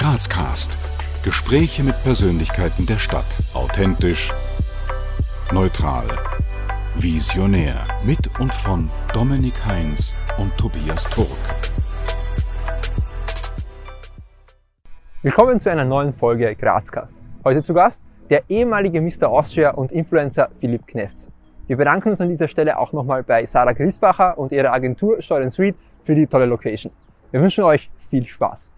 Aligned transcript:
Grazcast. 0.00 0.78
Gespräche 1.22 1.82
mit 1.82 1.94
Persönlichkeiten 2.02 2.86
der 2.86 2.96
Stadt. 2.96 3.26
Authentisch, 3.52 4.32
neutral, 5.52 6.06
visionär. 6.94 7.86
Mit 8.02 8.40
und 8.40 8.54
von 8.54 8.88
Dominik 9.12 9.62
Heinz 9.66 10.14
und 10.38 10.56
Tobias 10.56 11.04
Turk. 11.10 11.28
Willkommen 15.20 15.60
zu 15.60 15.70
einer 15.70 15.84
neuen 15.84 16.14
Folge 16.14 16.56
Grazcast. 16.56 17.18
Heute 17.44 17.62
zu 17.62 17.74
Gast 17.74 18.00
der 18.30 18.44
ehemalige 18.48 19.02
Mr. 19.02 19.28
Austria 19.28 19.72
und 19.72 19.92
Influencer 19.92 20.48
Philipp 20.58 20.86
Knefts. 20.86 21.30
Wir 21.66 21.76
bedanken 21.76 22.08
uns 22.08 22.22
an 22.22 22.30
dieser 22.30 22.48
Stelle 22.48 22.78
auch 22.78 22.94
nochmal 22.94 23.22
bei 23.22 23.44
Sarah 23.44 23.74
Griesbacher 23.74 24.38
und 24.38 24.50
ihrer 24.50 24.72
Agentur 24.72 25.20
Short 25.20 25.52
Street 25.52 25.76
für 26.02 26.14
die 26.14 26.26
tolle 26.26 26.46
Location. 26.46 26.90
Wir 27.32 27.42
wünschen 27.42 27.64
euch 27.64 27.90
viel 27.98 28.26
Spaß. 28.26 28.72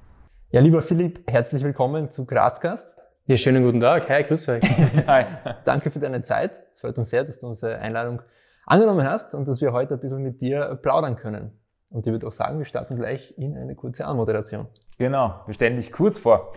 Ja, 0.52 0.60
lieber 0.60 0.82
Philipp, 0.82 1.22
herzlich 1.30 1.64
willkommen 1.64 2.10
zu 2.10 2.26
Grazcast. 2.26 2.94
Ja, 3.24 3.38
schönen 3.38 3.64
guten 3.64 3.80
Tag. 3.80 4.06
Hi, 4.10 4.22
grüß 4.22 4.50
euch. 4.50 4.62
Hi. 5.06 5.24
Danke 5.64 5.90
für 5.90 5.98
deine 5.98 6.20
Zeit. 6.20 6.60
Es 6.70 6.80
freut 6.80 6.98
uns 6.98 7.08
sehr, 7.08 7.24
dass 7.24 7.38
du 7.38 7.46
unsere 7.46 7.78
Einladung 7.78 8.20
angenommen 8.66 9.08
hast 9.08 9.34
und 9.34 9.48
dass 9.48 9.62
wir 9.62 9.72
heute 9.72 9.94
ein 9.94 10.00
bisschen 10.00 10.22
mit 10.22 10.42
dir 10.42 10.78
plaudern 10.82 11.16
können. 11.16 11.58
Und 11.88 12.06
ich 12.06 12.12
würde 12.12 12.26
auch 12.26 12.32
sagen, 12.32 12.58
wir 12.58 12.66
starten 12.66 12.96
gleich 12.96 13.32
in 13.38 13.56
eine 13.56 13.74
kurze 13.74 14.04
Anmoderation. 14.04 14.66
Genau, 14.98 15.40
wir 15.46 15.54
stellen 15.54 15.76
dich 15.76 15.90
kurz 15.90 16.18
vor. 16.18 16.52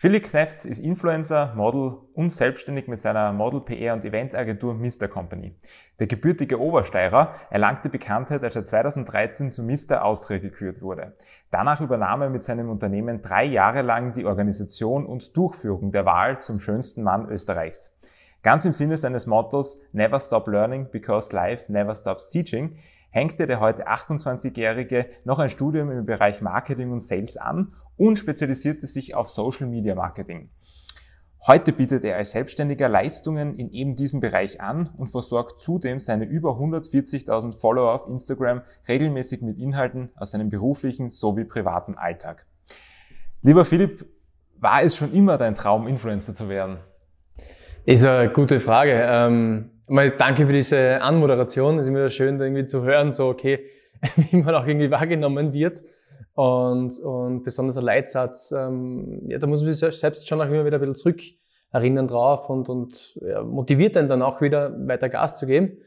Philipp 0.00 0.30
Knefts 0.30 0.64
ist 0.64 0.78
Influencer, 0.78 1.54
Model 1.56 1.98
und 2.14 2.30
selbstständig 2.30 2.86
mit 2.86 3.00
seiner 3.00 3.32
Model 3.32 3.60
PR 3.62 3.94
und 3.94 4.04
Eventagentur 4.04 4.72
Mr. 4.72 5.08
Company. 5.08 5.56
Der 5.98 6.06
gebürtige 6.06 6.60
Obersteirer 6.60 7.34
erlangte 7.50 7.88
Bekanntheit, 7.88 8.44
als 8.44 8.54
er 8.54 8.62
2013 8.62 9.50
zu 9.50 9.64
Mr. 9.64 10.04
Austria 10.04 10.38
gekürt 10.38 10.82
wurde. 10.82 11.16
Danach 11.50 11.80
übernahm 11.80 12.22
er 12.22 12.30
mit 12.30 12.44
seinem 12.44 12.70
Unternehmen 12.70 13.22
drei 13.22 13.44
Jahre 13.44 13.82
lang 13.82 14.12
die 14.12 14.24
Organisation 14.24 15.04
und 15.04 15.36
Durchführung 15.36 15.90
der 15.90 16.06
Wahl 16.06 16.40
zum 16.40 16.60
schönsten 16.60 17.02
Mann 17.02 17.28
Österreichs. 17.28 17.98
Ganz 18.44 18.64
im 18.66 18.74
Sinne 18.74 18.96
seines 18.96 19.26
Mottos 19.26 19.82
Never 19.90 20.20
Stop 20.20 20.46
Learning 20.46 20.86
because 20.92 21.34
Life 21.34 21.72
Never 21.72 21.96
Stops 21.96 22.28
Teaching 22.28 22.76
hängte 23.10 23.46
der 23.46 23.60
heute 23.60 23.88
28-Jährige 23.88 25.06
noch 25.24 25.38
ein 25.38 25.48
Studium 25.48 25.90
im 25.90 26.06
Bereich 26.06 26.40
Marketing 26.40 26.92
und 26.92 27.00
Sales 27.00 27.36
an 27.36 27.72
und 27.96 28.18
spezialisierte 28.18 28.86
sich 28.86 29.14
auf 29.14 29.28
Social 29.28 29.66
Media 29.66 29.94
Marketing. 29.94 30.50
Heute 31.46 31.72
bietet 31.72 32.04
er 32.04 32.16
als 32.16 32.32
Selbstständiger 32.32 32.88
Leistungen 32.88 33.56
in 33.56 33.70
eben 33.70 33.94
diesem 33.96 34.20
Bereich 34.20 34.60
an 34.60 34.90
und 34.98 35.06
versorgt 35.06 35.62
zudem 35.62 35.98
seine 35.98 36.24
über 36.24 36.50
140.000 36.50 37.58
Follower 37.58 37.94
auf 37.94 38.08
Instagram 38.08 38.62
regelmäßig 38.86 39.40
mit 39.40 39.58
Inhalten 39.58 40.10
aus 40.16 40.32
seinem 40.32 40.50
beruflichen 40.50 41.08
sowie 41.08 41.44
privaten 41.44 41.94
Alltag. 41.94 42.44
Lieber 43.42 43.64
Philipp, 43.64 44.04
war 44.60 44.82
es 44.82 44.96
schon 44.96 45.12
immer 45.12 45.38
dein 45.38 45.54
Traum, 45.54 45.86
Influencer 45.86 46.34
zu 46.34 46.48
werden? 46.48 46.78
Ist 47.84 48.04
eine 48.04 48.30
gute 48.30 48.60
Frage. 48.60 49.06
Ähm, 49.08 49.70
mal 49.88 50.10
danke 50.10 50.46
für 50.46 50.52
diese 50.52 51.00
Anmoderation. 51.00 51.78
Es 51.78 51.82
ist 51.82 51.88
immer 51.88 52.10
schön, 52.10 52.40
irgendwie 52.40 52.66
zu 52.66 52.82
hören, 52.82 53.12
so, 53.12 53.28
okay, 53.28 53.60
wie 54.30 54.36
man 54.36 54.54
auch 54.54 54.66
irgendwie 54.66 54.90
wahrgenommen 54.90 55.52
wird. 55.52 55.82
Und, 56.34 56.98
und 57.00 57.42
besonders 57.42 57.76
ein 57.76 57.84
Leitsatz, 57.84 58.52
ähm, 58.52 59.22
ja, 59.28 59.38
da 59.38 59.46
muss 59.46 59.62
man 59.62 59.72
sich 59.72 59.98
selbst 59.98 60.28
schon 60.28 60.40
auch 60.40 60.46
immer 60.46 60.64
wieder 60.64 60.76
ein 60.76 60.80
bisschen 60.80 60.94
zurück 60.94 61.20
erinnern 61.70 62.08
drauf 62.08 62.48
und, 62.48 62.68
und 62.68 63.18
ja, 63.20 63.42
motiviert 63.42 63.96
einen 63.96 64.08
dann 64.08 64.22
auch 64.22 64.40
wieder 64.40 64.74
weiter 64.86 65.08
Gas 65.08 65.36
zu 65.36 65.46
geben. 65.46 65.78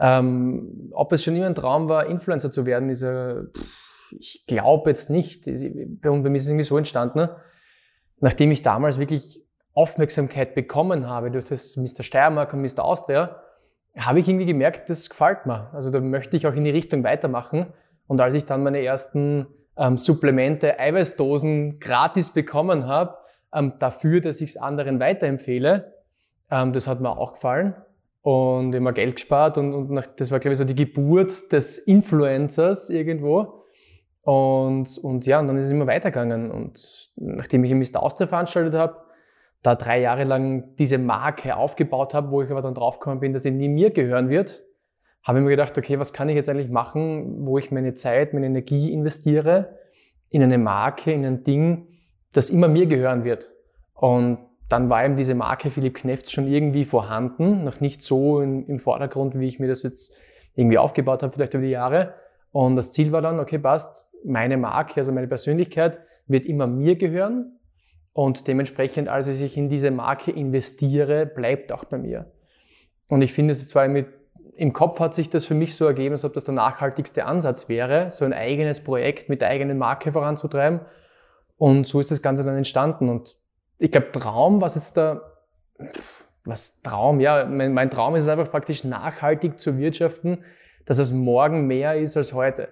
Ähm, 0.00 0.90
ob 0.92 1.12
es 1.12 1.22
schon 1.22 1.36
immer 1.36 1.46
ein 1.46 1.54
Traum 1.54 1.88
war, 1.88 2.06
Influencer 2.06 2.50
zu 2.50 2.66
werden, 2.66 2.88
ist 2.88 3.02
ja, 3.02 3.42
ich 4.10 4.44
glaube 4.46 4.90
jetzt 4.90 5.10
nicht. 5.10 5.44
Bei, 5.44 6.10
bei 6.10 6.30
mir 6.30 6.36
ist 6.36 6.44
es 6.44 6.48
irgendwie 6.48 6.64
so 6.64 6.78
entstanden, 6.78 7.18
ne? 7.18 7.36
nachdem 8.20 8.50
ich 8.50 8.62
damals 8.62 8.98
wirklich 8.98 9.43
Aufmerksamkeit 9.74 10.54
bekommen 10.54 11.08
habe 11.08 11.30
durch 11.30 11.44
das 11.44 11.76
Mr. 11.76 12.02
Steiermark 12.02 12.52
und 12.54 12.62
Mr. 12.62 12.84
Austria, 12.84 13.40
habe 13.96 14.18
ich 14.18 14.28
irgendwie 14.28 14.46
gemerkt, 14.46 14.88
das 14.88 15.08
gefällt 15.08 15.46
mir. 15.46 15.70
Also 15.72 15.90
da 15.90 16.00
möchte 16.00 16.36
ich 16.36 16.46
auch 16.46 16.54
in 16.54 16.64
die 16.64 16.70
Richtung 16.70 17.04
weitermachen. 17.04 17.66
Und 18.06 18.20
als 18.20 18.34
ich 18.34 18.44
dann 18.44 18.62
meine 18.62 18.82
ersten 18.82 19.46
ähm, 19.76 19.96
Supplemente, 19.96 20.78
Eiweißdosen 20.78 21.80
gratis 21.80 22.30
bekommen 22.30 22.86
habe, 22.86 23.16
ähm, 23.52 23.74
dafür, 23.78 24.20
dass 24.20 24.40
ich 24.40 24.50
es 24.50 24.56
anderen 24.56 25.00
weiterempfehle. 25.00 25.92
Ähm, 26.50 26.72
das 26.72 26.86
hat 26.86 27.00
mir 27.00 27.16
auch 27.16 27.34
gefallen 27.34 27.74
und 28.22 28.74
immer 28.74 28.92
Geld 28.92 29.16
gespart 29.16 29.58
und, 29.58 29.74
und 29.74 29.90
nach, 29.90 30.06
das 30.06 30.30
war, 30.30 30.40
glaube 30.40 30.52
ich, 30.52 30.58
so 30.58 30.64
die 30.64 30.74
Geburt 30.74 31.52
des 31.52 31.78
Influencers 31.78 32.90
irgendwo. 32.90 33.64
Und, 34.22 34.96
und 34.98 35.26
ja, 35.26 35.38
und 35.38 35.48
dann 35.48 35.58
ist 35.58 35.66
es 35.66 35.70
immer 35.70 35.86
weitergegangen. 35.86 36.50
Und 36.50 37.12
nachdem 37.16 37.62
ich 37.64 37.70
ein 37.70 37.78
Mr. 37.78 38.02
Austria 38.02 38.26
veranstaltet 38.26 38.74
habe, 38.74 38.96
da 39.64 39.74
drei 39.74 39.98
Jahre 39.98 40.24
lang 40.24 40.76
diese 40.76 40.98
Marke 40.98 41.56
aufgebaut 41.56 42.12
habe, 42.12 42.30
wo 42.30 42.42
ich 42.42 42.50
aber 42.50 42.60
dann 42.60 42.74
draufgekommen 42.74 43.18
bin, 43.18 43.32
dass 43.32 43.44
sie 43.44 43.50
nie 43.50 43.68
mir 43.68 43.90
gehören 43.90 44.28
wird, 44.28 44.62
habe 45.22 45.38
ich 45.38 45.44
mir 45.44 45.50
gedacht, 45.50 45.76
okay, 45.78 45.98
was 45.98 46.12
kann 46.12 46.28
ich 46.28 46.36
jetzt 46.36 46.50
eigentlich 46.50 46.68
machen, 46.68 47.46
wo 47.46 47.56
ich 47.56 47.72
meine 47.72 47.94
Zeit, 47.94 48.34
meine 48.34 48.44
Energie 48.44 48.92
investiere 48.92 49.78
in 50.28 50.42
eine 50.42 50.58
Marke, 50.58 51.12
in 51.12 51.24
ein 51.24 51.44
Ding, 51.44 51.88
das 52.32 52.50
immer 52.50 52.68
mir 52.68 52.84
gehören 52.84 53.24
wird. 53.24 53.50
Und 53.94 54.38
dann 54.68 54.90
war 54.90 55.02
eben 55.02 55.16
diese 55.16 55.34
Marke 55.34 55.70
Philipp 55.70 55.94
Knefts 55.94 56.30
schon 56.30 56.46
irgendwie 56.46 56.84
vorhanden, 56.84 57.64
noch 57.64 57.80
nicht 57.80 58.02
so 58.02 58.40
in, 58.42 58.66
im 58.66 58.80
Vordergrund, 58.80 59.38
wie 59.38 59.48
ich 59.48 59.60
mir 59.60 59.68
das 59.68 59.82
jetzt 59.82 60.14
irgendwie 60.54 60.76
aufgebaut 60.76 61.22
habe, 61.22 61.32
vielleicht 61.32 61.54
über 61.54 61.62
die 61.62 61.70
Jahre. 61.70 62.12
Und 62.52 62.76
das 62.76 62.92
Ziel 62.92 63.12
war 63.12 63.22
dann, 63.22 63.40
okay, 63.40 63.58
passt, 63.58 64.10
meine 64.26 64.58
Marke, 64.58 65.00
also 65.00 65.10
meine 65.10 65.26
Persönlichkeit 65.26 66.00
wird 66.26 66.44
immer 66.44 66.66
mir 66.66 66.96
gehören. 66.96 67.53
Und 68.14 68.48
dementsprechend, 68.48 69.10
als 69.10 69.26
ich 69.26 69.56
in 69.58 69.68
diese 69.68 69.90
Marke 69.90 70.30
investiere, 70.30 71.26
bleibt 71.26 71.72
auch 71.72 71.84
bei 71.84 71.98
mir. 71.98 72.32
Und 73.08 73.20
ich 73.20 73.34
finde 73.34 73.52
es 73.52 73.68
zwar 73.68 73.86
mit 73.88 74.06
im 74.56 74.72
Kopf 74.72 75.00
hat 75.00 75.14
sich 75.14 75.30
das 75.30 75.46
für 75.46 75.54
mich 75.54 75.74
so 75.74 75.84
ergeben, 75.86 76.12
als 76.12 76.24
ob 76.24 76.32
das 76.32 76.44
der 76.44 76.54
nachhaltigste 76.54 77.24
Ansatz 77.24 77.68
wäre, 77.68 78.10
so 78.10 78.24
ein 78.24 78.32
eigenes 78.32 78.80
Projekt 78.80 79.28
mit 79.28 79.40
der 79.40 79.48
eigenen 79.48 79.78
Marke 79.78 80.12
voranzutreiben. 80.12 80.80
Und 81.56 81.86
so 81.86 82.00
ist 82.00 82.10
das 82.10 82.22
Ganze 82.22 82.44
dann 82.44 82.56
entstanden. 82.56 83.08
Und 83.08 83.36
ich 83.78 83.90
glaube, 83.90 84.12
Traum, 84.12 84.60
was 84.60 84.76
jetzt 84.76 84.96
da, 84.96 85.22
was 86.44 86.80
Traum, 86.82 87.20
ja, 87.20 87.44
mein, 87.46 87.72
mein 87.72 87.90
Traum 87.90 88.14
ist 88.14 88.24
es 88.24 88.28
einfach 88.28 88.50
praktisch 88.50 88.84
nachhaltig 88.84 89.58
zu 89.58 89.76
wirtschaften, 89.76 90.44
dass 90.84 90.98
es 90.98 91.12
morgen 91.12 91.66
mehr 91.66 91.96
ist 91.96 92.16
als 92.16 92.32
heute. 92.32 92.68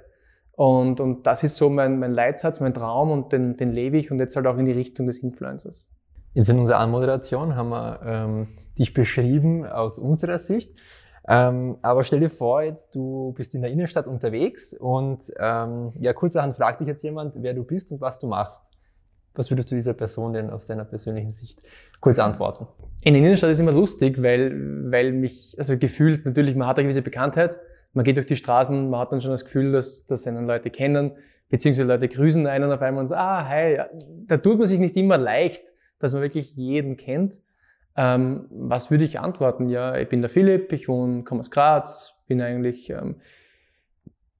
Und, 0.54 1.00
und 1.00 1.26
das 1.26 1.42
ist 1.42 1.56
so 1.56 1.70
mein, 1.70 1.98
mein 1.98 2.12
Leitsatz, 2.12 2.60
mein 2.60 2.74
Traum 2.74 3.10
und 3.10 3.32
den, 3.32 3.56
den 3.56 3.70
lebe 3.70 3.96
ich 3.96 4.10
und 4.10 4.18
jetzt 4.18 4.36
halt 4.36 4.46
auch 4.46 4.58
in 4.58 4.66
die 4.66 4.72
Richtung 4.72 5.06
des 5.06 5.18
Influencers. 5.18 5.88
Jetzt 6.34 6.48
in 6.48 6.58
unserer 6.58 6.78
Anmoderation 6.78 7.56
haben 7.56 7.70
wir 7.70 8.00
ähm, 8.04 8.48
dich 8.78 8.94
beschrieben 8.94 9.66
aus 9.66 9.98
unserer 9.98 10.38
Sicht. 10.38 10.72
Ähm, 11.28 11.76
aber 11.82 12.02
stell 12.02 12.20
dir 12.20 12.30
vor, 12.30 12.62
jetzt 12.62 12.94
du 12.94 13.32
bist 13.36 13.54
in 13.54 13.62
der 13.62 13.70
Innenstadt 13.70 14.06
unterwegs 14.06 14.74
und 14.74 15.32
ähm, 15.38 15.92
ja, 16.00 16.12
kurzerhand 16.12 16.56
fragt 16.56 16.80
dich 16.80 16.88
jetzt 16.88 17.04
jemand, 17.04 17.36
wer 17.40 17.54
du 17.54 17.64
bist 17.64 17.92
und 17.92 18.00
was 18.00 18.18
du 18.18 18.26
machst. 18.26 18.68
Was 19.34 19.50
würdest 19.50 19.70
du 19.70 19.74
dieser 19.74 19.94
Person 19.94 20.32
denn 20.34 20.50
aus 20.50 20.66
deiner 20.66 20.84
persönlichen 20.84 21.32
Sicht 21.32 21.62
kurz 22.00 22.18
antworten? 22.18 22.66
In 23.02 23.14
der 23.14 23.22
Innenstadt 23.22 23.50
ist 23.50 23.60
immer 23.60 23.72
lustig, 23.72 24.22
weil, 24.22 24.90
weil 24.90 25.12
mich, 25.12 25.54
also 25.58 25.78
gefühlt, 25.78 26.26
natürlich, 26.26 26.54
man 26.54 26.68
hat 26.68 26.78
eine 26.78 26.88
gewisse 26.88 27.02
Bekanntheit, 27.02 27.58
man 27.92 28.04
geht 28.04 28.16
durch 28.16 28.26
die 28.26 28.36
Straßen, 28.36 28.88
man 28.90 29.00
hat 29.00 29.12
dann 29.12 29.20
schon 29.20 29.30
das 29.32 29.44
Gefühl, 29.44 29.72
dass, 29.72 30.06
dass 30.06 30.26
einen 30.26 30.46
Leute 30.46 30.70
kennen, 30.70 31.12
beziehungsweise 31.50 31.86
Leute 31.86 32.08
grüßen 32.08 32.46
einen 32.46 32.72
auf 32.72 32.80
einmal 32.80 33.02
und 33.02 33.08
sagen, 33.08 33.22
ah, 33.22 33.48
hi, 33.48 33.78
da 34.26 34.38
tut 34.38 34.58
man 34.58 34.66
sich 34.66 34.80
nicht 34.80 34.96
immer 34.96 35.18
leicht, 35.18 35.72
dass 35.98 36.12
man 36.12 36.22
wirklich 36.22 36.54
jeden 36.56 36.96
kennt. 36.96 37.40
Ähm, 37.96 38.46
was 38.50 38.90
würde 38.90 39.04
ich 39.04 39.20
antworten? 39.20 39.68
Ja, 39.68 39.96
ich 39.96 40.08
bin 40.08 40.22
der 40.22 40.30
Philipp, 40.30 40.72
ich 40.72 40.88
wohne, 40.88 41.24
komme 41.24 41.40
aus 41.40 41.50
Graz, 41.50 42.14
bin 42.26 42.40
eigentlich 42.40 42.88
ähm, 42.88 43.16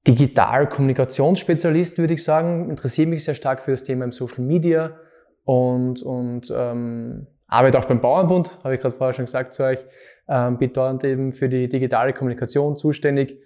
Digital-Kommunikationsspezialist, 0.07 1.99
würde 1.99 2.15
ich 2.15 2.23
sagen, 2.23 2.69
interessiere 2.69 3.07
mich 3.07 3.23
sehr 3.23 3.35
stark 3.35 3.63
für 3.63 3.71
das 3.71 3.83
Thema 3.83 4.05
im 4.05 4.11
Social 4.11 4.43
Media 4.43 4.97
und, 5.45 6.01
und 6.01 6.51
ähm, 6.55 7.27
arbeite 7.47 7.77
auch 7.77 7.85
beim 7.85 8.01
Bauernbund, 8.01 8.57
habe 8.63 8.75
ich 8.75 8.81
gerade 8.81 8.95
vorher 8.95 9.13
schon 9.13 9.25
gesagt 9.25 9.53
zu 9.53 9.63
euch, 9.63 9.79
ähm, 10.27 10.57
bin 10.57 10.71
dort 10.73 11.03
eben 11.03 11.33
für 11.33 11.49
die 11.49 11.67
digitale 11.69 12.13
Kommunikation 12.13 12.75
zuständig 12.75 13.39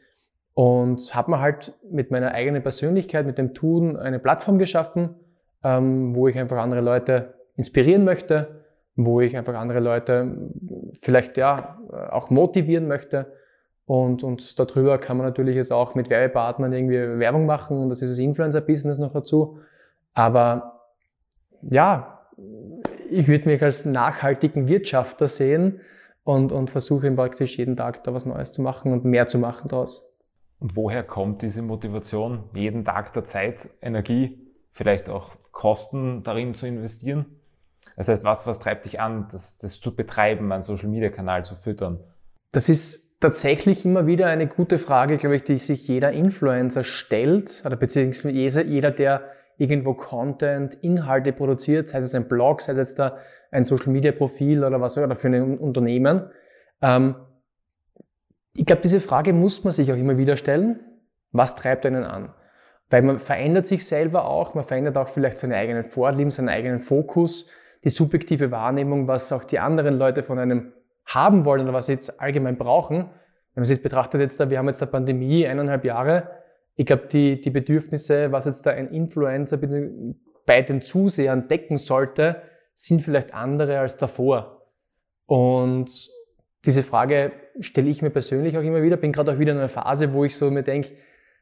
und 0.53 1.13
habe 1.13 1.31
mir 1.31 1.39
halt 1.39 1.73
mit 1.89 2.11
meiner 2.11 2.31
eigenen 2.31 2.63
Persönlichkeit, 2.63 3.25
mit 3.25 3.37
dem 3.37 3.53
Tun 3.53 3.95
eine 3.95 4.19
Plattform 4.19 4.57
geschaffen, 4.57 5.15
ähm, 5.63 6.15
wo 6.15 6.27
ich 6.27 6.37
einfach 6.37 6.57
andere 6.57 6.81
Leute 6.81 7.35
inspirieren 7.55 8.03
möchte, 8.03 8.63
wo 8.95 9.21
ich 9.21 9.37
einfach 9.37 9.55
andere 9.55 9.79
Leute 9.79 10.35
vielleicht 10.99 11.37
ja 11.37 11.79
auch 12.11 12.29
motivieren 12.29 12.87
möchte. 12.87 13.31
Und, 13.85 14.23
und 14.23 14.59
darüber 14.59 14.97
kann 14.97 15.17
man 15.17 15.25
natürlich 15.25 15.55
jetzt 15.55 15.71
auch 15.71 15.95
mit 15.95 16.09
Werbepartnern 16.09 16.73
irgendwie 16.73 17.19
Werbung 17.19 17.45
machen 17.45 17.77
und 17.77 17.89
das 17.89 18.01
ist 18.01 18.09
das 18.09 18.17
Influencer-Business 18.17 18.97
noch 18.97 19.13
dazu. 19.13 19.59
Aber 20.13 20.81
ja, 21.61 22.27
ich 23.09 23.27
würde 23.27 23.47
mich 23.47 23.63
als 23.63 23.85
nachhaltigen 23.85 24.67
Wirtschafter 24.67 25.27
sehen 25.27 25.81
und, 26.27 26.51
und 26.51 26.69
versuche 26.69 27.09
praktisch 27.11 27.57
jeden 27.57 27.77
Tag 27.77 28.03
da 28.03 28.13
was 28.13 28.25
Neues 28.25 28.51
zu 28.51 28.61
machen 28.61 28.91
und 28.91 29.05
mehr 29.05 29.27
zu 29.27 29.39
machen 29.39 29.69
daraus. 29.69 30.13
Und 30.59 30.75
woher 30.75 31.03
kommt 31.03 31.41
diese 31.41 31.61
Motivation, 31.61 32.49
jeden 32.53 32.83
Tag 32.83 33.13
der 33.13 33.23
Zeit, 33.23 33.69
Energie, 33.81 34.37
vielleicht 34.71 35.07
auch 35.07 35.31
Kosten 35.51 36.23
darin 36.23 36.53
zu 36.53 36.67
investieren? 36.67 37.25
Das 37.95 38.09
heißt, 38.09 38.25
was, 38.25 38.45
was 38.45 38.59
treibt 38.59 38.83
dich 38.85 38.99
an, 38.99 39.29
das, 39.31 39.57
das 39.57 39.79
zu 39.79 39.95
betreiben, 39.95 40.51
einen 40.51 40.63
Social-Media-Kanal 40.63 41.45
zu 41.45 41.55
füttern? 41.55 42.03
Das 42.51 42.67
ist 42.67 43.21
tatsächlich 43.21 43.85
immer 43.85 44.05
wieder 44.05 44.27
eine 44.27 44.47
gute 44.47 44.79
Frage, 44.79 45.15
glaube 45.15 45.37
ich, 45.37 45.43
die 45.45 45.57
sich 45.57 45.87
jeder 45.87 46.11
Influencer 46.11 46.83
stellt, 46.83 47.63
oder 47.65 47.77
beziehungsweise 47.77 48.63
jeder, 48.63 48.91
der 48.91 49.31
irgendwo 49.57 49.93
Content, 49.93 50.75
Inhalte 50.75 51.33
produziert, 51.33 51.89
sei 51.89 51.99
es 51.99 52.15
ein 52.15 52.27
Blog, 52.27 52.61
sei 52.61 52.73
es 52.73 52.77
jetzt 52.77 52.99
da 52.99 53.17
ein 53.51 53.63
Social-Media-Profil 53.63 54.63
oder 54.63 54.79
was 54.81 54.97
oder 54.97 55.15
für 55.15 55.27
ein 55.27 55.57
Unternehmen. 55.57 56.29
Ähm, 56.81 57.15
ich 58.55 58.65
glaube, 58.65 58.81
diese 58.81 58.99
Frage 58.99 59.33
muss 59.33 59.63
man 59.63 59.73
sich 59.73 59.91
auch 59.91 59.97
immer 59.97 60.17
wieder 60.17 60.37
stellen. 60.37 60.79
Was 61.31 61.55
treibt 61.55 61.85
einen 61.85 62.03
an? 62.03 62.33
Weil 62.89 63.01
man 63.01 63.19
verändert 63.19 63.67
sich 63.67 63.85
selber 63.85 64.25
auch, 64.25 64.53
man 64.53 64.63
verändert 64.63 64.97
auch 64.97 65.09
vielleicht 65.09 65.37
seine 65.39 65.55
eigenen 65.55 65.85
Vorlieben, 65.85 66.31
seinen 66.31 66.49
eigenen 66.49 66.79
Fokus, 66.79 67.47
die 67.83 67.89
subjektive 67.89 68.49
Wahrnehmung, 68.51 69.07
was 69.07 69.31
auch 69.31 69.43
die 69.43 69.59
anderen 69.59 69.97
Leute 69.97 70.23
von 70.23 70.39
einem 70.39 70.73
haben 71.05 71.45
wollen 71.45 71.61
oder 71.63 71.73
was 71.73 71.87
sie 71.87 71.93
jetzt 71.93 72.19
allgemein 72.19 72.57
brauchen. 72.57 72.97
Wenn 72.97 73.61
man 73.61 73.65
sich 73.65 73.77
jetzt 73.77 73.83
betrachtet, 73.83 74.21
jetzt 74.21 74.39
da, 74.39 74.49
wir 74.49 74.57
haben 74.57 74.67
jetzt 74.67 74.81
eine 74.81 74.91
Pandemie, 74.91 75.45
eineinhalb 75.47 75.83
Jahre. 75.83 76.29
Ich 76.77 76.85
glaube, 76.85 77.07
die, 77.11 77.41
die 77.41 77.49
Bedürfnisse, 77.49 78.31
was 78.31 78.45
jetzt 78.45 78.65
da 78.65 78.71
ein 78.71 78.91
Influencer 78.91 79.59
bei 80.45 80.61
den 80.61 80.81
Zusehern 80.81 81.47
decken 81.47 81.77
sollte, 81.77 82.41
sind 82.73 83.01
vielleicht 83.01 83.33
andere 83.33 83.79
als 83.79 83.97
davor. 83.97 84.67
Und 85.25 86.09
diese 86.65 86.83
Frage 86.83 87.31
stelle 87.59 87.89
ich 87.89 88.01
mir 88.01 88.11
persönlich 88.11 88.57
auch 88.57 88.61
immer 88.61 88.83
wieder. 88.83 88.95
Bin 88.95 89.11
gerade 89.11 89.33
auch 89.33 89.39
wieder 89.39 89.53
in 89.53 89.57
einer 89.57 89.69
Phase, 89.69 90.13
wo 90.13 90.23
ich 90.23 90.35
so 90.35 90.51
mir 90.51 90.63
denke, 90.63 90.93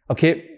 okay, 0.07 0.55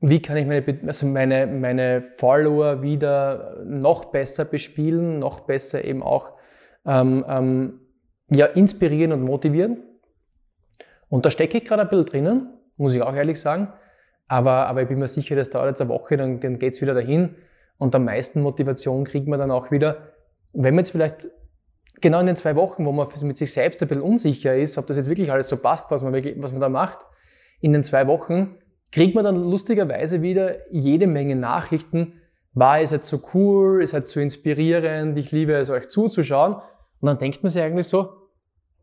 wie 0.00 0.20
kann 0.20 0.36
ich 0.36 0.46
meine, 0.46 0.62
also 0.86 1.06
meine, 1.06 1.46
meine 1.46 2.02
Follower 2.18 2.82
wieder 2.82 3.62
noch 3.64 4.06
besser 4.06 4.44
bespielen, 4.44 5.18
noch 5.18 5.40
besser 5.40 5.82
eben 5.82 6.02
auch 6.02 6.32
ähm, 6.84 7.24
ähm, 7.26 7.80
ja, 8.30 8.46
inspirieren 8.46 9.12
und 9.12 9.22
motivieren. 9.22 9.82
Und 11.08 11.24
da 11.24 11.30
stecke 11.30 11.58
ich 11.58 11.64
gerade 11.64 11.82
ein 11.82 11.88
bisschen 11.88 12.06
drinnen, 12.06 12.48
muss 12.76 12.94
ich 12.94 13.00
auch 13.00 13.14
ehrlich 13.14 13.40
sagen. 13.40 13.72
Aber, 14.28 14.66
aber 14.66 14.82
ich 14.82 14.88
bin 14.88 14.98
mir 14.98 15.08
sicher, 15.08 15.36
das 15.36 15.50
dauert 15.50 15.68
jetzt 15.68 15.80
eine 15.80 15.90
Woche, 15.90 16.16
dann, 16.16 16.40
dann 16.40 16.58
geht 16.58 16.74
es 16.74 16.80
wieder 16.80 16.94
dahin. 16.94 17.36
Und 17.78 17.94
am 17.94 18.04
meisten 18.04 18.42
Motivation 18.42 19.04
kriegt 19.04 19.28
man 19.28 19.38
dann 19.38 19.50
auch 19.50 19.70
wieder, 19.70 20.12
wenn 20.52 20.74
man 20.74 20.84
jetzt 20.84 20.90
vielleicht 20.90 21.28
genau 22.00 22.20
in 22.20 22.26
den 22.26 22.36
zwei 22.36 22.56
Wochen, 22.56 22.86
wo 22.86 22.92
man 22.92 23.08
mit 23.22 23.36
sich 23.36 23.52
selbst 23.52 23.82
ein 23.82 23.88
bisschen 23.88 24.02
unsicher 24.02 24.54
ist, 24.54 24.78
ob 24.78 24.86
das 24.86 24.96
jetzt 24.96 25.08
wirklich 25.08 25.30
alles 25.32 25.48
so 25.48 25.56
passt, 25.56 25.90
was 25.90 26.02
man, 26.02 26.12
wirklich, 26.12 26.40
was 26.40 26.52
man 26.52 26.60
da 26.60 26.68
macht, 26.68 27.00
in 27.60 27.72
den 27.72 27.82
zwei 27.82 28.06
Wochen 28.06 28.56
kriegt 28.92 29.14
man 29.14 29.24
dann 29.24 29.36
lustigerweise 29.36 30.22
wieder 30.22 30.70
jede 30.70 31.06
Menge 31.06 31.34
Nachrichten. 31.34 32.20
War 32.52 32.80
es 32.80 32.92
halt 32.92 33.04
so 33.04 33.20
cool, 33.34 33.82
ist 33.82 33.92
halt 33.92 34.06
so 34.06 34.20
inspirierend, 34.20 35.18
ich 35.18 35.32
liebe 35.32 35.54
es, 35.54 35.70
euch 35.70 35.88
zuzuschauen. 35.88 36.54
Und 37.00 37.06
dann 37.06 37.18
denkt 37.18 37.42
man 37.42 37.50
sich 37.50 37.60
eigentlich 37.60 37.88
so, 37.88 38.12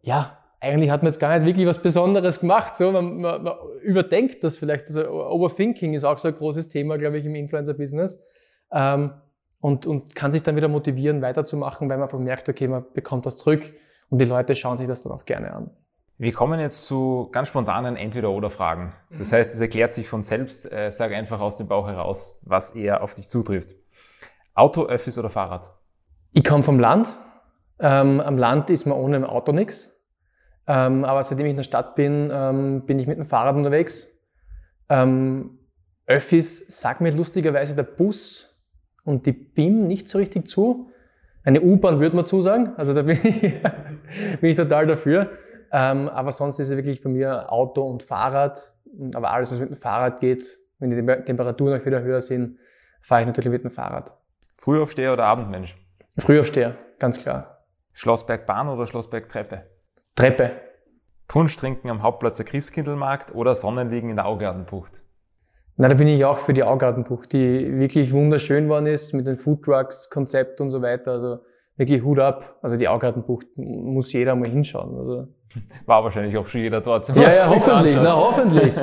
ja, 0.02 0.41
eigentlich 0.62 0.92
hat 0.92 1.02
man 1.02 1.12
jetzt 1.12 1.20
gar 1.20 1.36
nicht 1.36 1.46
wirklich 1.46 1.66
was 1.66 1.82
Besonderes 1.82 2.40
gemacht. 2.40 2.76
So, 2.76 2.92
man, 2.92 3.18
man, 3.20 3.44
man 3.44 3.54
überdenkt 3.82 4.44
das 4.44 4.60
vielleicht. 4.60 4.88
Also 4.88 5.10
Overthinking 5.10 5.96
ist 5.96 6.04
auch 6.04 6.20
so 6.20 6.28
ein 6.28 6.36
großes 6.36 6.70
Thema, 6.70 6.98
glaube 6.98 7.18
ich, 7.18 7.26
im 7.26 7.36
Influencer-Business. 7.36 8.24
Ähm, 8.72 9.12
und, 9.60 9.86
und 9.86 10.16
kann 10.16 10.32
sich 10.32 10.44
dann 10.44 10.56
wieder 10.56 10.68
motivieren, 10.68 11.22
weiterzumachen, 11.22 11.90
weil 11.90 11.98
man 11.98 12.06
einfach 12.06 12.20
merkt, 12.20 12.48
okay, 12.48 12.68
man 12.68 12.86
bekommt 12.94 13.26
was 13.26 13.38
zurück 13.38 13.74
und 14.10 14.20
die 14.20 14.26
Leute 14.26 14.56
schauen 14.56 14.78
sich 14.78 14.88
das 14.88 15.04
dann 15.04 15.12
auch 15.12 15.26
gerne 15.26 15.54
an. 15.54 15.72
Wir 16.18 16.32
kommen 16.32 16.60
jetzt 16.60 16.86
zu 16.86 17.30
ganz 17.32 17.48
spontanen 17.48 17.96
Entweder-Oder-Fragen. 17.96 18.94
Das 19.18 19.32
mhm. 19.32 19.36
heißt, 19.36 19.54
es 19.56 19.60
erklärt 19.60 19.94
sich 19.94 20.08
von 20.08 20.22
selbst. 20.22 20.72
Äh, 20.72 20.92
sag 20.92 21.12
einfach 21.12 21.40
aus 21.40 21.58
dem 21.58 21.68
Bauch 21.68 21.88
heraus, 21.88 22.40
was 22.44 22.76
eher 22.76 23.02
auf 23.02 23.16
dich 23.16 23.28
zutrifft. 23.28 23.74
Auto, 24.54 24.86
Öffis 24.86 25.18
oder 25.18 25.32
Fahrrad? 25.32 25.72
Ich 26.34 26.44
komme 26.44 26.64
vom 26.64 26.80
Land. 26.80 27.18
Ähm, 27.80 28.20
am 28.20 28.38
Land 28.38 28.70
ist 28.70 28.86
man 28.86 28.98
ohne 28.98 29.28
Auto 29.28 29.52
nichts. 29.52 29.91
Ähm, 30.72 31.04
aber 31.04 31.22
seitdem 31.22 31.48
ich 31.48 31.50
in 31.50 31.58
der 31.58 31.64
Stadt 31.64 31.96
bin, 31.96 32.30
ähm, 32.32 32.86
bin 32.86 32.98
ich 32.98 33.06
mit 33.06 33.18
dem 33.18 33.26
Fahrrad 33.26 33.58
unterwegs. 33.58 34.08
Ähm, 34.88 35.60
Öffis 36.06 36.66
sagt 36.80 37.02
mir 37.02 37.12
lustigerweise 37.12 37.76
der 37.76 37.84
Bus 37.84 38.58
und 39.04 39.26
die 39.26 39.34
BIM 39.34 39.86
nicht 39.88 40.08
so 40.08 40.18
richtig 40.18 40.48
zu. 40.48 40.90
Eine 41.44 41.60
U-Bahn 41.60 42.00
würde 42.00 42.16
man 42.16 42.26
zusagen, 42.26 42.74
also 42.78 42.94
da 42.94 43.02
bin 43.02 43.20
ich, 43.22 43.42
bin 44.40 44.50
ich 44.50 44.56
total 44.56 44.88
dafür. 44.88 45.32
Ähm, 45.74 46.08
aber 46.08 46.32
sonst 46.32 46.58
ist 46.58 46.70
es 46.70 46.78
wirklich 46.78 47.04
bei 47.04 47.10
mir 47.10 47.52
Auto 47.52 47.82
und 47.82 48.02
Fahrrad. 48.02 48.74
Aber 49.14 49.32
alles, 49.32 49.52
was 49.52 49.60
mit 49.60 49.72
dem 49.72 49.76
Fahrrad 49.76 50.22
geht, 50.22 50.58
wenn 50.80 50.90
die 50.90 51.24
Temperaturen 51.26 51.82
auch 51.82 51.86
wieder 51.86 52.02
höher 52.02 52.22
sind, 52.22 52.60
fahre 53.02 53.22
ich 53.22 53.28
natürlich 53.28 53.52
mit 53.52 53.66
dem 53.66 53.72
Fahrrad. 53.72 54.14
Frühaufsteher 54.58 55.12
oder 55.12 55.26
Abendmensch? 55.26 55.76
Frühaufsteher, 56.18 56.78
ganz 56.98 57.22
klar. 57.22 57.66
Schlossbergbahn 57.92 58.70
oder 58.70 58.88
Schlossbergtreppe? 58.88 59.71
Treppe. 60.16 60.52
Punsch 61.28 61.56
trinken 61.56 61.90
am 61.90 62.04
Hauptplatz 62.04 62.38
der 62.38 62.46
Christkindlmarkt 62.46 63.34
oder 63.34 63.56
Sonnenliegen 63.56 64.10
in 64.10 64.18
der 64.18 64.26
Augartenbucht? 64.26 65.02
Na, 65.78 65.88
da 65.88 65.96
bin 65.96 66.08
ich 66.08 66.26
auch 66.26 66.40
für 66.40 66.54
die 66.54 66.64
Augartenbucht, 66.64 67.32
die 67.32 67.80
wirklich 67.80 68.12
wunderschön 68.12 68.68
worden 68.70 68.88
ist 68.88 69.14
mit 69.14 69.26
den 69.26 69.38
Foodtrucks, 69.38 70.10
Konzept 70.10 70.60
und 70.60 70.70
so 70.70 70.82
weiter. 70.82 71.12
Also 71.12 71.40
wirklich 71.78 72.04
Hut 72.04 72.20
ab. 72.20 72.60
Also 72.62 72.78
die 72.78 72.88
Augartenbucht 72.88 73.48
muss 73.56 74.12
jeder 74.12 74.36
mal 74.36 74.50
hinschauen. 74.50 74.98
Also 74.98 75.28
War 75.86 76.04
wahrscheinlich 76.04 76.38
auch 76.38 76.48
schon 76.48 76.62
jeder 76.62 76.82
dort. 76.82 77.08
Ja, 77.10 77.34
ja, 77.34 77.50
hoffentlich, 77.50 77.96
na, 77.96 78.16
hoffentlich. 78.16 78.74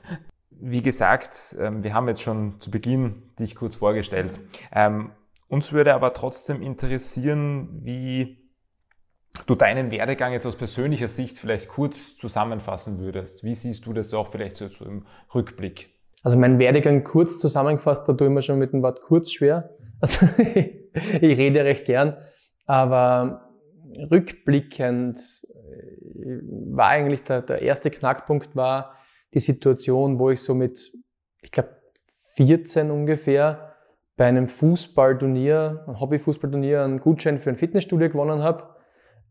Wie 0.50 0.82
gesagt, 0.82 1.56
ähm, 1.60 1.82
wir 1.82 1.92
haben 1.94 2.08
jetzt 2.08 2.22
schon 2.22 2.60
zu 2.60 2.70
Beginn 2.70 3.22
dich 3.38 3.54
kurz 3.54 3.76
vorgestellt. 3.76 4.40
Ähm, 4.72 5.10
uns 5.48 5.72
würde 5.72 5.94
aber 5.94 6.14
trotzdem 6.14 6.62
interessieren, 6.62 7.68
wie 7.82 8.43
du 9.46 9.54
deinen 9.54 9.90
Werdegang 9.90 10.32
jetzt 10.32 10.46
aus 10.46 10.56
persönlicher 10.56 11.08
Sicht 11.08 11.38
vielleicht 11.38 11.68
kurz 11.68 12.16
zusammenfassen 12.16 12.98
würdest. 12.98 13.44
Wie 13.44 13.54
siehst 13.54 13.86
du 13.86 13.92
das 13.92 14.14
auch 14.14 14.28
vielleicht 14.28 14.56
so, 14.56 14.66
im 14.84 15.06
Rückblick? 15.34 15.90
Also 16.22 16.38
mein 16.38 16.58
Werdegang 16.58 17.04
kurz 17.04 17.38
zusammengefasst, 17.38 18.08
da 18.08 18.14
tue 18.14 18.28
ich 18.28 18.32
mir 18.32 18.42
schon 18.42 18.58
mit 18.58 18.72
dem 18.72 18.82
Wort 18.82 19.02
kurz 19.02 19.30
schwer. 19.30 19.70
Also 20.00 20.26
ich 20.38 21.38
rede 21.38 21.64
recht 21.64 21.84
gern, 21.84 22.16
aber 22.66 23.50
rückblickend 24.10 25.18
äh, 25.18 26.40
war 26.72 26.88
eigentlich 26.88 27.24
der, 27.24 27.42
der 27.42 27.60
erste 27.62 27.90
Knackpunkt 27.90 28.56
war 28.56 28.94
die 29.34 29.40
Situation, 29.40 30.18
wo 30.18 30.30
ich 30.30 30.40
so 30.40 30.54
mit, 30.54 30.92
ich 31.42 31.50
glaube, 31.50 31.76
14 32.36 32.90
ungefähr 32.90 33.74
bei 34.16 34.26
einem 34.26 34.48
Fußballturnier, 34.48 35.84
ein 35.88 36.00
Hobbyfußballturnier, 36.00 36.82
einen 36.82 37.00
Gutschein 37.00 37.38
für 37.38 37.50
ein 37.50 37.56
Fitnessstudio 37.56 38.08
gewonnen 38.08 38.42
habe 38.42 38.73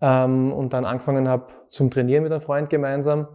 ähm, 0.04 0.52
und 0.52 0.74
dann 0.74 0.84
angefangen 0.84 1.30
habe 1.30 1.48
zum 1.70 1.90
Trainieren 1.90 2.24
mit 2.24 2.34
einem 2.34 2.42
Freund 2.42 2.70
gemeinsam. 2.70 3.28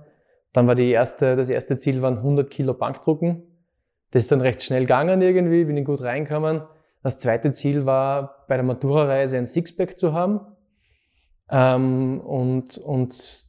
Dann 0.53 0.67
war 0.67 0.75
die 0.75 0.91
erste, 0.91 1.35
das 1.35 1.49
erste 1.49 1.79
Ziel 1.79 2.03
waren 2.03 2.19
100 2.19 2.51
Kilo 2.51 2.75
Bankdrucken. 2.75 3.43
Das 4.11 4.25
ist 4.25 4.33
dann 4.33 4.43
recht 4.43 4.63
schnell 4.63 4.83
gegangen 4.83 5.23
irgendwie, 5.23 5.65
bin 5.65 5.79
ich 5.79 5.87
gut 5.87 6.03
reingekommen. 6.03 6.63
Das 7.03 7.17
zweite 7.17 7.53
Ziel 7.53 7.87
war, 7.87 8.45
bei 8.49 8.57
der 8.57 8.65
Matura-Reise 8.65 9.39
ein 9.39 9.47
Sixpack 9.47 9.99
zu 9.99 10.13
haben. 10.13 10.41
Ähm, 11.51 12.21
und, 12.21 12.77
und 12.77 13.47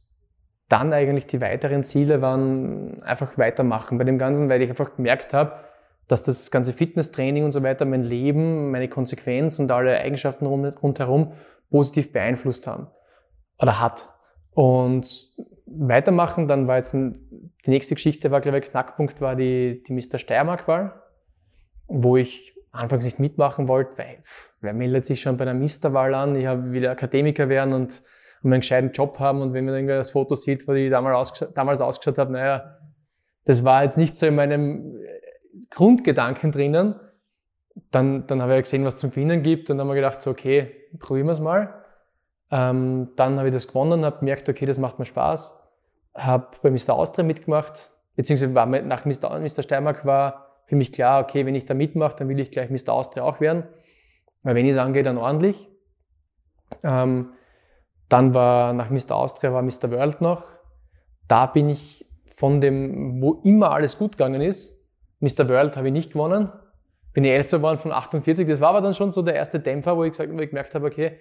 dann 0.70 0.94
eigentlich 0.94 1.26
die 1.26 1.42
weiteren 1.42 1.84
Ziele 1.84 2.22
waren 2.22 3.02
einfach 3.02 3.36
weitermachen 3.36 3.98
bei 3.98 4.04
dem 4.04 4.16
Ganzen, 4.16 4.48
weil 4.48 4.62
ich 4.62 4.70
einfach 4.70 4.96
gemerkt 4.96 5.34
habe, 5.34 5.56
dass 6.08 6.22
das 6.22 6.50
ganze 6.50 6.72
Fitnesstraining 6.72 7.44
und 7.44 7.52
so 7.52 7.62
weiter 7.62 7.84
mein 7.84 8.02
Leben, 8.02 8.70
meine 8.70 8.88
Konsequenz 8.88 9.58
und 9.58 9.70
alle 9.70 9.98
Eigenschaften 9.98 10.46
rundherum 10.46 11.32
positiv 11.68 12.14
beeinflusst 12.14 12.66
haben 12.66 12.86
oder 13.60 13.80
hat. 13.80 14.08
Und 14.52 15.28
weitermachen, 15.66 16.48
dann 16.48 16.66
war 16.66 16.76
jetzt 16.76 16.94
ein, 16.94 17.52
die 17.64 17.70
nächste 17.70 17.94
Geschichte 17.94 18.30
war, 18.30 18.40
glaube 18.40 18.58
ich, 18.58 18.64
Knackpunkt 18.66 19.20
war 19.20 19.36
die, 19.36 19.82
die 19.86 19.92
Mr. 19.92 20.18
Steiermark-Wahl, 20.18 21.00
wo 21.86 22.16
ich 22.16 22.56
anfangs 22.72 23.04
nicht 23.04 23.18
mitmachen 23.18 23.68
wollte, 23.68 23.98
weil 23.98 24.18
pff, 24.22 24.52
wer 24.60 24.72
meldet 24.72 25.04
sich 25.04 25.20
schon 25.20 25.36
bei 25.36 25.42
einer 25.42 25.54
Misterwahl 25.54 26.14
an? 26.14 26.36
Ich 26.36 26.46
wieder 26.46 26.90
Akademiker 26.90 27.48
werden 27.48 27.72
und, 27.74 28.02
und 28.42 28.52
einen 28.52 28.60
gescheiten 28.60 28.92
Job 28.92 29.18
haben 29.18 29.42
und 29.42 29.52
wenn 29.52 29.64
man 29.64 29.74
irgendwie 29.74 29.94
das 29.94 30.12
Foto 30.12 30.34
sieht, 30.34 30.66
wo 30.66 30.72
ich 30.72 30.90
damals, 30.90 31.16
ausgeschaut, 31.16 31.56
damals 31.56 31.80
ausgeschaut 31.80 32.18
habe, 32.18 32.32
naja, 32.32 32.78
das 33.44 33.64
war 33.64 33.82
jetzt 33.82 33.98
nicht 33.98 34.16
so 34.16 34.26
in 34.26 34.34
meinem 34.34 34.96
Grundgedanken 35.70 36.52
drinnen. 36.52 36.94
Dann, 37.90 38.26
dann 38.26 38.42
habe 38.42 38.56
ich 38.56 38.62
gesehen, 38.62 38.84
was 38.84 38.98
zum 38.98 39.10
Gewinnen 39.10 39.42
gibt 39.42 39.70
und 39.70 39.78
dann 39.78 39.88
habe 39.88 39.96
ich 39.96 40.02
gedacht, 40.02 40.20
so, 40.20 40.30
okay, 40.30 40.72
probieren 40.98 41.26
wir 41.26 41.32
es 41.32 41.40
mal. 41.40 41.79
Ähm, 42.50 43.10
dann 43.16 43.38
habe 43.38 43.48
ich 43.48 43.54
das 43.54 43.68
gewonnen, 43.68 44.04
habe 44.04 44.18
gemerkt, 44.18 44.48
okay, 44.48 44.66
das 44.66 44.78
macht 44.78 44.98
mir 44.98 45.04
Spaß. 45.04 45.56
Habe 46.14 46.48
bei 46.62 46.70
Mr. 46.70 46.94
Austria 46.94 47.24
mitgemacht, 47.24 47.92
beziehungsweise 48.16 48.54
war 48.54 48.66
nach 48.66 49.04
Mr. 49.04 49.38
Mr. 49.38 49.62
Steiermark 49.62 50.04
war 50.04 50.46
für 50.66 50.76
mich 50.76 50.92
klar, 50.92 51.22
okay, 51.22 51.46
wenn 51.46 51.54
ich 51.54 51.64
da 51.66 51.74
mitmache, 51.74 52.16
dann 52.16 52.28
will 52.28 52.38
ich 52.38 52.50
gleich 52.50 52.70
Mr. 52.70 52.92
Austria 52.92 53.24
auch 53.24 53.40
werden. 53.40 53.64
Weil 54.42 54.54
wenn 54.54 54.66
ich 54.66 54.72
es 54.72 54.78
angehe, 54.78 55.02
dann 55.02 55.18
ordentlich. 55.18 55.68
Ähm, 56.82 57.32
dann 58.08 58.34
war 58.34 58.72
nach 58.72 58.90
Mr. 58.90 59.12
Austria 59.12 59.52
war 59.52 59.62
Mr. 59.62 59.90
World 59.90 60.20
noch. 60.20 60.44
Da 61.28 61.46
bin 61.46 61.68
ich 61.68 62.06
von 62.36 62.60
dem, 62.60 63.20
wo 63.20 63.40
immer 63.44 63.70
alles 63.70 63.98
gut 63.98 64.12
gegangen 64.12 64.40
ist, 64.40 64.80
Mr. 65.20 65.48
World 65.48 65.76
habe 65.76 65.88
ich 65.88 65.92
nicht 65.92 66.12
gewonnen. 66.12 66.50
bin 67.12 67.24
ich 67.24 67.30
Elfter 67.30 67.58
geworden 67.58 67.78
von 67.78 67.92
48. 67.92 68.48
Das 68.48 68.60
war 68.60 68.70
aber 68.70 68.80
dann 68.80 68.94
schon 68.94 69.10
so 69.10 69.22
der 69.22 69.34
erste 69.34 69.60
Dämpfer, 69.60 69.96
wo 69.96 70.04
ich, 70.04 70.12
gesagt, 70.12 70.32
wo 70.32 70.38
ich 70.38 70.48
gemerkt 70.48 70.74
habe, 70.74 70.86
okay, 70.86 71.18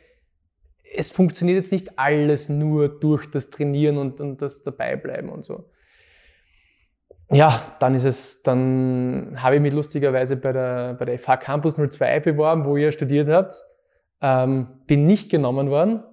es 0.96 1.12
funktioniert 1.12 1.58
jetzt 1.58 1.72
nicht 1.72 1.98
alles 2.00 2.50
nur 2.50 2.88
durch 2.88 3.29
das 3.29 3.50
Trainieren 3.50 3.98
und, 3.98 4.19
und 4.19 4.41
das 4.41 4.63
Dabeibleiben 4.63 5.29
und 5.29 5.46
so. 5.46 5.65
Ja, 7.31 7.75
dann 7.79 7.93
ist 7.93 8.05
es, 8.05 8.41
dann 8.41 9.38
habe 9.38 9.55
ich 9.55 9.62
mich 9.62 9.74
lustigerweise 9.74 10.36
bei 10.36 10.51
der, 10.51 10.96
bei 10.96 11.05
der 11.05 11.19
FH 11.19 11.38
Campus 11.38 11.75
02 11.75 12.22
beworben, 12.22 12.65
wo 12.65 12.75
ihr 12.75 12.91
studiert 12.91 13.29
habt. 13.29 13.63
Ähm, 14.22 14.67
bin 14.88 15.05
nicht 15.05 15.29
genommen 15.29 15.69
worden. 15.69 16.03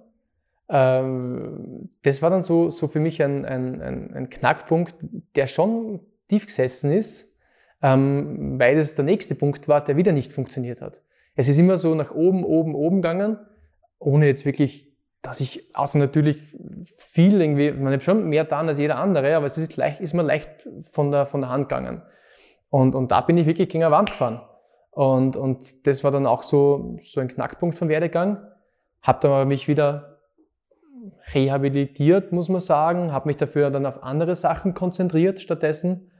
Ähm, 0.69 1.89
das 2.03 2.21
war 2.21 2.29
dann 2.29 2.43
so, 2.43 2.69
so 2.69 2.87
für 2.87 2.99
mich 2.99 3.21
ein, 3.23 3.45
ein, 3.45 3.81
ein, 3.81 4.13
ein 4.13 4.29
Knackpunkt, 4.29 4.95
der 5.35 5.47
schon 5.47 6.01
tief 6.27 6.45
gesessen 6.45 6.91
ist, 6.91 7.33
ähm, 7.81 8.59
weil 8.59 8.77
es 8.77 8.93
der 8.95 9.05
nächste 9.05 9.33
Punkt 9.33 9.67
war, 9.67 9.83
der 9.83 9.97
wieder 9.97 10.11
nicht 10.11 10.31
funktioniert 10.31 10.81
hat. 10.81 11.01
Es 11.35 11.49
ist 11.49 11.57
immer 11.57 11.77
so 11.77 11.95
nach 11.95 12.11
oben, 12.11 12.43
oben, 12.43 12.75
oben 12.75 13.01
gegangen, 13.01 13.37
ohne 13.99 14.27
jetzt 14.27 14.45
wirklich, 14.45 14.87
dass 15.21 15.39
ich, 15.39 15.75
außer 15.75 15.99
natürlich 15.99 16.55
viel 16.97 17.41
irgendwie, 17.41 17.71
man 17.71 17.93
hat 17.93 18.03
schon 18.03 18.29
mehr 18.29 18.43
getan 18.43 18.67
als 18.67 18.77
jeder 18.77 18.97
andere, 18.97 19.35
aber 19.35 19.45
es 19.45 19.57
ist 19.57 19.75
leicht, 19.75 19.99
ist 19.99 20.13
mir 20.13 20.23
leicht 20.23 20.67
von 20.91 21.11
der, 21.11 21.25
von 21.25 21.41
der 21.41 21.49
Hand 21.49 21.69
gegangen. 21.69 22.01
Und, 22.69 22.95
und 22.95 23.11
da 23.11 23.21
bin 23.21 23.37
ich 23.37 23.45
wirklich 23.45 23.69
gegen 23.69 23.83
eine 23.83 23.93
Wand 23.93 24.11
gefahren. 24.11 24.41
Und, 24.91 25.37
und 25.37 25.87
das 25.87 26.03
war 26.03 26.11
dann 26.11 26.25
auch 26.25 26.43
so, 26.43 26.97
so 26.99 27.21
ein 27.21 27.27
Knackpunkt 27.27 27.77
vom 27.77 27.89
Werdegang. 27.89 28.41
Hab 29.01 29.21
dann 29.21 29.31
aber 29.31 29.45
mich 29.45 29.67
wieder 29.67 30.17
rehabilitiert, 31.33 32.31
muss 32.31 32.49
man 32.49 32.59
sagen, 32.59 33.11
habe 33.11 33.27
mich 33.27 33.37
dafür 33.37 33.69
dann 33.69 33.85
auf 33.85 34.03
andere 34.03 34.35
Sachen 34.35 34.73
konzentriert 34.73 35.39
stattdessen 35.39 36.11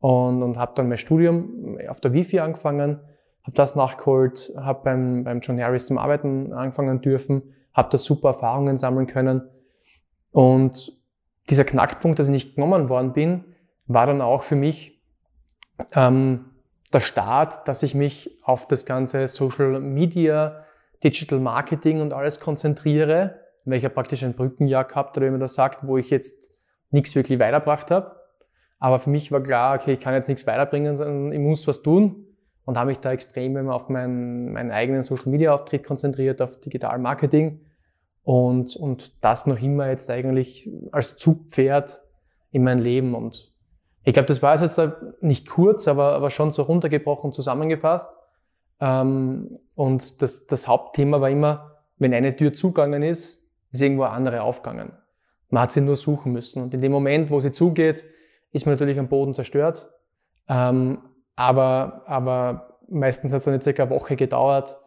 und, 0.00 0.42
und 0.42 0.58
habe 0.58 0.72
dann 0.74 0.88
mein 0.88 0.98
Studium 0.98 1.78
auf 1.88 2.00
der 2.00 2.12
Wifi 2.12 2.40
angefangen, 2.40 3.00
habe 3.42 3.56
das 3.56 3.74
nachgeholt, 3.74 4.52
habe 4.56 4.82
beim, 4.84 5.24
beim 5.24 5.40
John 5.40 5.60
Harris 5.60 5.86
zum 5.86 5.98
Arbeiten 5.98 6.52
anfangen 6.52 7.00
dürfen, 7.00 7.54
habe 7.74 7.90
da 7.90 7.98
super 7.98 8.30
Erfahrungen 8.30 8.76
sammeln 8.76 9.06
können 9.06 9.42
und 10.30 10.92
dieser 11.50 11.64
Knackpunkt, 11.64 12.18
dass 12.18 12.26
ich 12.26 12.32
nicht 12.32 12.54
genommen 12.54 12.88
worden 12.88 13.12
bin, 13.12 13.44
war 13.86 14.06
dann 14.06 14.20
auch 14.20 14.42
für 14.42 14.54
mich 14.54 15.02
ähm, 15.94 16.46
der 16.92 17.00
Start, 17.00 17.66
dass 17.66 17.82
ich 17.82 17.94
mich 17.94 18.38
auf 18.44 18.68
das 18.68 18.86
ganze 18.86 19.26
Social 19.28 19.80
Media, 19.80 20.64
Digital 21.02 21.40
Marketing 21.40 22.00
und 22.00 22.12
alles 22.12 22.38
konzentriere, 22.38 23.40
weil 23.64 23.76
ich 23.76 23.82
ja 23.82 23.88
praktisch 23.88 24.22
ein 24.22 24.34
Brückenjahr 24.34 24.84
gehabt, 24.84 25.16
oder 25.16 25.26
wie 25.26 25.30
man 25.30 25.40
das 25.40 25.54
sagt, 25.54 25.86
wo 25.86 25.98
ich 25.98 26.10
jetzt 26.10 26.50
nichts 26.90 27.14
wirklich 27.16 27.38
weitergebracht 27.38 27.90
habe. 27.90 28.16
Aber 28.78 28.98
für 28.98 29.10
mich 29.10 29.32
war 29.32 29.42
klar, 29.42 29.76
okay, 29.76 29.94
ich 29.94 30.00
kann 30.00 30.14
jetzt 30.14 30.28
nichts 30.28 30.46
weiterbringen, 30.46 30.96
sondern 30.96 31.32
ich 31.32 31.38
muss 31.38 31.66
was 31.66 31.82
tun 31.82 32.26
und 32.64 32.78
habe 32.78 32.88
mich 32.88 32.98
da 32.98 33.12
extrem 33.12 33.68
auf 33.68 33.88
meinen, 33.88 34.52
meinen 34.52 34.70
eigenen 34.70 35.02
Social 35.02 35.30
Media 35.30 35.52
Auftritt 35.54 35.84
konzentriert, 35.84 36.40
auf 36.40 36.60
Digital 36.60 36.98
Marketing 36.98 37.60
und, 38.24 38.76
und 38.76 39.24
das 39.24 39.46
noch 39.46 39.60
immer 39.60 39.88
jetzt 39.88 40.10
eigentlich 40.10 40.70
als 40.92 41.16
Zugpferd 41.16 42.00
in 42.52 42.62
mein 42.62 42.78
Leben. 42.78 43.14
Und 43.14 43.52
ich 44.04 44.12
glaube, 44.12 44.26
das 44.26 44.42
war 44.42 44.58
jetzt 44.60 44.80
nicht 45.20 45.48
kurz, 45.48 45.88
aber, 45.88 46.12
aber 46.12 46.30
schon 46.30 46.52
so 46.52 46.62
runtergebrochen 46.62 47.32
zusammengefasst. 47.32 48.10
Ähm, 48.80 49.58
und 49.74 50.22
das, 50.22 50.46
das 50.46 50.68
Hauptthema 50.68 51.20
war 51.20 51.30
immer, 51.30 51.78
wenn 51.98 52.14
eine 52.14 52.36
Tür 52.36 52.52
zugegangen 52.52 53.02
ist, 53.02 53.42
ist 53.72 53.82
irgendwo 53.82 54.04
eine 54.04 54.12
andere 54.12 54.42
aufgegangen. 54.42 54.92
Man 55.50 55.62
hat 55.62 55.72
sie 55.72 55.80
nur 55.80 55.96
suchen 55.96 56.32
müssen. 56.32 56.62
Und 56.62 56.74
in 56.74 56.80
dem 56.80 56.92
Moment, 56.92 57.30
wo 57.30 57.40
sie 57.40 57.52
zugeht, 57.52 58.04
ist 58.52 58.66
man 58.66 58.74
natürlich 58.74 58.98
am 58.98 59.08
Boden 59.08 59.34
zerstört. 59.34 59.88
Ähm, 60.48 60.98
aber, 61.36 62.02
aber 62.06 62.78
meistens 62.88 63.32
hat 63.32 63.38
es 63.38 63.44
dann 63.44 63.60
circa 63.60 63.84
eine 63.84 63.90
Woche 63.90 64.16
gedauert, 64.16 64.78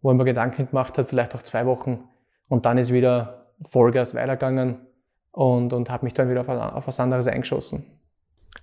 wo 0.00 0.12
man 0.12 0.24
Gedanken 0.24 0.68
gemacht 0.68 0.96
hat, 0.96 1.08
vielleicht 1.08 1.34
auch 1.34 1.42
zwei 1.42 1.66
Wochen. 1.66 2.04
Und 2.48 2.66
dann 2.66 2.78
ist 2.78 2.92
wieder 2.92 3.46
Vollgas 3.62 4.14
weitergegangen 4.14 4.86
und, 5.32 5.72
und 5.72 5.90
habe 5.90 6.04
mich 6.04 6.14
dann 6.14 6.30
wieder 6.30 6.40
auf, 6.40 6.48
auf 6.48 6.86
was 6.86 7.00
anderes 7.00 7.26
eingeschossen. 7.26 7.84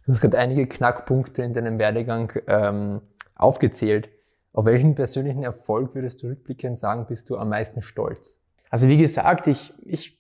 Du 0.05 0.11
hast 0.11 0.21
gerade 0.21 0.37
einige 0.37 0.67
Knackpunkte 0.67 1.43
in 1.43 1.53
deinem 1.53 1.77
Werdegang 1.77 2.31
ähm, 2.47 3.01
aufgezählt. 3.35 4.09
Auf 4.53 4.65
welchen 4.65 4.95
persönlichen 4.95 5.43
Erfolg 5.43 5.93
würdest 5.95 6.23
du 6.23 6.27
rückblickend 6.27 6.77
sagen, 6.77 7.05
bist 7.07 7.29
du 7.29 7.37
am 7.37 7.49
meisten 7.49 7.81
stolz? 7.81 8.41
Also 8.69 8.87
wie 8.87 8.97
gesagt, 8.97 9.47
ich, 9.47 9.73
ich 9.85 10.19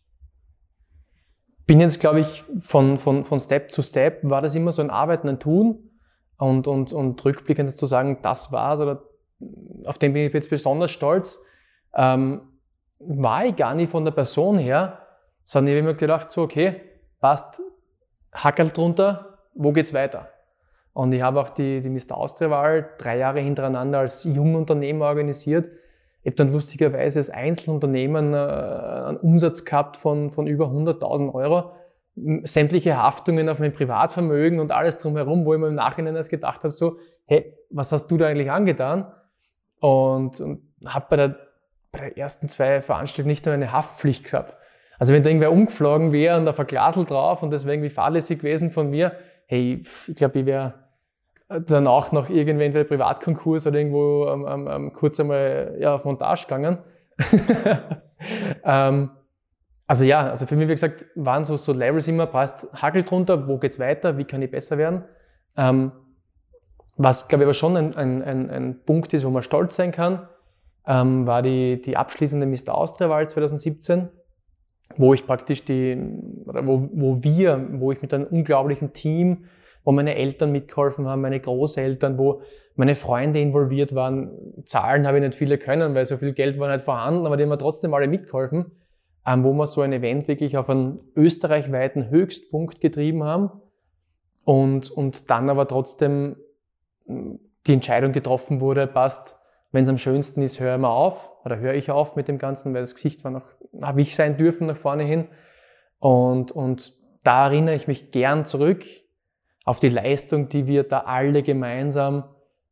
bin 1.65 1.79
jetzt, 1.79 1.99
glaube 1.99 2.19
ich, 2.19 2.43
von, 2.59 2.99
von, 2.99 3.23
von 3.23 3.39
Step 3.39 3.71
zu 3.71 3.81
Step, 3.81 4.19
war 4.23 4.41
das 4.41 4.55
immer 4.55 4.71
so 4.71 4.81
ein 4.81 4.89
Arbeiten, 4.89 5.29
ein 5.29 5.39
Tun 5.39 5.84
und, 6.37 6.67
und, 6.67 6.93
und 6.93 7.23
rückblickend 7.23 7.71
zu 7.71 7.85
sagen, 7.85 8.19
das 8.21 8.51
war's 8.51 8.81
oder 8.81 9.03
auf 9.85 9.97
den 9.97 10.13
bin 10.13 10.25
ich 10.25 10.33
jetzt 10.33 10.49
besonders 10.49 10.91
stolz, 10.91 11.39
ähm, 11.93 12.41
war 12.99 13.45
ich 13.45 13.55
gar 13.55 13.75
nicht 13.75 13.91
von 13.91 14.05
der 14.05 14.11
Person 14.11 14.57
her, 14.57 14.99
sondern 15.43 15.73
ich 15.73 15.81
habe 15.81 15.93
mir 15.93 15.97
gedacht, 15.97 16.31
so, 16.31 16.43
okay, 16.43 16.81
passt, 17.19 17.61
Hackel 18.33 18.69
drunter, 18.69 19.39
wo 19.53 19.71
geht's 19.71 19.93
weiter? 19.93 20.29
Und 20.93 21.11
ich 21.11 21.21
habe 21.21 21.39
auch 21.39 21.49
die, 21.49 21.81
die 21.81 21.89
Mr. 21.89 22.17
Austria-Wahl 22.17 22.89
drei 22.97 23.17
Jahre 23.17 23.41
hintereinander 23.41 23.99
als 23.99 24.23
Jungunternehmer 24.23 25.05
organisiert 25.05 25.69
ich 26.25 26.31
habe 26.31 26.37
dann 26.37 26.53
lustigerweise 26.53 27.19
als 27.19 27.29
Einzelunternehmen 27.29 28.33
äh, 28.33 28.37
einen 28.37 29.17
Umsatz 29.17 29.63
gehabt 29.63 29.95
von, 29.95 30.31
von 30.31 30.47
über 30.47 30.65
100.000 30.65 31.31
Euro. 31.35 31.73
Sämtliche 32.43 32.97
Haftungen 32.97 33.49
auf 33.49 33.59
mein 33.59 33.73
Privatvermögen 33.73 34.59
und 34.59 34.71
alles 34.71 34.99
drumherum, 34.99 35.45
wo 35.45 35.53
ich 35.53 35.59
mir 35.59 35.67
im 35.67 35.75
Nachhinein 35.75 36.15
erst 36.15 36.29
gedacht 36.29 36.63
habe, 36.63 36.71
so, 36.71 36.97
hey, 37.25 37.53
was 37.69 37.91
hast 37.91 38.07
du 38.07 38.17
da 38.17 38.27
eigentlich 38.27 38.51
angetan? 38.51 39.11
Und, 39.79 40.39
und 40.39 40.61
habe 40.85 41.05
bei, 41.09 41.15
der, 41.17 41.35
bei 41.91 41.99
der 41.99 42.17
ersten 42.17 42.47
zwei 42.47 42.81
Veranstaltungen 42.81 43.31
nicht 43.31 43.45
nur 43.45 43.53
eine 43.53 43.71
Haftpflicht 43.71 44.23
gehabt. 44.23 44.55
Also 44.97 45.13
wenn 45.13 45.23
da 45.23 45.29
irgendwer 45.29 45.51
umgeflogen 45.51 46.11
wäre 46.13 46.37
und 46.37 46.45
da 46.45 46.53
Verglasel 46.53 47.05
drauf 47.05 47.43
und 47.43 47.51
das 47.51 47.65
wäre 47.65 47.75
irgendwie 47.75 47.89
fahrlässig 47.89 48.39
gewesen 48.39 48.71
von 48.71 48.89
mir, 48.89 49.13
hey, 49.47 49.83
ich 50.07 50.15
glaube, 50.15 50.39
ich 50.39 50.45
wäre 50.45 50.73
danach 51.47 52.11
noch 52.11 52.29
irgendwie 52.29 52.65
entweder 52.65 52.85
Privatkonkurs 52.85 53.67
oder 53.67 53.77
irgendwo 53.77 54.27
ähm, 54.27 54.45
ähm, 54.47 54.67
ähm, 54.71 54.93
kurz 54.93 55.19
einmal 55.19 55.75
ja, 55.79 55.95
auf 55.95 56.05
Montage 56.05 56.43
gegangen. 56.43 56.79
ähm, 58.63 59.09
also 59.87 60.05
ja, 60.05 60.29
also 60.29 60.45
für 60.45 60.55
mich, 60.55 60.67
wie 60.67 60.73
gesagt, 60.73 61.05
waren 61.15 61.45
so, 61.45 61.57
so 61.57 61.73
Levels 61.73 62.07
immer, 62.07 62.25
passt 62.27 62.67
Hagel 62.73 63.03
drunter, 63.03 63.47
wo 63.47 63.57
geht's 63.57 63.79
weiter, 63.79 64.17
wie 64.17 64.23
kann 64.25 64.41
ich 64.41 64.51
besser 64.51 64.77
werden? 64.77 65.03
Ähm, 65.57 65.91
was, 66.97 67.27
glaube 67.27 67.43
ich, 67.43 67.45
aber 67.45 67.53
schon 67.53 67.77
ein, 67.77 67.95
ein, 67.95 68.23
ein, 68.23 68.49
ein, 68.49 68.83
Punkt 68.85 69.13
ist, 69.13 69.25
wo 69.25 69.29
man 69.29 69.43
stolz 69.43 69.75
sein 69.75 69.91
kann, 69.91 70.27
ähm, 70.87 71.27
war 71.27 71.41
die, 71.41 71.81
die 71.81 71.97
abschließende 71.97 72.45
Mr. 72.45 72.73
Austria-Wahl 72.73 73.29
2017, 73.29 74.09
wo 74.97 75.13
ich 75.13 75.25
praktisch 75.25 75.65
die, 75.65 75.97
oder 76.45 76.65
wo, 76.65 76.89
wo 76.93 77.23
wir, 77.23 77.67
wo 77.73 77.91
ich 77.91 78.01
mit 78.01 78.13
einem 78.13 78.25
unglaublichen 78.25 78.93
Team 78.93 79.45
wo 79.85 79.91
meine 79.91 80.15
Eltern 80.15 80.51
mitgeholfen 80.51 81.07
haben, 81.07 81.21
meine 81.21 81.39
Großeltern, 81.39 82.17
wo 82.17 82.41
meine 82.75 82.95
Freunde 82.95 83.39
involviert 83.39 83.95
waren. 83.95 84.31
Zahlen 84.65 85.07
habe 85.07 85.19
ich 85.19 85.23
nicht 85.23 85.35
viele 85.35 85.57
können, 85.57 85.95
weil 85.95 86.05
so 86.05 86.17
viel 86.17 86.33
Geld 86.33 86.59
war 86.59 86.69
nicht 86.71 86.83
vorhanden, 86.83 87.25
aber 87.25 87.37
die 87.37 87.43
haben 87.43 87.49
mir 87.49 87.57
trotzdem 87.57 87.93
alle 87.93 88.07
mitgeholfen, 88.07 88.71
wo 89.25 89.53
wir 89.53 89.67
so 89.67 89.81
ein 89.81 89.93
Event 89.93 90.27
wirklich 90.27 90.57
auf 90.57 90.69
einen 90.69 91.01
österreichweiten 91.15 92.09
Höchstpunkt 92.09 92.79
getrieben 92.79 93.23
haben 93.23 93.51
und, 94.43 94.91
und 94.91 95.29
dann 95.29 95.49
aber 95.49 95.67
trotzdem 95.67 96.37
hm, 97.07 97.39
die 97.67 97.73
Entscheidung 97.73 98.11
getroffen 98.11 98.61
wurde, 98.61 98.85
passt, 98.85 99.35
wenn 99.71 99.83
es 99.83 99.89
am 99.89 99.97
schönsten 99.97 100.41
ist, 100.41 100.59
hören 100.59 100.81
wir 100.81 100.91
auf 100.91 101.31
oder 101.43 101.57
höre 101.57 101.73
ich 101.73 101.91
auf 101.91 102.15
mit 102.15 102.27
dem 102.27 102.37
Ganzen, 102.37 102.73
weil 102.73 102.81
das 102.81 102.95
Gesicht 102.95 103.23
war 103.23 103.31
noch, 103.31 103.45
habe 103.81 104.01
ich 104.01 104.15
sein 104.15 104.37
dürfen 104.37 104.67
nach 104.67 104.77
vorne 104.77 105.03
hin. 105.03 105.27
Und, 105.99 106.51
und 106.51 106.93
da 107.23 107.47
erinnere 107.47 107.75
ich 107.75 107.87
mich 107.87 108.11
gern 108.11 108.45
zurück 108.45 108.85
auf 109.65 109.79
die 109.79 109.89
Leistung, 109.89 110.47
die 110.47 110.67
wir 110.67 110.83
da 110.83 110.99
alle 110.99 111.41
gemeinsam 111.41 112.23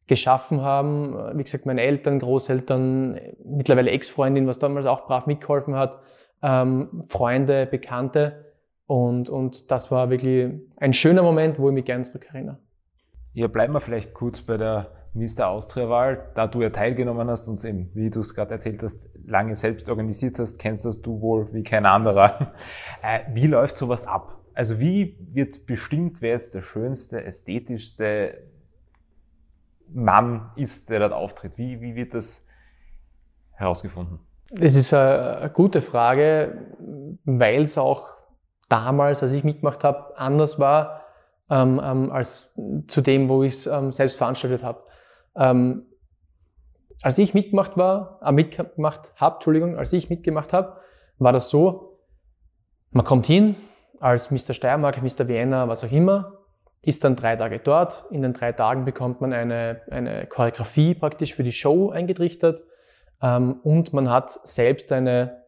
geschaffen 0.06 0.62
haben. 0.62 1.38
Wie 1.38 1.44
gesagt, 1.44 1.66
meine 1.66 1.82
Eltern, 1.82 2.20
Großeltern, 2.20 3.20
mittlerweile 3.44 3.92
Ex-Freundin, 3.92 4.48
was 4.48 4.60
damals 4.60 4.86
auch 4.86 5.08
brav 5.08 5.26
mitgeholfen 5.26 5.76
hat, 5.76 6.00
ähm, 6.44 7.04
Freunde, 7.08 7.66
Bekannte. 7.66 8.54
Und, 8.86 9.30
und 9.30 9.72
das 9.72 9.90
war 9.90 10.10
wirklich 10.10 10.52
ein 10.76 10.94
schöner 10.94 11.24
Moment, 11.24 11.58
wo 11.58 11.70
ich 11.70 11.74
mich 11.74 11.86
gerne 11.86 12.04
zurückerinnere. 12.04 12.60
Ja, 13.32 13.48
bleiben 13.48 13.74
wir 13.74 13.82
vielleicht 13.82 14.14
kurz 14.14 14.42
bei 14.42 14.58
der 14.58 14.92
Mr. 15.14 15.48
Austria-Wahl. 15.48 16.32
Da 16.36 16.48
du 16.48 16.62
ja 16.62 16.70
teilgenommen 16.70 17.30
hast 17.30 17.48
und 17.48 17.64
eben, 17.64 17.90
wie 17.94 18.10
du 18.10 18.20
es 18.20 18.36
gerade 18.36 18.52
erzählt 18.52 18.84
hast, 18.84 19.10
lange 19.26 19.56
selbst 19.56 19.90
organisiert 19.90 20.38
hast, 20.38 20.60
kennst 20.60 20.86
das 20.86 21.02
du 21.02 21.22
wohl 21.22 21.52
wie 21.54 21.64
kein 21.64 21.86
anderer. 21.86 22.54
Äh, 23.02 23.20
wie 23.34 23.48
läuft 23.48 23.76
sowas 23.76 24.08
ab? 24.08 24.40
Also 24.54 24.80
wie 24.80 25.18
wird 25.20 25.66
bestimmt, 25.66 26.22
wer 26.22 26.32
jetzt 26.32 26.56
der 26.56 26.62
schönste, 26.62 27.22
ästhetischste 27.22 28.38
Mann 29.90 30.52
ist, 30.56 30.90
der 30.90 31.00
dort 31.00 31.12
auftritt? 31.12 31.58
Wie, 31.58 31.82
wie 31.82 31.96
wird 31.96 32.14
das 32.14 32.48
herausgefunden? 33.52 34.20
Das 34.56 34.76
ist 34.76 34.94
eine, 34.94 35.50
gute 35.52 35.82
Frage, 35.82 36.68
weil 37.26 37.64
es 37.64 37.80
auch 37.80 38.12
damals, 38.70 39.24
als 39.24 39.32
ich 39.32 39.44
mitgemacht 39.44 39.84
habe, 39.84 40.16
anders 40.16 40.60
war 40.60 41.02
ähm, 41.50 41.82
ähm, 41.84 42.12
als 42.12 42.54
zu 42.88 43.02
dem, 43.02 43.30
wo 43.30 43.42
ich 43.42 43.54
es 43.54 43.68
ähm, 43.68 43.92
selbst 43.92 44.16
veranstaltet 44.16 44.64
habe. 44.64 44.84
Ähm, 45.36 45.88
als 47.02 47.18
ich 47.18 47.34
mitgemacht 47.34 47.78
war, 47.78 48.20
äh, 48.24 48.32
mitgemacht 48.32 49.12
habe, 49.16 49.36
Entschuldigung, 49.36 49.76
als 49.76 49.92
ich 49.92 50.12
mitgemacht 50.12 50.54
habe, 50.54 50.78
war 51.18 51.34
das 51.34 51.50
so, 51.50 52.00
man 52.92 53.06
kommt 53.06 53.26
hin 53.26 53.56
als 54.00 54.30
Mr. 54.30 54.54
Steiermark, 54.54 55.02
Mr. 55.02 55.28
Vienna, 55.28 55.68
was 55.68 55.84
auch 55.84 55.92
immer, 55.92 56.38
ist 56.84 57.04
dann 57.04 57.16
drei 57.16 57.36
Tage 57.38 57.60
dort. 57.60 58.06
In 58.12 58.22
den 58.22 58.34
drei 58.34 58.52
Tagen 58.52 58.86
bekommt 58.86 59.20
man 59.20 59.34
eine, 59.34 59.82
eine 59.90 60.28
Choreografie 60.28 60.94
praktisch 60.94 61.34
für 61.34 61.44
die 61.44 61.52
Show 61.54 61.90
eingetrichtert 61.90 62.62
ähm, 63.24 63.62
und 63.64 63.94
man 63.94 64.10
hat 64.10 64.32
selbst 64.46 64.92
eine, 64.92 65.44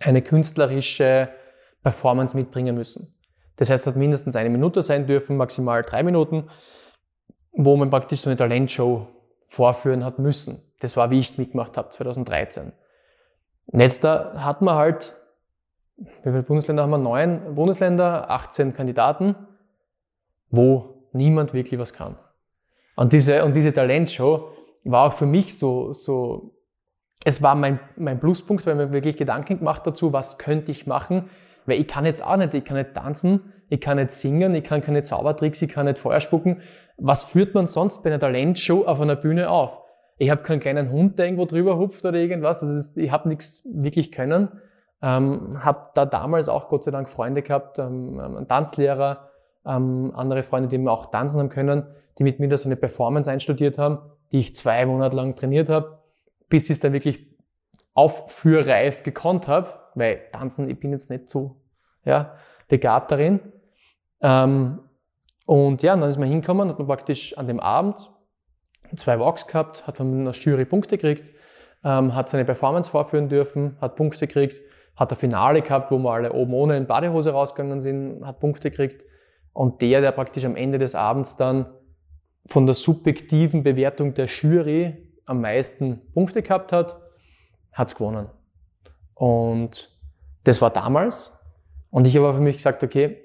eine 0.00 0.22
künstlerische 0.22 1.28
Performance 1.82 2.36
mitbringen 2.36 2.76
müssen. 2.76 3.14
Das 3.56 3.68
heißt, 3.68 3.82
es 3.82 3.86
hat 3.88 3.96
mindestens 3.96 4.36
eine 4.36 4.48
Minute 4.48 4.80
sein 4.80 5.06
dürfen, 5.06 5.36
maximal 5.36 5.82
drei 5.82 6.02
Minuten, 6.02 6.48
wo 7.52 7.76
man 7.76 7.90
praktisch 7.90 8.20
so 8.20 8.30
eine 8.30 8.36
Talentshow 8.36 9.08
vorführen 9.48 10.04
hat 10.04 10.18
müssen. 10.18 10.62
Das 10.78 10.96
war, 10.96 11.10
wie 11.10 11.18
ich 11.18 11.36
mitgemacht 11.36 11.76
habe, 11.76 11.90
2013. 11.90 12.72
Und 13.66 13.80
jetzt 13.80 14.04
da 14.04 14.44
hat 14.44 14.62
man 14.62 14.76
halt, 14.76 15.16
wie 15.96 16.30
viele 16.30 16.44
Bundesländer 16.44 16.84
haben 16.84 16.90
wir? 16.90 16.98
Neun 16.98 17.54
Bundesländer, 17.54 18.30
18 18.30 18.72
Kandidaten, 18.74 19.34
wo 20.50 21.08
niemand 21.12 21.52
wirklich 21.52 21.78
was 21.80 21.92
kann. 21.92 22.16
Und 22.96 23.12
diese, 23.12 23.44
und 23.44 23.56
diese 23.56 23.72
Talentshow 23.72 24.50
war 24.84 25.08
auch 25.08 25.12
für 25.12 25.26
mich 25.26 25.58
so, 25.58 25.92
so 25.92 26.54
es 27.24 27.42
war 27.42 27.54
mein, 27.54 27.78
mein 27.96 28.18
Pluspunkt, 28.18 28.66
weil 28.66 28.74
mir 28.74 28.92
wirklich 28.92 29.16
Gedanken 29.16 29.58
gemacht 29.58 29.86
dazu, 29.86 30.12
was 30.12 30.38
könnte 30.38 30.70
ich 30.70 30.86
machen, 30.86 31.28
weil 31.66 31.78
ich 31.80 31.86
kann 31.86 32.06
jetzt 32.06 32.24
auch 32.24 32.36
nicht, 32.36 32.54
ich 32.54 32.64
kann 32.64 32.76
nicht 32.76 32.94
tanzen, 32.94 33.52
ich 33.68 33.80
kann 33.80 33.98
nicht 33.98 34.10
singen, 34.10 34.54
ich 34.54 34.64
kann 34.64 34.80
keine 34.80 35.02
Zaubertricks, 35.02 35.62
ich 35.62 35.70
kann 35.70 35.86
nicht 35.86 35.98
Feuer 35.98 36.20
spucken, 36.20 36.62
was 36.96 37.24
führt 37.24 37.54
man 37.54 37.66
sonst 37.66 38.02
bei 38.02 38.10
einer 38.10 38.20
Talentshow 38.20 38.84
auf 38.84 39.00
einer 39.00 39.16
Bühne 39.16 39.50
auf? 39.50 39.78
Ich 40.18 40.30
habe 40.30 40.42
keinen 40.42 40.60
kleinen 40.60 40.90
Hund, 40.90 41.18
der 41.18 41.26
irgendwo 41.26 41.46
drüber 41.46 41.78
hupft 41.78 42.04
oder 42.04 42.18
irgendwas. 42.18 42.62
Also 42.62 43.00
ich 43.00 43.10
habe 43.10 43.28
nichts 43.28 43.66
wirklich 43.72 44.12
können. 44.12 44.48
Ähm, 45.00 45.64
habe 45.64 45.90
da 45.94 46.04
damals 46.04 46.50
auch 46.50 46.68
Gott 46.68 46.84
sei 46.84 46.90
Dank 46.90 47.08
Freunde 47.08 47.40
gehabt, 47.40 47.78
ähm, 47.78 48.20
einen 48.20 48.46
Tanzlehrer, 48.46 49.30
ähm, 49.64 50.12
andere 50.14 50.42
Freunde, 50.42 50.68
die 50.68 50.76
mir 50.76 50.90
auch 50.90 51.06
tanzen 51.06 51.40
haben 51.40 51.48
können, 51.48 51.86
die 52.18 52.24
mit 52.24 52.38
mir 52.38 52.48
da 52.48 52.58
so 52.58 52.68
eine 52.68 52.76
Performance 52.76 53.30
einstudiert 53.30 53.78
haben, 53.78 53.98
die 54.32 54.40
ich 54.40 54.54
zwei 54.54 54.84
Monate 54.84 55.16
lang 55.16 55.36
trainiert 55.36 55.70
habe, 55.70 55.99
bis 56.50 56.64
ich 56.64 56.72
es 56.72 56.80
dann 56.80 56.92
wirklich 56.92 57.26
aufführreif 57.94 59.02
gekonnt 59.02 59.48
habe, 59.48 59.72
weil 59.94 60.26
tanzen, 60.32 60.68
ich 60.68 60.78
bin 60.78 60.92
jetzt 60.92 61.08
nicht 61.08 61.30
so 61.30 61.56
ja, 62.04 62.36
begabt 62.68 63.10
darin. 63.10 63.40
Ähm, 64.20 64.80
und 65.46 65.82
ja, 65.82 65.96
dann 65.96 66.08
ist 66.08 66.18
man 66.18 66.28
hingekommen, 66.28 66.68
hat 66.68 66.78
man 66.78 66.86
praktisch 66.86 67.36
an 67.36 67.46
dem 67.46 67.60
Abend 67.60 68.10
zwei 68.96 69.18
Walks 69.18 69.46
gehabt, 69.46 69.86
hat 69.86 69.96
von 69.96 70.12
einer 70.20 70.32
Jury 70.32 70.64
Punkte 70.64 70.98
gekriegt, 70.98 71.30
ähm, 71.84 72.14
hat 72.14 72.28
seine 72.28 72.44
Performance 72.44 72.90
vorführen 72.90 73.28
dürfen, 73.28 73.76
hat 73.80 73.96
Punkte 73.96 74.26
gekriegt, 74.26 74.60
hat 74.96 75.12
ein 75.12 75.18
Finale 75.18 75.62
gehabt, 75.62 75.90
wo 75.90 75.98
wir 75.98 76.12
alle 76.12 76.32
oben 76.32 76.54
ohne 76.54 76.76
in 76.76 76.86
Badehose 76.86 77.30
rausgegangen 77.32 77.80
sind, 77.80 78.24
hat 78.24 78.40
Punkte 78.40 78.70
gekriegt. 78.70 79.04
Und 79.52 79.82
der, 79.82 80.00
der 80.00 80.12
praktisch 80.12 80.44
am 80.44 80.56
Ende 80.56 80.78
des 80.78 80.94
Abends 80.94 81.36
dann 81.36 81.66
von 82.46 82.66
der 82.66 82.74
subjektiven 82.74 83.62
Bewertung 83.62 84.14
der 84.14 84.26
Jury 84.26 85.09
am 85.30 85.40
meisten 85.40 86.00
Punkte 86.12 86.42
gehabt 86.42 86.72
hat, 86.72 87.00
hat 87.72 87.88
es 87.88 87.94
gewonnen. 87.94 88.28
Und 89.14 89.96
das 90.44 90.60
war 90.60 90.70
damals. 90.70 91.32
Und 91.90 92.06
ich 92.06 92.16
habe 92.16 92.34
für 92.34 92.40
mich 92.40 92.56
gesagt, 92.56 92.82
okay, 92.82 93.18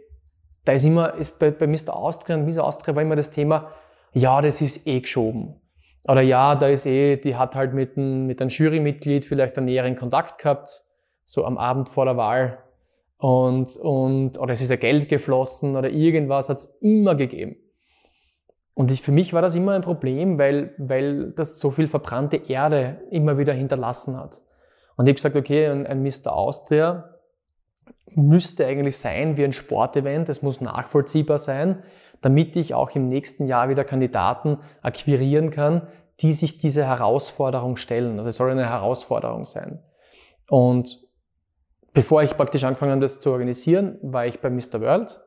da 0.66 0.74
ist 0.74 0.86
immer, 0.86 1.16
ist 1.16 1.40
bei, 1.40 1.52
bei 1.52 1.68
Mr. 1.68 1.96
Austria 1.96 2.36
und 2.36 2.46
Miss 2.46 2.58
Austria 2.58 2.96
war 2.96 3.02
immer 3.02 3.16
das 3.16 3.32
Thema, 3.32 3.72
ja, 4.14 4.42
das 4.42 4.62
ist 4.62 4.88
eh 4.88 5.02
geschoben. 5.02 5.60
Oder 6.04 6.22
ja, 6.22 6.56
da 6.56 6.68
ist 6.68 6.86
eh, 6.86 7.18
die 7.18 7.36
hat 7.36 7.56
halt 7.56 7.74
mit, 7.74 7.98
mit 7.98 8.40
einem 8.40 8.50
Jurymitglied 8.50 9.26
vielleicht 9.26 9.58
einen 9.58 9.66
näheren 9.66 9.96
Kontakt 9.96 10.40
gehabt, 10.40 10.84
so 11.26 11.46
am 11.46 11.58
Abend 11.58 11.90
vor 11.90 12.06
der 12.06 12.18
Wahl. 12.18 12.60
Und, 13.18 13.76
und, 13.78 14.38
oder 14.38 14.54
es 14.54 14.62
ist 14.62 14.70
ja 14.70 14.76
Geld 14.76 15.10
geflossen 15.10 15.76
oder 15.76 15.90
irgendwas 15.90 16.50
hat 16.50 16.58
es 16.58 16.78
immer 16.82 17.16
gegeben. 17.16 17.56
Und 18.76 18.92
ich, 18.92 19.02
für 19.02 19.14
mich 19.14 19.34
war 19.34 19.42
das 19.42 19.56
immer 19.56 19.72
ein 19.72 19.82
Problem, 19.82 20.38
weil, 20.38 20.76
weil 20.78 21.32
das 21.32 21.60
so 21.60 21.72
viel 21.72 21.88
verbrannte 21.88 22.36
Erde 22.36 23.02
immer 23.10 23.38
wieder 23.38 23.54
hinterlassen 23.54 24.18
hat. 24.18 24.42
Und 24.98 25.08
ich 25.08 25.12
habe 25.12 25.16
gesagt, 25.16 25.36
okay, 25.38 25.68
ein, 25.68 25.88
ein 25.88 26.04
Mr. 26.04 26.34
Austria 26.34 27.16
müsste 28.12 28.66
eigentlich 28.66 28.98
sein 28.98 29.38
wie 29.38 29.46
ein 29.46 29.54
Sportevent, 29.54 30.30
es 30.30 30.42
muss 30.42 30.62
nachvollziehbar 30.62 31.40
sein, 31.40 31.84
damit 32.22 32.56
ich 32.58 32.74
auch 32.74 32.92
im 32.96 33.08
nächsten 33.08 33.48
Jahr 33.48 33.70
wieder 33.70 33.86
Kandidaten 33.86 34.60
akquirieren 34.82 35.52
kann, 35.52 35.88
die 36.22 36.34
sich 36.34 36.58
diese 36.58 36.86
Herausforderung 36.86 37.78
stellen. 37.78 38.18
Also 38.18 38.30
es 38.30 38.36
soll 38.36 38.52
eine 38.52 38.70
Herausforderung 38.70 39.46
sein. 39.46 39.82
Und 40.50 41.00
bevor 41.94 42.24
ich 42.24 42.36
praktisch 42.36 42.64
angefangen 42.64 42.92
habe, 42.92 43.02
das 43.02 43.20
zu 43.20 43.32
organisieren, 43.32 43.98
war 44.02 44.26
ich 44.26 44.40
bei 44.42 44.50
Mr. 44.50 44.82
World. 44.82 45.20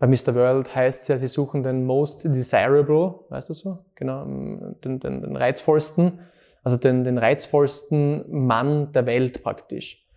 Bei 0.00 0.06
Mr. 0.06 0.34
World 0.34 0.74
heißt 0.74 1.02
es 1.02 1.08
ja, 1.08 1.18
sie 1.18 1.28
suchen 1.28 1.62
den 1.62 1.84
most 1.84 2.24
desirable, 2.24 3.20
weißt 3.28 3.50
du 3.50 3.52
so? 3.52 3.78
Genau, 3.96 4.24
den, 4.24 4.98
den, 4.98 5.20
den 5.20 5.36
reizvollsten, 5.36 6.20
also 6.64 6.78
den, 6.78 7.04
den 7.04 7.18
reizvollsten 7.18 8.24
Mann 8.46 8.92
der 8.92 9.04
Welt 9.04 9.42
praktisch. 9.42 10.08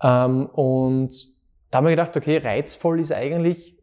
Ähm, 0.00 0.46
und 0.46 1.12
da 1.70 1.78
haben 1.78 1.84
wir 1.84 1.90
gedacht, 1.90 2.16
okay, 2.16 2.38
reizvoll 2.38 3.00
ist 3.00 3.12
eigentlich 3.12 3.76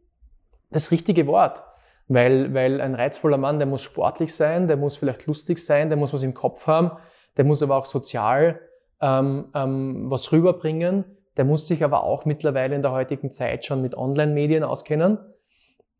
das 0.70 0.90
richtige 0.90 1.26
Wort. 1.26 1.62
Weil, 2.08 2.54
weil 2.54 2.80
ein 2.80 2.94
reizvoller 2.94 3.36
Mann, 3.36 3.58
der 3.58 3.66
muss 3.66 3.82
sportlich 3.82 4.34
sein, 4.34 4.68
der 4.68 4.78
muss 4.78 4.96
vielleicht 4.96 5.26
lustig 5.26 5.62
sein, 5.62 5.90
der 5.90 5.98
muss 5.98 6.14
was 6.14 6.22
im 6.22 6.32
Kopf 6.32 6.66
haben, 6.66 6.92
der 7.36 7.44
muss 7.44 7.62
aber 7.62 7.76
auch 7.76 7.84
sozial 7.84 8.58
ähm, 9.02 9.46
ähm, 9.54 10.10
was 10.10 10.32
rüberbringen, 10.32 11.04
der 11.36 11.44
muss 11.44 11.66
sich 11.68 11.84
aber 11.84 12.04
auch 12.04 12.24
mittlerweile 12.24 12.74
in 12.74 12.82
der 12.82 12.92
heutigen 12.92 13.30
Zeit 13.30 13.66
schon 13.66 13.82
mit 13.82 13.94
Online-Medien 13.94 14.64
auskennen. 14.64 15.18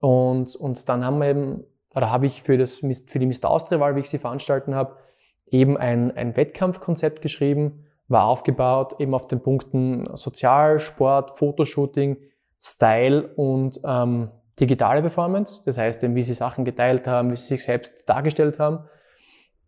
Und, 0.02 0.56
und 0.56 0.88
dann 0.88 1.04
haben 1.04 1.20
wir 1.20 1.28
eben, 1.28 1.64
oder 1.94 2.10
habe 2.10 2.26
ich 2.26 2.42
für, 2.42 2.58
das, 2.58 2.78
für 2.78 3.18
die 3.20 3.26
Mr. 3.26 3.48
Austria-Wahl, 3.48 3.94
wie 3.94 4.00
ich 4.00 4.10
sie 4.10 4.18
veranstalten 4.18 4.74
habe, 4.74 4.96
eben 5.46 5.76
ein, 5.76 6.10
ein 6.16 6.36
Wettkampfkonzept 6.36 7.22
geschrieben, 7.22 7.84
war 8.08 8.24
aufgebaut 8.24 8.96
eben 8.98 9.14
auf 9.14 9.28
den 9.28 9.40
Punkten 9.40 10.08
Sozial, 10.16 10.80
Sport, 10.80 11.38
Fotoshooting, 11.38 12.16
Style 12.60 13.28
und 13.36 13.80
ähm, 13.84 14.30
digitale 14.58 15.02
Performance. 15.02 15.62
Das 15.64 15.78
heißt, 15.78 16.02
eben, 16.02 16.16
wie 16.16 16.24
sie 16.24 16.34
Sachen 16.34 16.64
geteilt 16.64 17.06
haben, 17.06 17.30
wie 17.30 17.36
sie 17.36 17.54
sich 17.54 17.64
selbst 17.64 18.02
dargestellt 18.08 18.58
haben. 18.58 18.80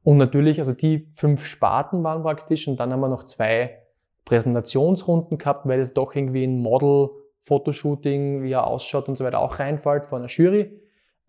Und 0.03 0.16
natürlich, 0.16 0.59
also 0.59 0.73
die 0.73 1.12
fünf 1.12 1.47
Sparten 1.47 2.03
waren 2.03 2.25
praktisch 2.25 2.66
und 2.66 2.81
dann 2.81 2.92
haben 2.92 3.01
wir 3.01 3.09
noch 3.09 3.23
zwei 3.23 3.85
Präsentationsrunden 4.25 5.38
gehabt, 5.38 5.68
weil 5.68 5.79
es 5.79 5.94
doch 5.94 6.16
irgendwie 6.16 6.42
ein 6.42 6.59
Model, 6.59 7.11
Fotoshooting, 7.44 8.42
wie 8.42 8.52
er 8.52 8.66
ausschaut 8.66 9.09
und 9.09 9.16
so 9.16 9.24
weiter 9.24 9.38
auch 9.38 9.59
reinfällt 9.59 10.07
von 10.07 10.20
einer 10.20 10.28
Jury. 10.28 10.80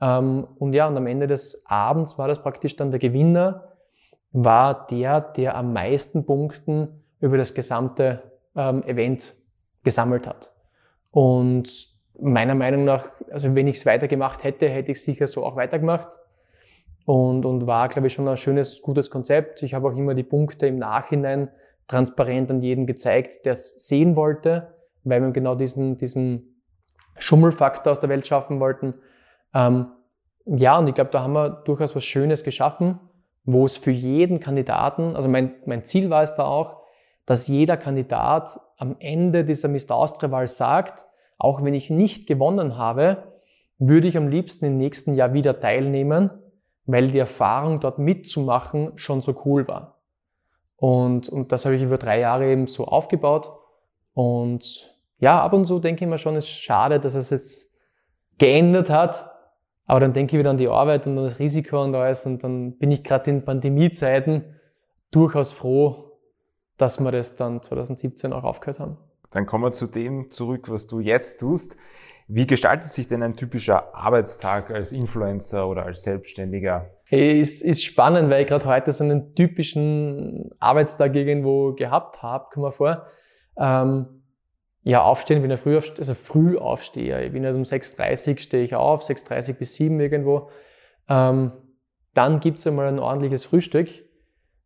Ähm, 0.02 0.48
und 0.58 0.74
ja, 0.74 0.88
und 0.88 0.96
am 0.98 1.08
Ende 1.08 1.28
des 1.28 1.62
Abends 1.66 2.18
war 2.18 2.28
das 2.28 2.42
praktisch 2.42 2.76
dann 2.76 2.90
der 2.90 3.00
Gewinner, 3.00 3.74
war 4.32 4.88
der, 4.88 5.22
der 5.22 5.56
am 5.56 5.74
meisten 5.74 6.26
Punkten 6.26 7.04
über 7.20 7.38
das 7.38 7.54
gesamte 7.54 8.24
ähm, 8.56 8.84
Event 8.84 9.36
gesammelt 9.84 10.26
hat. 10.26 10.54
Und 11.12 11.90
meiner 12.20 12.56
Meinung 12.56 12.86
nach, 12.86 13.10
also 13.30 13.54
wenn 13.54 13.68
ich 13.68 13.78
es 13.78 13.86
weitergemacht 13.86 14.44
hätte, 14.44 14.70
hätte 14.70 14.94
ich 14.94 15.02
sicher 15.02 15.28
so 15.28 15.46
auch 15.46 15.56
weitergemacht. 15.56 16.08
Und, 17.06 17.46
und 17.46 17.68
war, 17.68 17.90
glaube 17.90 18.08
ich, 18.08 18.14
schon 18.14 18.28
ein 18.28 18.38
schönes, 18.38 18.82
gutes 18.82 19.12
Konzept. 19.12 19.62
Ich 19.64 19.74
habe 19.74 19.88
auch 19.88 19.96
immer 19.96 20.16
die 20.16 20.24
Punkte 20.24 20.66
im 20.66 20.80
Nachhinein 20.80 21.50
transparent 21.88 22.50
an 22.50 22.62
jeden 22.62 22.88
gezeigt, 22.88 23.46
der 23.46 23.54
es 23.54 23.88
sehen 23.88 24.16
wollte, 24.16 24.75
weil 25.06 25.22
wir 25.22 25.32
genau 25.32 25.56
diesen, 25.56 25.98
diesen 25.98 26.62
Schummelfaktor 27.18 27.92
aus 27.92 28.00
der 28.00 28.10
Welt 28.10 28.28
schaffen 28.28 28.60
wollten. 28.60 28.96
Ähm, 29.54 29.88
ja, 30.46 30.78
und 30.78 30.88
ich 30.88 30.96
glaube, 30.96 31.12
da 31.12 31.22
haben 31.22 31.34
wir 31.34 31.50
durchaus 31.50 31.96
was 31.96 32.04
Schönes 32.04 32.44
geschaffen, 32.44 33.00
wo 33.46 33.66
es 33.66 33.78
für 33.78 33.92
jeden 33.92 34.40
Kandidaten, 34.40 35.16
also 35.16 35.30
mein, 35.30 35.54
mein 35.66 35.86
Ziel 35.86 36.10
war 36.10 36.24
es 36.24 36.36
da 36.36 36.44
auch, 36.46 36.82
dass 37.26 37.48
jeder 37.48 37.78
Kandidat 37.78 38.60
am 38.78 38.98
Ende 39.00 39.46
dieser 39.46 39.70
Mr. 39.70 39.92
Austria-Wahl 39.92 40.48
sagt, 40.48 41.06
auch 41.38 41.64
wenn 41.64 41.74
ich 41.74 41.90
nicht 41.90 42.28
gewonnen 42.28 42.78
habe, 42.78 43.24
würde 43.78 44.08
ich 44.08 44.18
am 44.18 44.28
liebsten 44.28 44.66
im 44.66 44.78
nächsten 44.78 45.16
Jahr 45.16 45.34
wieder 45.34 45.60
teilnehmen, 45.60 46.30
weil 46.86 47.10
die 47.10 47.20
Erfahrung 47.20 47.80
dort 47.80 48.00
mitzumachen 48.00 48.92
schon 48.96 49.22
so 49.22 49.42
cool 49.46 49.68
war. 49.68 50.00
Und, 50.78 51.30
und 51.30 51.52
das 51.52 51.66
habe 51.66 51.76
ich 51.76 51.82
über 51.82 51.98
drei 51.98 52.20
Jahre 52.20 52.52
eben 52.52 52.68
so 52.68 52.86
aufgebaut. 52.86 53.52
Und 54.14 54.95
ja, 55.18 55.42
ab 55.42 55.54
und 55.54 55.66
zu 55.66 55.80
denke 55.80 56.06
ich 56.06 56.10
mir 56.10 56.18
schon, 56.18 56.36
es 56.36 56.46
ist 56.46 56.52
schade, 56.52 57.00
dass 57.00 57.14
es 57.14 57.30
jetzt 57.30 57.72
geändert 58.38 58.90
hat. 58.90 59.32
Aber 59.86 60.00
dann 60.00 60.14
denke 60.14 60.36
ich 60.36 60.40
wieder 60.40 60.50
an 60.50 60.58
die 60.58 60.68
Arbeit 60.68 61.06
und 61.06 61.18
an 61.18 61.24
das 61.24 61.40
Risiko 61.40 61.84
und 61.84 61.94
alles. 61.96 62.26
Und 62.26 62.44
dann 62.44 62.78
bin 62.78 62.92
ich 62.92 63.04
gerade 63.04 63.30
in 63.30 63.46
Pandemiezeiten 63.46 64.56
durchaus 65.12 65.54
froh, 65.54 66.20
dass 66.78 67.00
wir 67.00 67.12
das 67.12 67.36
dann 67.36 67.62
2017 67.62 68.34
auch 68.34 68.44
aufgehört 68.44 68.80
haben. 68.80 68.98
Dann 69.32 69.46
kommen 69.46 69.64
wir 69.64 69.72
zu 69.72 69.88
dem 69.88 70.32
zurück, 70.32 70.70
was 70.70 70.88
du 70.88 71.00
jetzt 71.00 71.40
tust. 71.40 71.78
Wie 72.28 72.48
gestaltet 72.48 72.88
sich 72.88 73.08
denn 73.08 73.22
ein 73.22 73.36
typischer 73.36 73.94
Arbeitstag 73.94 74.72
als 74.72 74.92
Influencer 74.92 75.68
oder 75.68 75.84
als 75.84 76.02
Selbstständiger 76.02 76.90
Ist, 77.10 77.62
ist 77.62 77.84
spannend, 77.84 78.32
weil 78.32 78.42
ich 78.42 78.48
gerade 78.48 78.66
heute 78.66 78.92
so 78.92 79.04
einen 79.04 79.36
typischen 79.36 80.50
Arbeitstag 80.60 81.16
irgendwo 81.16 81.74
gehabt 81.74 82.24
habe, 82.24 82.48
komm 82.52 82.64
mal 82.64 82.72
vor. 82.72 83.06
Ähm, 83.58 84.15
ja, 84.86 85.02
aufstehen, 85.02 85.42
bin 85.42 85.50
ja 85.50 85.58
früh, 85.58 85.76
also 85.76 86.14
früh 86.14 86.58
aufsteher. 86.58 87.26
Ich 87.26 87.32
bin 87.32 87.44
halt 87.44 87.56
um 87.56 87.64
6.30 87.64 88.32
Uhr 88.32 88.38
stehe 88.38 88.64
ich 88.64 88.76
auf, 88.76 89.04
6.30 89.04 89.50
Uhr 89.50 89.56
bis 89.56 89.74
7 89.74 90.00
irgendwo. 90.00 90.50
Ähm, 91.10 91.52
dann 92.14 92.40
gibt's 92.40 92.68
einmal 92.68 92.88
ein 92.88 93.00
ordentliches 93.00 93.46
Frühstück, 93.46 93.90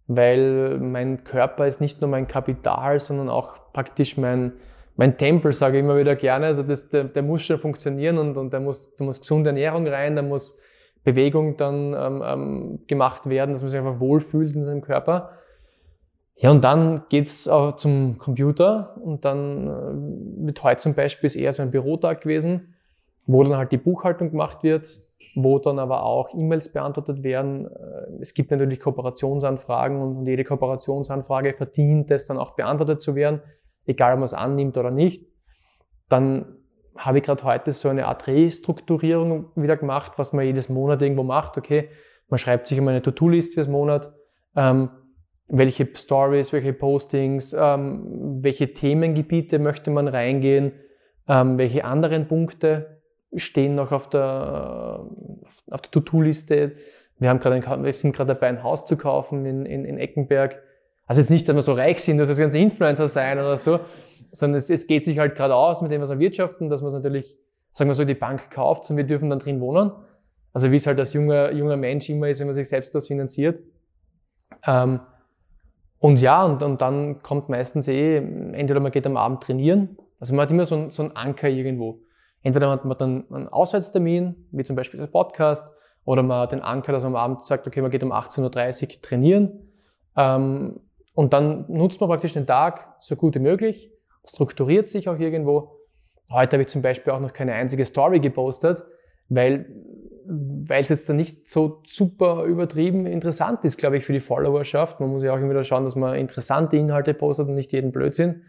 weil 0.08 0.78
mein 0.78 1.24
Körper 1.24 1.68
ist 1.68 1.80
nicht 1.80 2.02
nur 2.02 2.10
mein 2.10 2.28
Kapital, 2.28 3.00
sondern 3.00 3.30
auch 3.30 3.72
praktisch 3.72 4.18
mein, 4.18 4.52
mein 4.98 5.18
Tempel, 5.18 5.54
sage 5.54 5.78
ich 5.78 5.86
immer 5.86 5.98
wieder 5.98 6.18
gerne. 6.18 6.48
Also 6.48 6.64
das, 6.64 6.90
der, 6.90 7.06
der 7.06 7.24
muss 7.24 7.44
schon 7.44 7.58
funktionieren 7.58 8.18
und, 8.18 8.36
und 8.36 8.54
da 8.54 8.60
muss, 8.60 8.94
muss 9.00 9.22
gesunde 9.22 9.52
Ernährung 9.52 9.88
rein, 9.88 10.18
da 10.18 10.22
muss 10.22 10.60
Bewegung 11.06 11.56
dann 11.56 11.94
ähm, 11.94 12.22
ähm, 12.26 12.80
gemacht 12.88 13.30
werden, 13.30 13.54
dass 13.54 13.62
man 13.62 13.70
sich 13.70 13.80
einfach 13.80 14.02
wohlfühlt 14.02 14.54
in 14.54 14.66
seinem 14.66 14.82
Körper. 14.82 15.39
Ja, 16.42 16.52
und 16.52 16.64
dann 16.64 17.04
geht's 17.10 17.50
auch 17.50 17.76
zum 17.76 18.18
Computer 18.18 18.96
und 19.04 19.26
dann 19.26 19.68
äh, 19.68 20.42
mit 20.42 20.64
heute 20.64 20.78
zum 20.78 20.94
Beispiel 20.94 21.28
ist 21.28 21.36
eher 21.36 21.52
so 21.52 21.62
ein 21.62 21.70
Bürotag 21.70 22.22
gewesen, 22.22 22.76
wo 23.26 23.44
dann 23.44 23.58
halt 23.58 23.74
die 23.74 23.78
Buchhaltung 23.78 24.32
gemacht 24.32 24.64
wird, 24.64 25.02
wo 25.36 25.60
dann 25.60 25.80
aber 25.80 26.04
auch 26.04 26.34
E-Mails 26.34 26.72
beantwortet 26.72 27.24
werden. 27.24 27.66
Äh, 27.66 28.22
es 28.22 28.34
gibt 28.34 28.52
natürlich 28.52 28.80
Kooperationsanfragen 28.80 30.02
und 30.02 30.26
jede 30.26 30.46
Kooperationsanfrage 30.46 31.56
verdient 31.56 32.10
es 32.10 32.28
dann 32.28 32.38
auch 32.38 32.52
beantwortet 32.52 33.02
zu 33.02 33.16
werden, 33.16 33.42
egal 33.86 34.14
ob 34.14 34.20
man 34.20 34.26
es 34.26 34.34
annimmt 34.34 34.78
oder 34.78 34.92
nicht. 34.92 35.28
Dann 36.08 36.56
habe 36.96 37.18
ich 37.18 37.26
gerade 37.26 37.44
heute 37.44 37.74
so 37.74 37.90
eine 37.90 38.08
Art 38.08 38.28
Restrukturierung 38.28 39.48
wieder 39.56 39.76
gemacht, 39.76 40.14
was 40.16 40.32
man 40.32 40.46
jedes 40.46 40.70
Monat 40.70 41.02
irgendwo 41.02 41.24
macht. 41.24 41.58
Okay, 41.58 41.90
man 42.30 42.38
schreibt 42.38 42.66
sich 42.66 42.78
immer 42.78 42.92
eine 42.92 43.02
To-Do-List 43.02 43.56
fürs 43.56 43.68
Monat. 43.68 44.14
Ähm, 44.56 44.90
welche 45.50 45.88
Stories, 45.96 46.54
welche 46.54 46.74
Postings, 46.74 47.56
ähm, 47.58 48.40
welche 48.42 48.74
Themengebiete 48.74 49.60
möchte 49.60 49.92
man 49.92 50.08
reingehen, 50.08 50.72
ähm, 51.28 51.58
welche 51.58 51.84
anderen 51.84 52.28
Punkte 52.28 53.02
stehen 53.36 53.76
noch 53.76 53.92
auf 53.92 54.10
der, 54.10 55.06
auf 55.70 55.82
der 55.82 55.92
To-Do-Liste. 55.92 56.74
Wir, 57.18 57.30
haben 57.30 57.40
gerade 57.40 57.84
wir 57.84 57.94
sind 57.94 58.16
gerade 58.16 58.34
dabei, 58.34 58.48
ein 58.48 58.64
Haus 58.64 58.86
zu 58.86 58.96
kaufen 58.96 59.46
in, 59.46 59.66
in, 59.66 59.86
in 59.86 59.98
Eckenberg. 59.98 60.62
Also 61.06 61.22
jetzt 61.22 61.32
nicht, 61.32 61.50
dass 61.50 61.56
wir 61.56 61.62
so 61.62 61.74
reich 61.74 62.02
sind, 62.02 62.20
dass 62.20 62.30
wir 62.30 62.36
ganze 62.36 62.60
Influencer 62.60 63.08
sein 63.08 63.40
oder 63.40 63.58
so, 63.58 63.80
sondern 64.32 64.58
es, 64.58 64.70
es 64.70 64.86
geht 64.86 65.04
sich 65.04 65.18
halt 65.18 65.36
gerade 65.36 65.56
aus 65.56 65.82
mit 65.82 65.92
dem, 65.92 66.02
was 66.02 66.10
wir 66.10 66.20
wirtschaften, 66.20 66.70
dass 66.70 66.82
man 66.82 66.90
es 66.90 66.94
natürlich, 66.94 67.38
sagen 67.74 67.90
wir 67.90 67.96
so, 67.96 68.06
die 68.06 68.14
Bank 68.14 68.52
kauft 68.52 68.90
und 68.90 68.98
wir 68.98 69.04
dürfen 69.04 69.30
dann 69.30 69.40
drin 69.40 69.60
wohnen. 69.60 69.92
Also 70.54 70.72
wie 70.72 70.76
es 70.76 70.88
halt 70.88 71.00
als 71.00 71.14
junger, 71.14 71.52
junger 71.52 71.78
Mensch 71.78 72.10
immer 72.10 72.30
ist, 72.30 72.40
wenn 72.40 72.48
man 72.48 72.54
sich 72.54 72.70
selbst 72.70 72.94
das 72.94 73.08
finanziert. 73.08 73.64
Ähm, 74.66 75.00
und 76.00 76.22
ja, 76.22 76.46
und, 76.46 76.64
und 76.64 76.82
dann 76.82 77.22
kommt 77.22 77.50
meistens 77.50 77.88
eh, 77.88 78.18
entweder 78.18 78.80
man 78.80 78.92
geht 78.92 79.06
am 79.06 79.18
Abend 79.18 79.44
trainieren, 79.44 79.98
also 80.20 80.34
man 80.34 80.44
hat 80.44 80.52
immer 80.52 80.66
so, 80.66 80.76
ein, 80.76 80.92
so 80.92 81.04
einen 81.04 81.16
Anker 81.16 81.50
irgendwo. 81.50 82.00
Entweder 82.42 82.70
hat 82.70 82.86
man 82.86 82.98
dann 82.98 83.26
einen 83.32 83.48
Auswärtstermin, 83.48 84.48
wie 84.52 84.64
zum 84.64 84.76
Beispiel 84.76 85.00
der 85.00 85.08
Podcast, 85.08 85.66
oder 86.06 86.24
man 86.24 86.40
hat 86.40 86.52
den 86.52 86.62
Anker, 86.62 86.92
dass 86.92 87.04
man 87.04 87.16
am 87.16 87.22
Abend 87.22 87.46
sagt, 87.46 87.68
okay, 87.68 87.82
man 87.82 87.92
geht 87.92 88.04
um 88.04 88.12
18.30 88.12 88.84
Uhr 88.84 89.02
trainieren. 89.02 89.72
Ähm, 90.16 90.80
und 91.14 91.34
dann 91.34 91.66
nutzt 91.68 92.00
man 92.00 92.10
praktisch 92.10 92.34
den 92.34 92.48
Tag 92.48 92.96
so 93.00 93.16
gut 93.16 93.36
wie 93.36 93.40
möglich, 93.40 93.92
strukturiert 94.26 94.90
sich 94.90 95.10
auch 95.10 95.20
irgendwo. 95.20 95.80
Heute 96.32 96.56
habe 96.56 96.62
ich 96.62 96.70
zum 96.70 96.82
Beispiel 96.82 97.12
auch 97.12 97.20
noch 97.20 97.34
keine 97.34 97.54
einzige 97.54 97.84
Story 97.86 98.20
gepostet, 98.20 98.84
weil 99.28 99.66
weil 100.68 100.82
es 100.82 100.90
jetzt 100.90 101.08
dann 101.10 101.16
nicht 101.16 101.48
so 101.48 101.82
super 101.88 102.44
übertrieben 102.44 103.06
interessant 103.06 103.64
ist, 103.64 103.78
glaube 103.78 103.98
ich, 103.98 104.06
für 104.06 104.14
die 104.14 104.20
Followerschaft. 104.20 105.00
Man 105.00 105.10
muss 105.10 105.24
ja 105.24 105.34
auch 105.34 105.38
immer 105.38 105.52
wieder 105.52 105.64
schauen, 105.64 105.86
dass 105.86 105.96
man 105.96 106.16
interessante 106.16 106.78
Inhalte 106.78 107.14
postet 107.14 107.48
und 107.48 107.56
nicht 107.56 107.72
jeden 107.72 107.92
Blödsinn. 107.92 108.44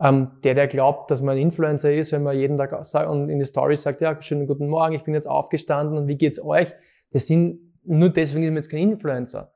Ähm, 0.00 0.30
der, 0.44 0.54
der 0.54 0.66
glaubt, 0.66 1.10
dass 1.10 1.20
man 1.20 1.36
ein 1.36 1.42
Influencer 1.42 1.92
ist, 1.92 2.12
wenn 2.12 2.22
man 2.22 2.36
jeden 2.36 2.56
Tag 2.56 2.72
und 3.08 3.28
in 3.28 3.38
die 3.38 3.44
Story 3.44 3.76
sagt, 3.76 4.00
ja, 4.00 4.20
schönen 4.22 4.46
guten 4.46 4.68
Morgen, 4.68 4.94
ich 4.94 5.02
bin 5.02 5.12
jetzt 5.12 5.26
aufgestanden 5.26 5.98
und 5.98 6.08
wie 6.08 6.16
geht's 6.16 6.42
euch? 6.42 6.72
Das 7.12 7.26
sind, 7.26 7.60
nur 7.84 8.08
deswegen 8.08 8.44
ist 8.44 8.50
man 8.50 8.56
jetzt 8.56 8.70
kein 8.70 8.92
Influencer. 8.92 9.52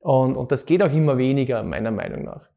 Und, 0.00 0.36
und 0.36 0.50
das 0.50 0.66
geht 0.66 0.82
auch 0.82 0.92
immer 0.92 1.18
weniger, 1.18 1.62
meiner 1.62 1.90
Meinung 1.90 2.24
nach. 2.24 2.48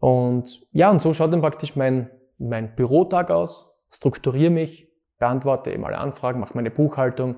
Und 0.00 0.66
ja, 0.72 0.90
und 0.90 1.00
so 1.00 1.12
schaut 1.12 1.32
dann 1.32 1.40
praktisch 1.40 1.74
mein, 1.74 2.10
mein 2.38 2.74
Bürotag 2.74 3.30
aus, 3.30 3.74
strukturiere 3.90 4.50
mich, 4.50 4.88
beantworte 5.18 5.70
eben 5.72 5.84
alle 5.84 5.98
Anfragen, 5.98 6.40
mache 6.40 6.54
meine 6.54 6.70
Buchhaltung, 6.70 7.36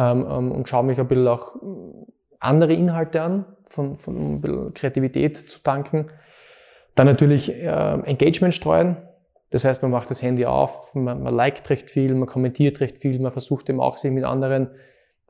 und 0.00 0.68
schaue 0.68 0.84
mich 0.84 0.98
ein 0.98 1.06
bisschen 1.06 1.28
auch 1.28 1.54
andere 2.40 2.72
Inhalte 2.72 3.22
an, 3.22 3.46
von, 3.66 3.96
von 3.96 4.16
um 4.16 4.34
ein 4.34 4.40
bisschen 4.40 4.74
Kreativität 4.74 5.36
zu 5.36 5.60
tanken. 5.60 6.10
Dann 6.94 7.06
natürlich 7.06 7.52
äh, 7.52 8.00
Engagement 8.04 8.54
streuen. 8.54 8.96
Das 9.50 9.64
heißt, 9.64 9.82
man 9.82 9.90
macht 9.90 10.10
das 10.10 10.20
Handy 10.20 10.46
auf, 10.46 10.94
man, 10.94 11.22
man 11.22 11.34
liked 11.34 11.70
recht 11.70 11.90
viel, 11.90 12.14
man 12.14 12.26
kommentiert 12.26 12.80
recht 12.80 12.98
viel, 12.98 13.20
man 13.20 13.32
versucht 13.32 13.68
eben 13.68 13.80
auch 13.80 13.96
sich 13.96 14.10
mit 14.10 14.24
anderen 14.24 14.70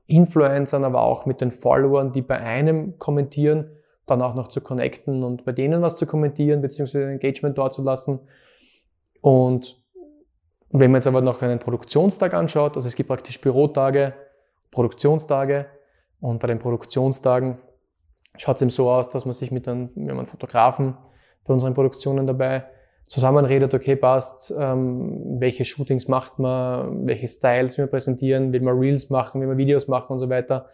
Influencern, 0.06 0.84
aber 0.84 1.02
auch 1.02 1.26
mit 1.26 1.40
den 1.40 1.50
Followern, 1.50 2.12
die 2.12 2.22
bei 2.22 2.38
einem 2.38 2.98
kommentieren, 2.98 3.70
dann 4.06 4.22
auch 4.22 4.34
noch 4.34 4.48
zu 4.48 4.60
connecten 4.60 5.22
und 5.22 5.44
bei 5.44 5.52
denen 5.52 5.82
was 5.82 5.96
zu 5.96 6.06
kommentieren, 6.06 6.62
beziehungsweise 6.62 7.10
Engagement 7.10 7.56
dort 7.58 7.72
zu 7.74 7.82
lassen. 7.82 8.20
Und 9.20 9.82
wenn 10.70 10.90
man 10.90 10.98
jetzt 10.98 11.06
aber 11.06 11.20
noch 11.20 11.40
einen 11.42 11.58
Produktionstag 11.58 12.34
anschaut, 12.34 12.76
also 12.76 12.88
es 12.88 12.96
gibt 12.96 13.08
praktisch 13.08 13.40
Bürotage, 13.40 14.14
Produktionstage. 14.74 15.66
Und 16.20 16.40
bei 16.40 16.48
den 16.48 16.58
Produktionstagen 16.58 17.58
schaut 18.36 18.56
es 18.56 18.62
eben 18.62 18.70
so 18.70 18.90
aus, 18.90 19.08
dass 19.08 19.24
man 19.24 19.32
sich 19.32 19.50
mit 19.50 19.68
einem, 19.68 19.90
wir 19.94 20.14
haben 20.14 20.26
Fotografen 20.26 20.96
bei 21.44 21.54
unseren 21.54 21.74
Produktionen 21.74 22.26
dabei, 22.26 22.64
zusammenredet, 23.06 23.74
okay, 23.74 23.96
passt, 23.96 24.52
ähm, 24.58 25.38
welche 25.38 25.64
Shootings 25.64 26.08
macht 26.08 26.38
man, 26.38 27.06
welche 27.06 27.28
Styles 27.28 27.76
wir 27.76 27.86
präsentieren, 27.86 28.52
will 28.52 28.62
man 28.62 28.78
Reels 28.78 29.10
machen, 29.10 29.40
will 29.40 29.48
man 29.48 29.58
Videos 29.58 29.88
machen 29.88 30.12
und 30.14 30.18
so 30.18 30.30
weiter. 30.30 30.70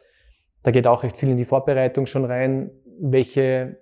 Da 0.63 0.71
geht 0.71 0.87
auch 0.87 1.03
recht 1.03 1.17
viel 1.17 1.31
in 1.31 1.37
die 1.37 1.45
Vorbereitung 1.45 2.07
schon 2.07 2.25
rein, 2.25 2.71
welche 3.01 3.79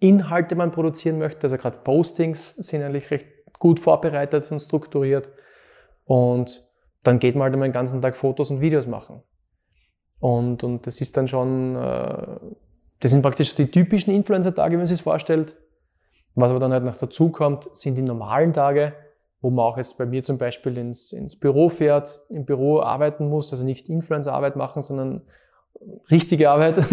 Inhalte 0.00 0.56
man 0.56 0.72
produzieren 0.72 1.18
möchte. 1.18 1.44
Also 1.44 1.56
gerade 1.56 1.78
Postings 1.78 2.50
sind 2.56 2.82
eigentlich 2.82 3.10
recht 3.10 3.28
gut 3.58 3.80
vorbereitet 3.80 4.50
und 4.52 4.58
strukturiert. 4.58 5.28
Und 6.04 6.62
dann 7.04 7.18
geht 7.18 7.36
man 7.36 7.44
halt 7.44 7.54
den 7.54 7.72
ganzen 7.72 8.02
Tag 8.02 8.16
Fotos 8.16 8.50
und 8.50 8.60
Videos 8.60 8.86
machen. 8.86 9.22
Und, 10.20 10.64
und 10.64 10.86
das 10.86 11.00
ist 11.00 11.16
dann 11.16 11.28
schon, 11.28 11.76
äh, 11.76 12.36
das 13.00 13.10
sind 13.10 13.22
praktisch 13.22 13.54
die 13.54 13.70
typischen 13.70 14.14
Influencer-Tage, 14.14 14.72
wenn 14.72 14.78
man 14.78 14.86
sich 14.86 14.98
das 14.98 15.04
vorstellt. 15.04 15.56
Was 16.34 16.50
aber 16.50 16.60
dann 16.60 16.72
halt 16.72 16.84
noch 16.84 16.96
dazu 16.96 17.30
kommt, 17.30 17.68
sind 17.76 17.96
die 17.96 18.02
normalen 18.02 18.52
Tage, 18.52 18.94
wo 19.40 19.50
man 19.50 19.64
auch 19.66 19.76
jetzt 19.76 19.98
bei 19.98 20.06
mir 20.06 20.22
zum 20.22 20.38
Beispiel 20.38 20.78
ins, 20.78 21.12
ins 21.12 21.38
Büro 21.38 21.68
fährt, 21.68 22.22
im 22.30 22.44
Büro 22.44 22.80
arbeiten 22.80 23.28
muss, 23.28 23.52
also 23.52 23.64
nicht 23.64 23.88
Influencer-Arbeit 23.88 24.56
machen, 24.56 24.82
sondern 24.82 25.22
richtige 26.10 26.50
Arbeit. 26.50 26.78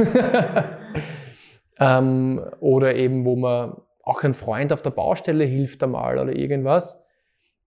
ähm, 1.80 2.42
oder 2.60 2.96
eben, 2.96 3.26
wo 3.26 3.36
man 3.36 3.78
auch 4.04 4.24
ein 4.24 4.34
Freund 4.34 4.74
auf 4.74 4.82
der 4.82 4.90
Baustelle 4.90 5.46
hilft 5.46 5.82
einmal 5.84 6.20
oder 6.20 6.36
irgendwas. 6.36 7.02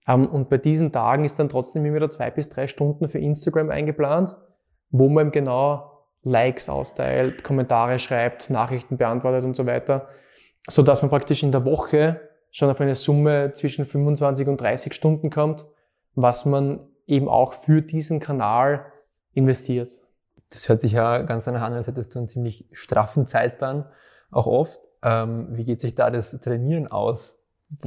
Ähm, 0.06 0.28
und 0.28 0.50
bei 0.50 0.58
diesen 0.58 0.92
Tagen 0.92 1.24
ist 1.24 1.38
dann 1.38 1.48
trotzdem 1.48 1.84
immer 1.84 1.96
wieder 1.96 2.10
zwei 2.10 2.30
bis 2.30 2.48
drei 2.48 2.66
Stunden 2.66 3.08
für 3.08 3.18
Instagram 3.18 3.70
eingeplant, 3.70 4.36
wo 4.90 5.08
man 5.08 5.30
genau 5.30 5.90
Likes 6.22 6.68
austeilt, 6.68 7.44
Kommentare 7.44 7.98
schreibt, 7.98 8.50
Nachrichten 8.50 8.96
beantwortet 8.96 9.44
und 9.44 9.54
so 9.54 9.66
weiter, 9.66 10.08
so 10.68 10.82
dass 10.82 11.02
man 11.02 11.10
praktisch 11.10 11.42
in 11.42 11.52
der 11.52 11.64
Woche 11.64 12.20
schon 12.50 12.70
auf 12.70 12.80
eine 12.80 12.94
Summe 12.94 13.52
zwischen 13.52 13.84
25 13.84 14.48
und 14.48 14.60
30 14.60 14.94
Stunden 14.94 15.30
kommt, 15.30 15.64
was 16.14 16.44
man 16.44 16.86
eben 17.06 17.28
auch 17.28 17.52
für 17.52 17.82
diesen 17.82 18.20
Kanal 18.20 18.86
investiert. 19.32 19.90
Das 20.50 20.68
hört 20.68 20.80
sich 20.80 20.92
ja 20.92 21.22
ganz 21.22 21.44
danach 21.44 21.62
an, 21.62 21.72
als 21.74 21.88
hättest 21.88 22.14
du 22.14 22.20
einen 22.20 22.28
ziemlich 22.28 22.66
straffen 22.72 23.26
Zeitplan, 23.26 23.86
auch 24.30 24.46
oft. 24.46 24.80
Ähm, 25.02 25.48
wie 25.50 25.64
geht 25.64 25.80
sich 25.80 25.94
da 25.94 26.10
das 26.10 26.30
Trainieren 26.40 26.86
aus? 26.86 27.43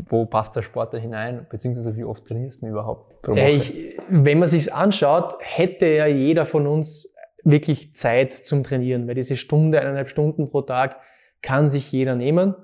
Wo 0.10 0.26
passt 0.26 0.56
der 0.56 0.62
Sport 0.62 0.94
da 0.94 0.98
hinein, 0.98 1.46
beziehungsweise 1.50 1.96
wie 1.96 2.04
oft 2.04 2.26
trainierst 2.26 2.62
du 2.62 2.68
überhaupt? 2.68 3.22
Ich, 3.36 3.98
wenn 4.10 4.40
man 4.40 4.48
sich 4.48 4.74
anschaut, 4.74 5.36
hätte 5.40 5.88
ja 5.88 6.08
jeder 6.08 6.46
von 6.46 6.68
uns 6.68 7.14
wirklich 7.44 7.96
Zeit 7.96 8.34
zum 8.34 8.64
Trainieren, 8.64 9.08
weil 9.08 9.16
diese 9.16 9.38
Stunde, 9.38 9.80
eineinhalb 9.80 10.10
Stunden 10.10 10.50
pro 10.50 10.62
Tag 10.62 10.98
kann 11.42 11.68
sich 11.68 11.92
jeder 11.92 12.16
nehmen. 12.16 12.56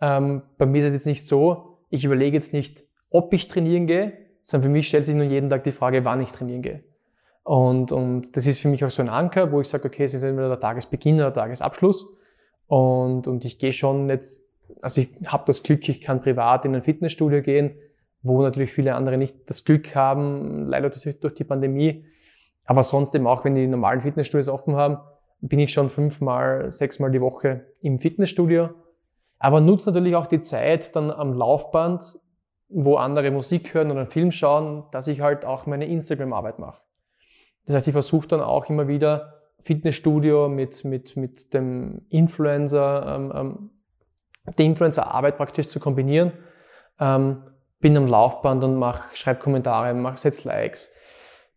Ähm, 0.00 0.42
bei 0.58 0.66
mir 0.66 0.78
ist 0.78 0.84
es 0.84 0.92
jetzt 0.92 1.06
nicht 1.06 1.26
so, 1.26 1.78
ich 1.88 2.04
überlege 2.04 2.36
jetzt 2.36 2.52
nicht, 2.52 2.84
ob 3.10 3.32
ich 3.32 3.48
trainieren 3.48 3.86
gehe, 3.86 4.12
sondern 4.42 4.70
für 4.70 4.72
mich 4.72 4.88
stellt 4.88 5.06
sich 5.06 5.14
nur 5.14 5.24
jeden 5.24 5.48
Tag 5.48 5.64
die 5.64 5.70
Frage, 5.70 6.04
wann 6.04 6.20
ich 6.20 6.32
trainieren 6.32 6.62
gehe. 6.62 6.84
Und, 7.44 7.92
und 7.92 8.36
das 8.36 8.46
ist 8.46 8.58
für 8.58 8.68
mich 8.68 8.84
auch 8.84 8.90
so 8.90 9.02
ein 9.02 9.08
Anker, 9.08 9.52
wo 9.52 9.60
ich 9.60 9.68
sage, 9.68 9.86
okay, 9.86 10.04
es 10.04 10.14
ist 10.14 10.24
entweder 10.24 10.48
der 10.48 10.60
Tagesbeginn 10.60 11.16
oder 11.16 11.30
der 11.30 11.42
Tagesabschluss. 11.42 12.06
Und, 12.66 13.28
und 13.28 13.44
ich 13.44 13.58
gehe 13.58 13.72
schon 13.72 14.08
jetzt 14.08 14.40
also 14.80 15.00
ich 15.00 15.10
habe 15.26 15.44
das 15.46 15.62
Glück, 15.62 15.88
ich 15.88 16.00
kann 16.00 16.20
privat 16.20 16.64
in 16.64 16.74
ein 16.74 16.82
Fitnessstudio 16.82 17.42
gehen, 17.42 17.76
wo 18.22 18.42
natürlich 18.42 18.72
viele 18.72 18.94
andere 18.94 19.16
nicht 19.18 19.48
das 19.48 19.64
Glück 19.64 19.94
haben, 19.94 20.66
leider 20.66 20.90
durch, 20.90 21.20
durch 21.20 21.34
die 21.34 21.44
Pandemie. 21.44 22.04
Aber 22.64 22.82
sonst 22.82 23.14
eben 23.14 23.26
auch, 23.26 23.44
wenn 23.44 23.54
die 23.54 23.66
normalen 23.66 24.00
Fitnessstudios 24.00 24.48
offen 24.48 24.74
haben, 24.76 24.98
bin 25.40 25.58
ich 25.58 25.72
schon 25.72 25.90
fünfmal, 25.90 26.70
sechsmal 26.72 27.10
die 27.10 27.20
Woche 27.20 27.66
im 27.80 27.98
Fitnessstudio. 27.98 28.70
Aber 29.38 29.60
nutze 29.60 29.90
natürlich 29.90 30.16
auch 30.16 30.26
die 30.26 30.40
Zeit 30.40 30.96
dann 30.96 31.10
am 31.10 31.34
Laufband, 31.34 32.18
wo 32.68 32.96
andere 32.96 33.30
Musik 33.30 33.74
hören 33.74 33.90
oder 33.90 34.00
einen 34.00 34.10
Film 34.10 34.32
schauen, 34.32 34.84
dass 34.90 35.08
ich 35.08 35.20
halt 35.20 35.44
auch 35.44 35.66
meine 35.66 35.86
Instagram-Arbeit 35.86 36.58
mache. 36.58 36.82
Das 37.66 37.76
heißt, 37.76 37.86
ich 37.86 37.92
versuche 37.92 38.26
dann 38.28 38.40
auch 38.40 38.68
immer 38.68 38.88
wieder 38.88 39.34
Fitnessstudio 39.60 40.48
mit, 40.48 40.84
mit, 40.84 41.16
mit 41.16 41.52
dem 41.52 42.02
Influencer, 42.08 43.16
ähm, 43.16 43.32
ähm, 43.34 43.70
der 44.58 44.66
Influencer-Arbeit 44.66 45.36
praktisch 45.36 45.68
zu 45.68 45.80
kombinieren. 45.80 46.32
Ähm, 47.00 47.42
bin 47.80 47.96
am 47.96 48.06
Laufband 48.06 48.64
und 48.64 48.76
mach, 48.76 49.14
schreibe 49.14 49.40
Kommentare, 49.40 49.92
mache 49.94 50.16
setze 50.16 50.48
Likes, 50.48 50.90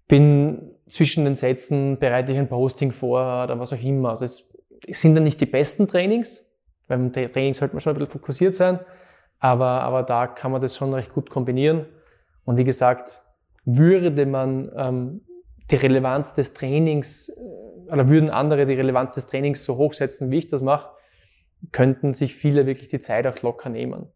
bin 0.08 0.76
zwischen 0.88 1.24
den 1.24 1.36
Sätzen, 1.36 1.98
bereite 2.00 2.32
ich 2.32 2.38
ein 2.38 2.50
Posting 2.50 2.92
vor 2.92 3.44
oder 3.44 3.60
was 3.60 3.74
auch 3.74 3.82
immer. 3.82 4.10
Also 4.10 4.26
es, 4.26 4.50
sind 4.88 5.16
dann 5.16 5.24
nicht 5.24 5.40
die 5.40 5.46
besten 5.46 5.88
Trainings, 5.88 6.46
beim 6.88 7.14
Training 7.14 7.54
sollte 7.54 7.76
man 7.76 7.82
schon 7.82 7.94
ein 7.94 8.00
bisschen 8.00 8.12
fokussiert 8.12 8.56
sein, 8.56 8.80
aber, 9.40 9.82
aber 9.84 10.04
da 10.04 10.28
kann 10.28 10.52
man 10.52 10.62
das 10.62 10.76
schon 10.76 10.94
recht 10.94 11.14
gut 11.14 11.30
kombinieren. 11.30 11.86
Und 12.44 12.58
wie 12.58 12.64
gesagt, 12.64 13.24
würde 13.66 14.26
man 14.26 14.72
ähm, 14.76 15.22
die 15.70 15.76
Relevanz 15.76 16.34
des 16.34 16.54
Trainings 16.54 17.30
äh, 17.30 17.92
oder 17.92 18.10
würden 18.10 18.30
andere 18.30 18.66
die 18.66 18.74
Relevanz 18.74 19.16
des 19.16 19.28
Trainings 19.28 19.64
so 19.64 19.78
hochsetzen, 19.78 20.32
wie 20.32 20.40
ich 20.40 20.48
das 20.48 20.62
mache, 20.62 20.90
könnten 21.72 22.14
sich 22.14 22.36
viele 22.36 22.66
wirklich 22.66 22.88
die 22.88 23.00
Zeit 23.00 23.28
auch 23.28 23.42
locker 23.42 23.70
nehmen. 23.70 24.08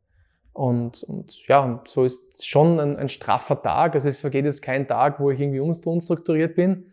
Und, 0.54 1.04
und 1.04 1.48
ja, 1.48 1.82
so 1.86 2.04
ist 2.04 2.46
schon 2.46 2.80
ein, 2.80 2.96
ein 2.96 3.10
straffer 3.10 3.62
Tag. 3.62 3.96
Also 3.96 4.08
es 4.08 4.22
vergeht 4.22 4.46
jetzt 4.46 4.62
kein 4.62 4.88
Tag, 4.88 5.20
wo 5.20 5.32
ich 5.32 5.40
irgendwie 5.40 5.60
unstrukturiert 5.60 6.56
bin, 6.56 6.86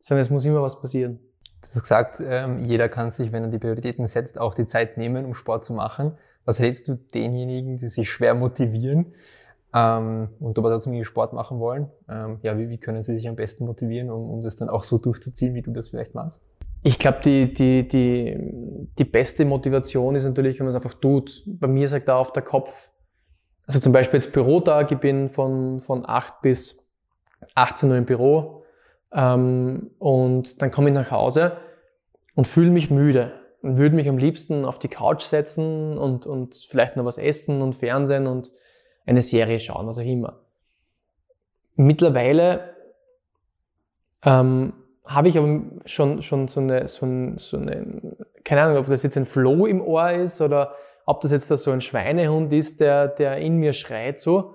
sondern 0.00 0.22
es 0.22 0.30
muss 0.30 0.44
immer 0.44 0.62
was 0.62 0.80
passieren. 0.80 1.18
Du 1.60 1.68
hast 1.68 1.82
gesagt, 1.82 2.22
ähm, 2.24 2.64
jeder 2.64 2.88
kann 2.88 3.10
sich, 3.10 3.32
wenn 3.32 3.44
er 3.44 3.50
die 3.50 3.58
Prioritäten 3.58 4.06
setzt, 4.06 4.38
auch 4.38 4.54
die 4.54 4.66
Zeit 4.66 4.96
nehmen, 4.96 5.24
um 5.26 5.34
Sport 5.34 5.64
zu 5.64 5.74
machen. 5.74 6.12
Was 6.44 6.58
hältst 6.58 6.88
du 6.88 6.94
denjenigen, 6.94 7.76
die 7.76 7.86
sich 7.86 8.10
schwer 8.10 8.34
motivieren 8.34 9.14
ähm, 9.74 10.28
und 10.40 10.58
aber 10.58 10.70
trotzdem 10.70 11.02
Sport 11.04 11.34
machen 11.34 11.60
wollen? 11.60 11.88
Ähm, 12.08 12.38
ja, 12.42 12.58
wie, 12.58 12.68
wie 12.68 12.78
können 12.78 13.02
sie 13.02 13.14
sich 13.14 13.28
am 13.28 13.36
besten 13.36 13.66
motivieren, 13.66 14.10
um, 14.10 14.28
um 14.28 14.42
das 14.42 14.56
dann 14.56 14.68
auch 14.68 14.84
so 14.84 14.98
durchzuziehen, 14.98 15.54
wie 15.54 15.62
du 15.62 15.70
das 15.70 15.90
vielleicht 15.90 16.14
machst? 16.14 16.42
Ich 16.82 16.98
glaube, 16.98 17.20
die, 17.24 17.52
die, 17.52 17.86
die, 17.86 18.36
die 18.98 19.04
beste 19.04 19.44
Motivation 19.44 20.16
ist 20.16 20.24
natürlich, 20.24 20.58
wenn 20.58 20.66
man 20.66 20.74
es 20.74 20.76
einfach 20.76 20.98
tut. 20.98 21.42
Bei 21.46 21.68
mir 21.68 21.86
sagt 21.86 22.08
da 22.08 22.16
auf 22.16 22.32
der 22.32 22.42
Kopf, 22.42 22.90
also 23.66 23.78
zum 23.78 23.92
Beispiel 23.92 24.18
jetzt 24.18 24.32
Bürotag, 24.32 24.90
ich 24.90 24.98
bin 24.98 25.30
von, 25.30 25.80
von 25.80 26.04
8 26.04 26.42
bis 26.42 26.84
18 27.54 27.90
Uhr 27.90 27.96
im 27.96 28.04
Büro 28.04 28.64
ähm, 29.12 29.90
und 29.98 30.60
dann 30.60 30.70
komme 30.72 30.88
ich 30.88 30.94
nach 30.94 31.10
Hause 31.12 31.58
und 32.34 32.48
fühle 32.48 32.70
mich 32.70 32.90
müde 32.90 33.32
und 33.62 33.78
würde 33.78 33.94
mich 33.94 34.08
am 34.08 34.18
liebsten 34.18 34.64
auf 34.64 34.80
die 34.80 34.88
Couch 34.88 35.22
setzen 35.22 35.96
und, 35.96 36.26
und 36.26 36.56
vielleicht 36.68 36.96
noch 36.96 37.04
was 37.04 37.18
essen 37.18 37.62
und 37.62 37.76
Fernsehen 37.76 38.26
und 38.26 38.50
eine 39.06 39.22
Serie 39.22 39.60
schauen, 39.60 39.86
was 39.86 39.98
auch 39.98 40.04
immer. 40.04 40.40
Mittlerweile 41.76 42.74
ähm, 44.24 44.72
habe 45.04 45.28
ich 45.28 45.38
aber 45.38 45.60
schon, 45.84 46.22
schon 46.22 46.48
so, 46.48 46.60
eine, 46.60 46.86
so, 46.86 47.06
ein, 47.06 47.38
so 47.38 47.56
eine, 47.56 48.16
keine 48.44 48.62
Ahnung, 48.62 48.78
ob 48.78 48.86
das 48.86 49.02
jetzt 49.02 49.16
ein 49.16 49.26
Flow 49.26 49.66
im 49.66 49.80
Ohr 49.80 50.12
ist 50.12 50.40
oder 50.40 50.74
ob 51.06 51.20
das 51.20 51.32
jetzt 51.32 51.50
da 51.50 51.56
so 51.56 51.72
ein 51.72 51.80
Schweinehund 51.80 52.52
ist, 52.52 52.80
der, 52.80 53.08
der 53.08 53.38
in 53.38 53.56
mir 53.56 53.72
schreit, 53.72 54.20
so, 54.20 54.54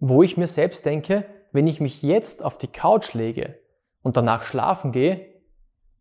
wo 0.00 0.22
ich 0.22 0.36
mir 0.36 0.48
selbst 0.48 0.84
denke, 0.84 1.24
wenn 1.52 1.68
ich 1.68 1.80
mich 1.80 2.02
jetzt 2.02 2.44
auf 2.44 2.58
die 2.58 2.66
Couch 2.66 3.14
lege 3.14 3.58
und 4.02 4.16
danach 4.16 4.42
schlafen 4.42 4.90
gehe, 4.90 5.26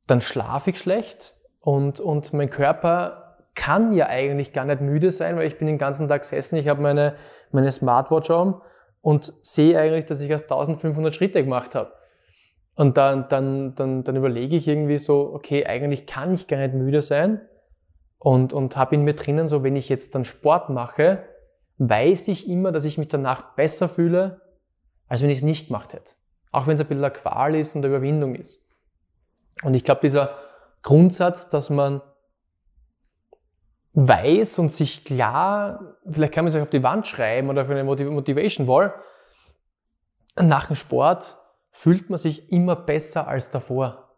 dann 0.07 0.21
schlafe 0.21 0.71
ich 0.71 0.79
schlecht 0.79 1.35
und, 1.59 1.99
und 1.99 2.33
mein 2.33 2.49
Körper 2.49 3.37
kann 3.53 3.93
ja 3.93 4.07
eigentlich 4.07 4.53
gar 4.53 4.65
nicht 4.65 4.81
müde 4.81 5.11
sein, 5.11 5.35
weil 5.35 5.47
ich 5.47 5.57
bin 5.57 5.67
den 5.67 5.77
ganzen 5.77 6.07
Tag 6.07 6.21
gesessen, 6.21 6.55
ich 6.55 6.67
habe 6.67 6.81
meine, 6.81 7.15
meine 7.51 7.71
Smartwatch 7.71 8.29
um 8.29 8.61
und 9.01 9.33
sehe 9.41 9.77
eigentlich, 9.77 10.05
dass 10.05 10.21
ich 10.21 10.29
erst 10.29 10.45
1500 10.45 11.13
Schritte 11.13 11.43
gemacht 11.43 11.75
habe. 11.75 11.91
Und 12.75 12.97
dann, 12.97 13.27
dann, 13.29 13.75
dann, 13.75 14.03
dann 14.03 14.15
überlege 14.15 14.55
ich 14.55 14.67
irgendwie 14.67 14.97
so, 14.97 15.33
okay, 15.33 15.65
eigentlich 15.65 16.05
kann 16.05 16.33
ich 16.33 16.47
gar 16.47 16.57
nicht 16.57 16.73
müde 16.73 17.01
sein, 17.01 17.41
und, 18.23 18.53
und 18.53 18.77
habe 18.77 18.93
in 18.93 19.03
mir 19.03 19.15
drinnen 19.15 19.47
so, 19.47 19.63
wenn 19.63 19.75
ich 19.75 19.89
jetzt 19.89 20.13
dann 20.13 20.25
Sport 20.25 20.69
mache, 20.69 21.23
weiß 21.79 22.27
ich 22.27 22.47
immer, 22.47 22.71
dass 22.71 22.85
ich 22.85 22.99
mich 22.99 23.07
danach 23.07 23.55
besser 23.55 23.89
fühle, 23.89 24.41
als 25.07 25.23
wenn 25.23 25.31
ich 25.31 25.39
es 25.39 25.43
nicht 25.43 25.67
gemacht 25.67 25.93
hätte. 25.93 26.13
Auch 26.51 26.67
wenn 26.67 26.75
es 26.75 26.81
ein 26.81 26.87
bisschen 26.87 27.03
eine 27.03 27.13
Qual 27.13 27.55
ist 27.55 27.75
und 27.75 27.83
eine 27.83 27.95
Überwindung 27.95 28.35
ist. 28.35 28.63
Und 29.63 29.73
ich 29.73 29.83
glaube, 29.83 30.01
dieser 30.01 30.37
Grundsatz, 30.83 31.49
dass 31.49 31.71
man 31.71 32.03
weiß 33.93 34.59
und 34.59 34.71
sich 34.71 35.03
klar, 35.03 35.95
vielleicht 36.07 36.33
kann 36.35 36.45
man 36.45 36.51
sich 36.51 36.61
auf 36.61 36.69
die 36.69 36.83
Wand 36.83 37.07
schreiben 37.07 37.49
oder 37.49 37.65
für 37.65 37.71
eine 37.71 37.83
Motivation 37.83 38.67
Wall, 38.67 38.93
nach 40.35 40.67
dem 40.67 40.75
Sport 40.75 41.39
fühlt 41.71 42.09
man 42.09 42.19
sich 42.19 42.51
immer 42.51 42.75
besser 42.75 43.27
als 43.27 43.49
davor. 43.49 44.09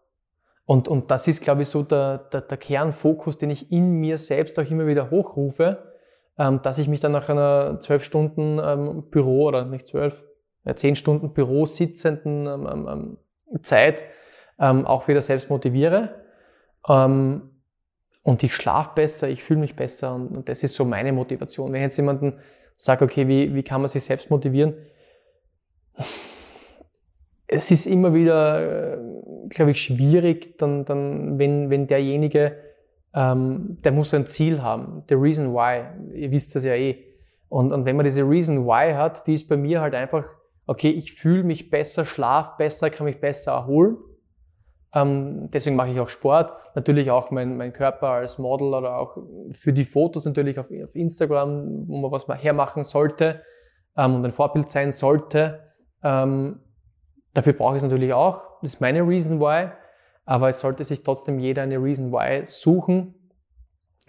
Und, 0.66 0.88
und 0.88 1.12
das 1.12 1.28
ist, 1.28 1.42
glaube 1.42 1.62
ich, 1.62 1.68
so 1.68 1.84
der, 1.84 2.18
der, 2.18 2.42
der 2.42 2.58
Kernfokus, 2.58 3.38
den 3.38 3.50
ich 3.50 3.72
in 3.72 4.00
mir 4.00 4.18
selbst 4.18 4.58
auch 4.60 4.70
immer 4.70 4.88
wieder 4.88 5.12
hochrufe, 5.12 5.94
ähm, 6.38 6.62
dass 6.62 6.80
ich 6.80 6.88
mich 6.88 7.00
dann 7.00 7.12
nach 7.12 7.30
einer 7.30 7.80
zwölf 7.80 8.04
Stunden 8.04 8.60
ähm, 8.63 9.10
Büro 9.10 9.46
oder 9.46 9.66
nicht 9.66 9.86
zwölf, 9.86 10.24
zehn 10.76 10.96
Stunden 10.96 11.34
Büro 11.34 11.66
sitzenden 11.66 12.48
ähm, 12.48 12.68
ähm, 12.72 12.88
ähm 12.88 13.18
Zeit 13.62 14.04
ähm, 14.60 14.88
auch 14.88 15.08
wieder 15.08 15.22
selbst 15.22 15.50
motiviere. 15.50 16.24
Und 18.24 18.42
ich 18.42 18.56
schlafe 18.56 18.92
besser, 18.96 19.30
ich 19.30 19.44
fühle 19.44 19.60
mich 19.60 19.76
besser 19.76 20.16
und, 20.16 20.30
und, 20.30 20.50
das 20.50 20.63
ist 20.63 20.74
so 20.74 20.86
meine 20.86 21.12
Motivation. 21.12 21.72
Wenn 21.72 21.82
jetzt 21.82 21.98
jemanden 21.98 22.39
sagt, 22.78 23.02
okay, 23.02 23.28
wie, 23.28 23.54
wie 23.54 23.63
kann 23.63 23.82
man 23.82 23.89
sich 23.89 24.04
selbst 24.04 24.30
motivieren? 24.30 24.74
Es 27.47 27.71
ist 27.71 27.86
immer 27.86 28.13
wieder, 28.13 28.93
äh, 28.93 28.97
glaube 29.49 29.71
ich, 29.71 29.82
schwierig, 29.82 30.58
dann, 30.58 30.86
dann 30.86 31.38
wenn, 31.38 31.69
wenn 31.69 31.88
derjenige, 31.88 32.58
ähm, 33.13 33.77
der 33.84 33.91
muss 33.91 34.13
ein 34.13 34.25
Ziel 34.25 34.62
haben, 34.62 35.03
the 35.10 35.15
reason 35.15 35.53
why, 35.53 35.84
ihr 36.13 36.32
wisst 36.32 36.56
das 36.56 36.63
ja 36.63 36.73
eh. 36.73 37.03
Und, 37.49 37.71
und 37.71 37.86
wenn 37.86 37.95
man 37.95 38.06
diese 38.06 38.27
reason 38.27 38.65
why 38.65 38.93
hat, 38.93 39.27
die 39.27 39.36
ist 39.36 39.47
bei 39.47 39.58
mir 39.58 39.82
halt 39.82 39.93
einfach, 39.93 40.25
okay, 40.65 40.89
ich 40.89 41.13
fühle 41.13 41.43
mich 41.43 41.69
besser, 41.69 42.06
schlaf 42.06 42.58
besser, 42.58 42.89
kann 42.89 43.06
mich 43.06 43.19
besser 43.19 43.51
erholen. 43.51 43.97
Ähm, 44.95 45.49
deswegen 45.51 45.75
mache 45.75 45.91
ich 45.91 45.99
auch 45.99 46.10
Sport. 46.10 46.51
Natürlich 46.75 47.12
auch 47.12 47.29
mein, 47.32 47.58
mein 47.58 47.73
Körper 47.73 48.10
als 48.10 48.38
Model 48.38 48.73
oder 48.73 48.97
auch 48.97 49.17
für 49.51 49.73
die 49.73 49.86
Fotos 49.86 50.25
natürlich 50.25 50.58
auf, 50.58 50.67
auf 50.67 50.95
Instagram, 50.95 51.88
wo 51.88 51.97
man 51.97 52.12
was 52.12 52.27
hermachen 52.27 52.84
sollte 52.84 53.41
ähm, 53.97 54.15
und 54.15 54.25
ein 54.25 54.32
Vorbild 54.32 54.69
sein 54.69 54.91
sollte. 54.91 55.60
Ähm, 56.03 56.60
Dafür 57.34 57.54
brauche 57.54 57.76
ich 57.76 57.78
es 57.78 57.84
natürlich 57.84 58.13
auch. 58.13 58.60
Das 58.62 58.76
ist 58.76 58.82
meine 58.82 59.02
Reason 59.02 59.39
Why. 59.39 59.69
Aber 60.26 60.50
es 60.50 60.60
sollte 60.60 60.84
sich 60.84 61.04
trotzdem 61.04 61.39
jeder 61.39 61.63
eine 61.63 61.78
Reason 61.78 62.12
Why 62.12 62.46
suchen. 62.46 63.15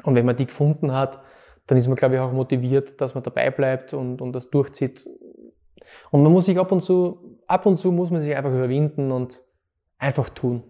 Und 0.03 0.15
wenn 0.15 0.27
man 0.27 0.37
die 0.37 0.47
gefunden 0.47 0.93
hat, 0.93 1.21
dann 1.67 1.79
ist 1.79 1.89
man, 1.89 1.97
glaube 1.97 2.17
ich, 2.17 2.21
auch 2.21 2.33
motiviert, 2.33 3.01
dass 3.01 3.15
man 3.15 3.23
dabei 3.23 3.51
bleibt 3.51 3.95
und, 3.95 4.21
und 4.21 4.33
das 4.33 4.51
durchzieht. 4.51 5.09
Und 6.11 6.23
man 6.23 6.33
muss 6.33 6.47
sich 6.47 6.59
ab 6.59 6.71
und 6.73 6.81
zu, 6.81 7.39
ab 7.47 7.67
und 7.67 7.77
zu 7.77 7.93
muss 7.93 8.11
man 8.11 8.21
sich 8.21 8.37
einfach 8.37 8.51
überwinden 8.51 9.13
und 9.13 9.43
einfach 9.99 10.29
tun. 10.29 10.63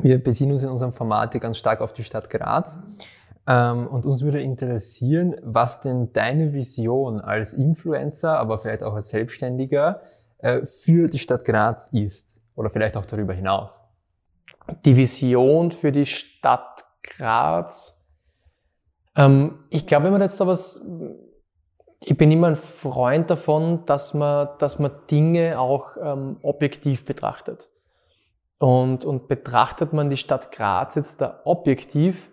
Wir 0.00 0.22
beziehen 0.22 0.52
uns 0.52 0.62
in 0.62 0.68
unserem 0.68 0.92
Format 0.92 1.38
ganz 1.40 1.56
stark 1.56 1.80
auf 1.80 1.92
die 1.92 2.04
Stadt 2.04 2.28
Graz. 2.28 2.78
Ähm, 3.46 3.86
und 3.86 4.04
uns 4.04 4.22
würde 4.22 4.42
interessieren, 4.42 5.36
was 5.42 5.80
denn 5.80 6.12
deine 6.12 6.52
Vision 6.52 7.20
als 7.20 7.54
Influencer, 7.54 8.38
aber 8.38 8.58
vielleicht 8.58 8.82
auch 8.82 8.94
als 8.94 9.08
Selbstständiger 9.08 10.02
für 10.40 11.08
die 11.08 11.18
Stadt 11.18 11.44
Graz 11.44 11.90
ist 11.92 12.40
oder 12.54 12.70
vielleicht 12.70 12.96
auch 12.96 13.06
darüber 13.06 13.32
hinaus? 13.32 13.82
Die 14.84 14.96
Vision 14.96 15.72
für 15.72 15.92
die 15.92 16.06
Stadt 16.06 16.84
Graz. 17.02 18.04
Ähm, 19.16 19.64
ich 19.70 19.86
glaube, 19.86 20.06
wenn 20.06 20.12
man 20.12 20.22
jetzt 20.22 20.40
da 20.40 20.46
was, 20.46 20.84
ich 22.04 22.16
bin 22.16 22.30
immer 22.30 22.48
ein 22.48 22.56
Freund 22.56 23.30
davon, 23.30 23.84
dass 23.86 24.14
man, 24.14 24.48
dass 24.58 24.78
man 24.78 24.92
Dinge 25.10 25.58
auch 25.58 25.96
ähm, 26.00 26.36
objektiv 26.42 27.04
betrachtet. 27.04 27.68
Und, 28.58 29.04
und 29.04 29.28
betrachtet 29.28 29.92
man 29.92 30.10
die 30.10 30.16
Stadt 30.16 30.52
Graz 30.52 30.96
jetzt 30.96 31.20
da 31.20 31.40
objektiv, 31.44 32.30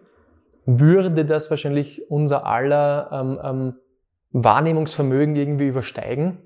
würde 0.66 1.24
das 1.24 1.52
wahrscheinlich 1.52 2.10
unser 2.10 2.46
aller 2.46 3.10
ähm, 3.12 3.40
ähm, 3.44 3.76
Wahrnehmungsvermögen 4.32 5.36
irgendwie 5.36 5.68
übersteigen 5.68 6.40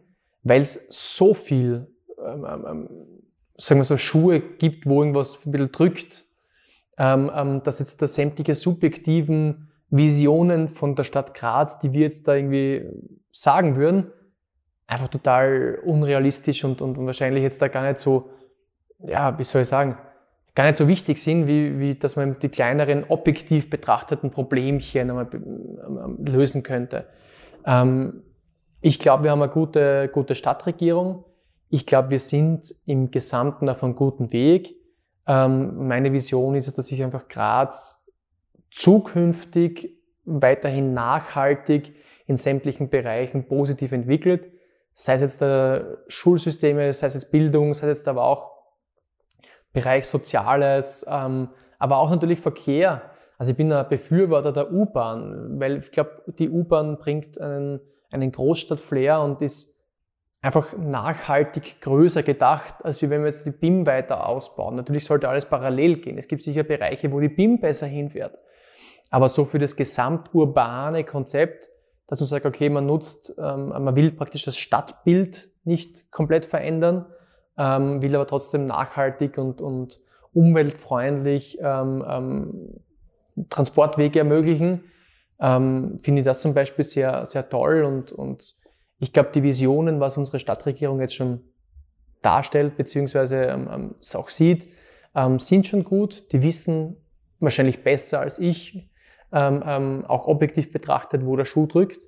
weil 0.44 0.62
es 0.62 0.88
so 0.90 1.34
viel, 1.34 1.88
ähm, 2.26 2.46
ähm, 2.46 2.66
ähm, 2.68 2.90
sagen 3.58 3.80
wir 3.80 3.84
so, 3.84 3.98
Schuhe 3.98 4.40
gibt, 4.40 4.86
wo 4.86 5.02
irgendwas 5.02 5.40
ein 5.46 5.52
bisschen 5.52 5.72
drückt, 5.72 6.26
ähm, 6.98 7.32
ähm, 7.34 7.64
dass 7.64 7.80
jetzt 7.80 8.02
da 8.02 8.08
sämtliche 8.08 8.56
subjektiven 8.56 9.70
Visionen 9.90 10.68
von 10.70 10.96
der 10.96 11.04
Stadt 11.04 11.34
Graz, 11.34 11.80
die 11.80 11.94
wir 11.94 12.02
jetzt 12.02 12.28
da 12.28 12.36
irgendwie 12.36 12.86
sagen 13.32 13.76
würden, 13.76 14.12
einfach 14.88 15.08
total 15.08 15.80
unrealistisch 15.84 16.64
und, 16.64 16.82
und, 16.82 16.98
und 16.98 17.06
wahrscheinlich 17.06 17.44
jetzt 17.44 17.62
da 17.62 17.68
gar 17.68 17.88
nicht 17.88 18.00
so, 18.00 18.30
ja, 19.00 19.38
wie 19.38 19.44
soll 19.44 19.62
ich 19.62 19.68
sagen, 19.68 19.98
gar 20.56 20.66
nicht 20.66 20.78
so 20.78 20.88
wichtig 20.88 21.22
sind, 21.22 21.48
wie, 21.48 21.80
wie 21.80 21.96
dass 21.96 22.16
man 22.16 22.40
die 22.40 22.50
kleineren 22.50 23.06
objektiv 23.08 23.70
betrachteten 23.70 24.32
Problemchen 24.32 25.10
lösen 26.26 26.64
könnte. 26.64 27.06
Ähm, 27.66 28.24
ich 28.82 29.00
glaube, 29.00 29.24
wir 29.24 29.32
haben 29.32 29.42
eine 29.42 29.52
gute, 29.52 30.10
gute 30.10 30.36
Stadtregierung. 30.36 31.26
Ich 31.70 31.86
glaube, 31.86 32.12
wir 32.12 32.20
sind 32.20 32.74
im 32.86 33.12
Gesamten 33.12 33.70
auf 33.70 33.84
einem 33.84 33.96
guten 33.96 34.32
Weg. 34.32 34.76
Ähm, 35.28 35.88
meine 35.88 36.12
Vision 36.14 36.56
ist 36.56 36.68
es, 36.68 36.74
dass 36.74 36.88
sich 36.88 37.04
einfach 37.04 37.28
Graz 37.28 38.06
zukünftig 38.72 39.98
weiterhin 40.26 40.94
nachhaltig 40.94 41.96
in 42.26 42.38
sämtlichen 42.38 42.90
Bereichen 42.90 43.48
positiv 43.48 43.92
entwickelt. 43.92 44.52
Sei 44.94 45.14
es 45.14 45.22
jetzt 45.22 45.42
der 45.42 46.00
Schulsysteme, 46.08 46.94
sei 46.94 47.08
es 47.08 47.14
jetzt 47.16 47.32
Bildung, 47.32 47.74
sei 47.74 47.90
es 47.90 48.00
jetzt 48.00 48.08
aber 48.08 48.24
auch 48.24 48.52
Bereich 49.74 50.06
Soziales, 50.06 51.06
ähm, 51.10 51.50
aber 51.78 51.98
auch 51.98 52.10
natürlich 52.10 52.40
Verkehr. 52.40 53.02
Also 53.38 53.52
ich 53.52 53.58
bin 53.58 53.72
ein 53.72 53.88
Befürworter 53.88 54.52
der 54.52 54.72
U-Bahn, 54.72 55.60
weil 55.60 55.78
ich 55.78 55.92
glaube, 55.92 56.24
die 56.28 56.50
U-Bahn 56.50 56.98
bringt 56.98 57.40
einen, 57.40 57.80
einen 58.12 58.32
Großstadtflair 58.32 59.22
und 59.22 59.42
ist 59.42 59.76
einfach 60.42 60.78
nachhaltig 60.78 61.82
größer 61.82 62.24
gedacht, 62.24 62.76
als 62.84 63.02
wie 63.02 63.10
wenn 63.10 63.22
wir 63.22 63.28
jetzt 63.28 63.46
die 63.46 63.52
BIM 63.52 63.86
weiter 63.86 64.28
ausbauen. 64.28 64.76
Natürlich 64.76 65.06
sollte 65.06 65.28
alles 65.28 65.46
parallel 65.46 65.98
gehen. 65.98 66.18
Es 66.18 66.28
gibt 66.28 66.44
sicher 66.44 66.64
Bereiche, 66.64 67.12
wo 67.12 67.20
die 67.20 67.30
BIM 67.30 67.60
besser 67.60 67.88
hinfährt. 67.88 68.38
Aber 69.10 69.28
so 69.28 69.46
für 69.46 69.60
das 69.60 69.76
gesamturbane 69.76 71.04
Konzept, 71.04 71.70
dass 72.08 72.20
man 72.22 72.28
sagt, 72.28 72.46
okay, 72.46 72.70
man 72.70 72.86
nutzt, 72.86 73.34
ähm, 73.38 73.70
man 73.70 73.96
will 73.96 74.12
praktisch 74.12 74.46
das 74.46 74.58
Stadtbild 74.58 75.50
nicht 75.64 76.12
komplett 76.12 76.46
verändern, 76.46 77.06
ähm, 77.58 78.02
will 78.02 78.16
aber 78.16 78.28
trotzdem 78.28 78.66
nachhaltig 78.66 79.38
und, 79.38 79.62
und 79.62 80.00
umweltfreundlich 80.34 81.60
ähm, 81.62 82.06
ähm, 82.08 82.80
Transportwege 83.50 84.20
ermöglichen, 84.20 84.84
ähm, 85.40 86.00
finde 86.02 86.22
ich 86.22 86.26
das 86.26 86.42
zum 86.42 86.54
Beispiel 86.54 86.84
sehr, 86.84 87.26
sehr 87.26 87.48
toll 87.50 87.84
und, 87.84 88.12
und 88.12 88.56
ich 89.00 89.14
glaube, 89.14 89.30
die 89.34 89.44
Visionen, 89.44 90.00
was 90.00 90.18
unsere 90.18 90.40
Stadtregierung 90.40 91.00
jetzt 91.00 91.16
schon 91.16 91.42
darstellt, 92.22 92.76
beziehungsweise 92.76 93.44
ähm, 93.44 93.96
es 94.00 94.16
auch 94.16 94.30
sieht, 94.30 94.68
ähm, 95.16 95.40
sind 95.40 95.68
schon 95.68 95.84
gut. 95.84 96.32
Die 96.32 96.44
wissen 96.44 96.98
wahrscheinlich 97.40 97.84
besser 97.84 98.20
als 98.20 98.40
ich, 98.40 98.90
ähm, 99.32 99.64
ähm, 99.66 100.06
auch 100.06 100.28
objektiv 100.28 100.72
betrachtet, 100.72 101.26
wo 101.26 101.36
der 101.36 101.46
Schuh 101.46 101.66
drückt. 101.66 102.08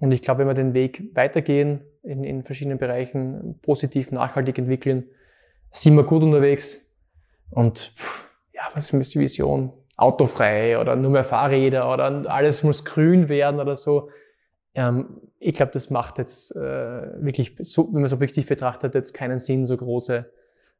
Und 0.00 0.12
ich 0.12 0.22
glaube, 0.22 0.40
wenn 0.40 0.48
wir 0.48 0.54
den 0.54 0.74
Weg 0.74 1.10
weitergehen, 1.14 1.82
in, 2.02 2.24
in 2.24 2.44
verschiedenen 2.44 2.78
Bereichen 2.78 3.58
positiv, 3.60 4.12
nachhaltig 4.12 4.58
entwickeln, 4.58 5.08
sind 5.70 5.96
wir 5.96 6.04
gut 6.04 6.22
unterwegs. 6.22 6.80
Und 7.50 7.92
ja, 8.52 8.62
was 8.74 8.92
ist 8.92 9.14
die 9.14 9.20
Vision? 9.20 9.72
Autofrei 9.98 10.80
oder 10.80 10.96
nur 10.96 11.10
mehr 11.10 11.24
Fahrräder 11.24 11.92
oder 11.92 12.04
alles 12.30 12.62
muss 12.62 12.84
grün 12.84 13.28
werden 13.28 13.60
oder 13.60 13.76
so. 13.76 14.10
Ähm, 14.74 15.20
ich 15.40 15.54
glaube, 15.54 15.72
das 15.72 15.90
macht 15.90 16.18
jetzt 16.18 16.54
äh, 16.54 17.22
wirklich, 17.22 17.58
wenn 17.58 17.92
man 17.92 18.04
es 18.04 18.12
objektiv 18.12 18.46
betrachtet, 18.46 18.94
jetzt 18.94 19.12
keinen 19.12 19.40
Sinn, 19.40 19.64
so 19.64 19.76
große 19.76 20.30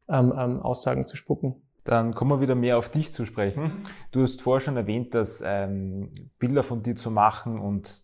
ähm, 0.08 0.32
ähm, 0.38 0.60
Aussagen 0.60 1.06
zu 1.06 1.16
spucken. 1.16 1.56
Dann 1.82 2.14
kommen 2.14 2.30
wir 2.30 2.40
wieder 2.40 2.54
mehr 2.54 2.78
auf 2.78 2.90
dich 2.90 3.12
zu 3.12 3.24
sprechen. 3.24 3.82
Du 4.12 4.22
hast 4.22 4.40
vorher 4.40 4.60
schon 4.60 4.76
erwähnt, 4.76 5.14
dass 5.14 5.42
Bilder 6.38 6.62
von 6.62 6.82
dir 6.82 6.96
zu 6.96 7.10
machen 7.10 7.58
und 7.58 8.02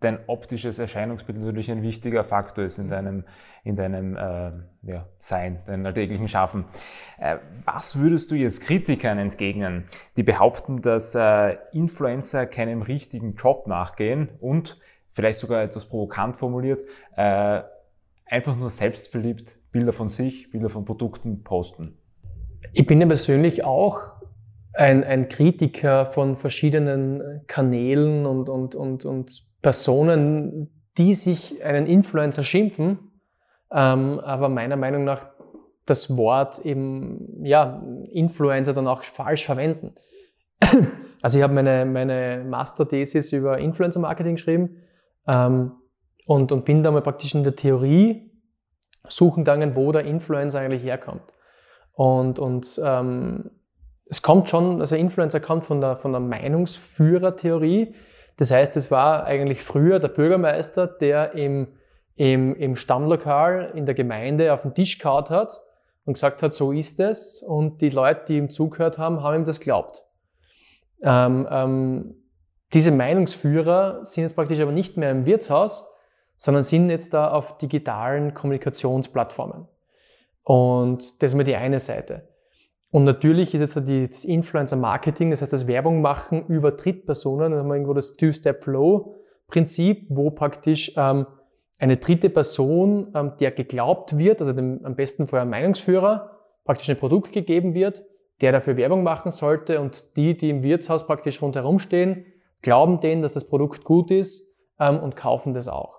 dein 0.00 0.18
optisches 0.26 0.78
Erscheinungsbild 0.78 1.38
natürlich 1.38 1.70
ein 1.70 1.82
wichtiger 1.82 2.24
Faktor 2.24 2.64
ist 2.64 2.78
in 2.78 2.88
deinem, 2.88 3.24
in 3.62 3.76
deinem 3.76 4.16
äh, 4.16 4.52
ja, 4.82 5.06
Sein, 5.18 5.60
deinem 5.66 5.86
alltäglichen 5.86 6.28
Schaffen. 6.28 6.66
Äh, 7.18 7.36
was 7.64 7.98
würdest 7.98 8.30
du 8.30 8.34
jetzt 8.34 8.62
Kritikern 8.62 9.18
entgegnen, 9.18 9.84
die 10.16 10.22
behaupten, 10.22 10.82
dass 10.82 11.14
äh, 11.14 11.56
Influencer 11.72 12.46
keinem 12.46 12.82
richtigen 12.82 13.34
Job 13.34 13.66
nachgehen 13.66 14.28
und 14.40 14.78
vielleicht 15.10 15.40
sogar 15.40 15.62
etwas 15.62 15.86
provokant 15.86 16.36
formuliert, 16.36 16.82
äh, 17.16 17.62
einfach 18.26 18.56
nur 18.56 18.70
selbstverliebt 18.70 19.56
Bilder 19.72 19.92
von 19.92 20.08
sich, 20.08 20.50
Bilder 20.50 20.68
von 20.68 20.84
Produkten 20.84 21.42
posten? 21.42 21.96
Ich 22.72 22.86
bin 22.86 23.00
ja 23.00 23.06
persönlich 23.06 23.64
auch 23.64 24.14
ein, 24.72 25.04
ein 25.04 25.28
Kritiker 25.28 26.06
von 26.06 26.36
verschiedenen 26.36 27.42
Kanälen 27.46 28.26
und, 28.26 28.48
und, 28.48 28.74
und, 28.74 29.04
und 29.04 29.46
Personen, 29.64 30.68
die 30.98 31.14
sich 31.14 31.64
einen 31.64 31.86
Influencer 31.86 32.42
schimpfen, 32.42 32.98
ähm, 33.72 34.20
aber 34.20 34.50
meiner 34.50 34.76
Meinung 34.76 35.04
nach 35.04 35.26
das 35.86 36.16
Wort 36.18 36.58
eben, 36.66 37.42
ja, 37.42 37.82
Influencer 38.12 38.74
dann 38.74 38.86
auch 38.86 39.02
falsch 39.02 39.44
verwenden. 39.44 39.94
Also 41.22 41.38
ich 41.38 41.42
habe 41.42 41.54
meine, 41.54 41.86
meine 41.86 42.44
Masterthesis 42.46 43.32
über 43.32 43.56
Influencer 43.56 43.98
Marketing 43.98 44.34
geschrieben 44.34 44.82
ähm, 45.26 45.72
und, 46.26 46.52
und 46.52 46.66
bin 46.66 46.82
da 46.82 46.90
mal 46.90 47.00
praktisch 47.00 47.34
in 47.34 47.44
der 47.44 47.56
Theorie 47.56 48.30
suchen 49.08 49.42
gegangen, 49.42 49.74
wo 49.74 49.90
der 49.90 50.04
Influencer 50.04 50.60
eigentlich 50.60 50.84
herkommt. 50.84 51.22
Und, 51.94 52.38
und 52.38 52.78
ähm, 52.84 53.52
es 54.04 54.20
kommt 54.20 54.50
schon, 54.50 54.82
also 54.82 54.96
Influencer 54.96 55.40
kommt 55.40 55.64
von 55.64 55.80
der, 55.80 55.96
von 55.96 56.12
der 56.12 56.20
Meinungsführertheorie, 56.20 57.94
das 58.36 58.50
heißt, 58.50 58.76
es 58.76 58.90
war 58.90 59.24
eigentlich 59.24 59.62
früher 59.62 59.98
der 60.00 60.08
Bürgermeister, 60.08 60.86
der 60.86 61.34
im, 61.34 61.68
im, 62.16 62.54
im 62.56 62.76
Stammlokal 62.76 63.72
in 63.74 63.86
der 63.86 63.94
Gemeinde 63.94 64.52
auf 64.52 64.62
den 64.62 64.74
Tisch 64.74 64.98
kaut 64.98 65.30
hat 65.30 65.62
und 66.04 66.14
gesagt 66.14 66.42
hat, 66.42 66.54
so 66.54 66.72
ist 66.72 67.00
es. 67.00 67.42
Und 67.42 67.80
die 67.80 67.90
Leute, 67.90 68.24
die 68.28 68.36
ihm 68.36 68.50
zugehört 68.50 68.98
haben, 68.98 69.22
haben 69.22 69.36
ihm 69.36 69.44
das 69.44 69.60
glaubt. 69.60 70.04
Ähm, 71.02 71.46
ähm, 71.50 72.14
diese 72.72 72.90
Meinungsführer 72.90 74.04
sind 74.04 74.24
jetzt 74.24 74.34
praktisch 74.34 74.60
aber 74.60 74.72
nicht 74.72 74.96
mehr 74.96 75.10
im 75.10 75.26
Wirtshaus, 75.26 75.86
sondern 76.36 76.64
sind 76.64 76.90
jetzt 76.90 77.14
da 77.14 77.30
auf 77.30 77.58
digitalen 77.58 78.34
Kommunikationsplattformen. 78.34 79.68
Und 80.42 81.22
das 81.22 81.30
ist 81.30 81.36
mal 81.36 81.44
die 81.44 81.56
eine 81.56 81.78
Seite. 81.78 82.28
Und 82.94 83.02
natürlich 83.02 83.52
ist 83.56 83.60
jetzt 83.60 83.76
das 84.12 84.24
Influencer-Marketing, 84.24 85.30
das 85.30 85.42
heißt 85.42 85.52
das 85.52 85.66
Werbung 85.66 86.00
machen 86.00 86.46
über 86.46 86.70
Drittpersonen, 86.70 87.50
da 87.50 87.58
haben 87.58 87.66
wir 87.66 87.74
irgendwo 87.74 87.92
das 87.92 88.14
Two-Step-Flow-Prinzip, 88.14 90.06
wo 90.10 90.30
praktisch 90.30 90.92
ähm, 90.96 91.26
eine 91.80 91.96
dritte 91.96 92.30
Person, 92.30 93.10
ähm, 93.16 93.32
der 93.40 93.50
geglaubt 93.50 94.16
wird, 94.16 94.38
also 94.38 94.52
dem, 94.52 94.78
am 94.84 94.94
besten 94.94 95.26
vorher 95.26 95.44
Meinungsführer, 95.44 96.38
praktisch 96.64 96.88
ein 96.88 96.96
Produkt 96.96 97.32
gegeben 97.32 97.74
wird, 97.74 98.04
der 98.40 98.52
dafür 98.52 98.76
Werbung 98.76 99.02
machen 99.02 99.32
sollte 99.32 99.80
und 99.80 100.16
die, 100.16 100.36
die 100.36 100.50
im 100.50 100.62
Wirtshaus 100.62 101.04
praktisch 101.04 101.42
rundherum 101.42 101.80
stehen, 101.80 102.24
glauben 102.62 103.00
denen, 103.00 103.22
dass 103.22 103.34
das 103.34 103.48
Produkt 103.48 103.82
gut 103.82 104.12
ist 104.12 104.48
ähm, 104.78 105.00
und 105.00 105.16
kaufen 105.16 105.52
das 105.52 105.66
auch. 105.66 105.98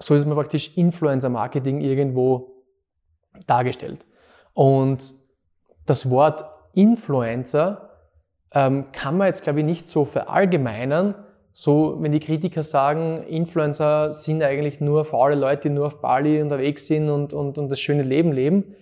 So 0.00 0.16
ist 0.16 0.26
man 0.26 0.34
praktisch 0.34 0.76
Influencer-Marketing 0.76 1.80
irgendwo 1.80 2.64
dargestellt. 3.46 4.04
Und 4.52 5.14
das 5.86 6.10
Wort 6.10 6.44
Influencer 6.72 7.90
ähm, 8.52 8.86
kann 8.92 9.16
man 9.16 9.28
jetzt, 9.28 9.42
glaube 9.42 9.60
ich, 9.60 9.66
nicht 9.66 9.88
so 9.88 10.04
verallgemeinern. 10.04 11.14
So, 11.52 11.98
wenn 12.00 12.12
die 12.12 12.20
Kritiker 12.20 12.62
sagen, 12.62 13.22
Influencer 13.24 14.12
sind 14.12 14.42
eigentlich 14.42 14.80
nur 14.80 15.04
faule 15.04 15.36
Leute, 15.36 15.68
die 15.68 15.74
nur 15.74 15.86
auf 15.86 16.00
Bali 16.00 16.40
unterwegs 16.42 16.86
sind 16.86 17.08
und, 17.10 17.32
und, 17.32 17.58
und 17.58 17.68
das 17.68 17.80
schöne 17.80 18.02
Leben 18.02 18.32
leben. 18.32 18.74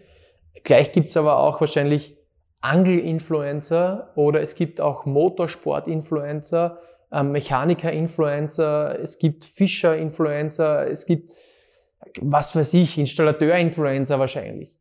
Gleich 0.64 0.92
gibt 0.92 1.08
es 1.08 1.16
aber 1.16 1.38
auch 1.38 1.60
wahrscheinlich 1.60 2.16
Angel-Influencer 2.60 4.12
oder 4.14 4.40
es 4.40 4.54
gibt 4.54 4.80
auch 4.80 5.04
Motorsport-Influencer, 5.04 6.78
ähm, 7.10 7.32
Mechaniker-Influencer, 7.32 8.98
es 9.00 9.18
gibt 9.18 9.44
Fischer-Influencer, 9.44 10.86
es 10.86 11.04
gibt, 11.04 11.32
was 12.20 12.54
weiß 12.54 12.72
ich, 12.74 12.96
Installateur-Influencer 12.98 14.18
wahrscheinlich. 14.18 14.78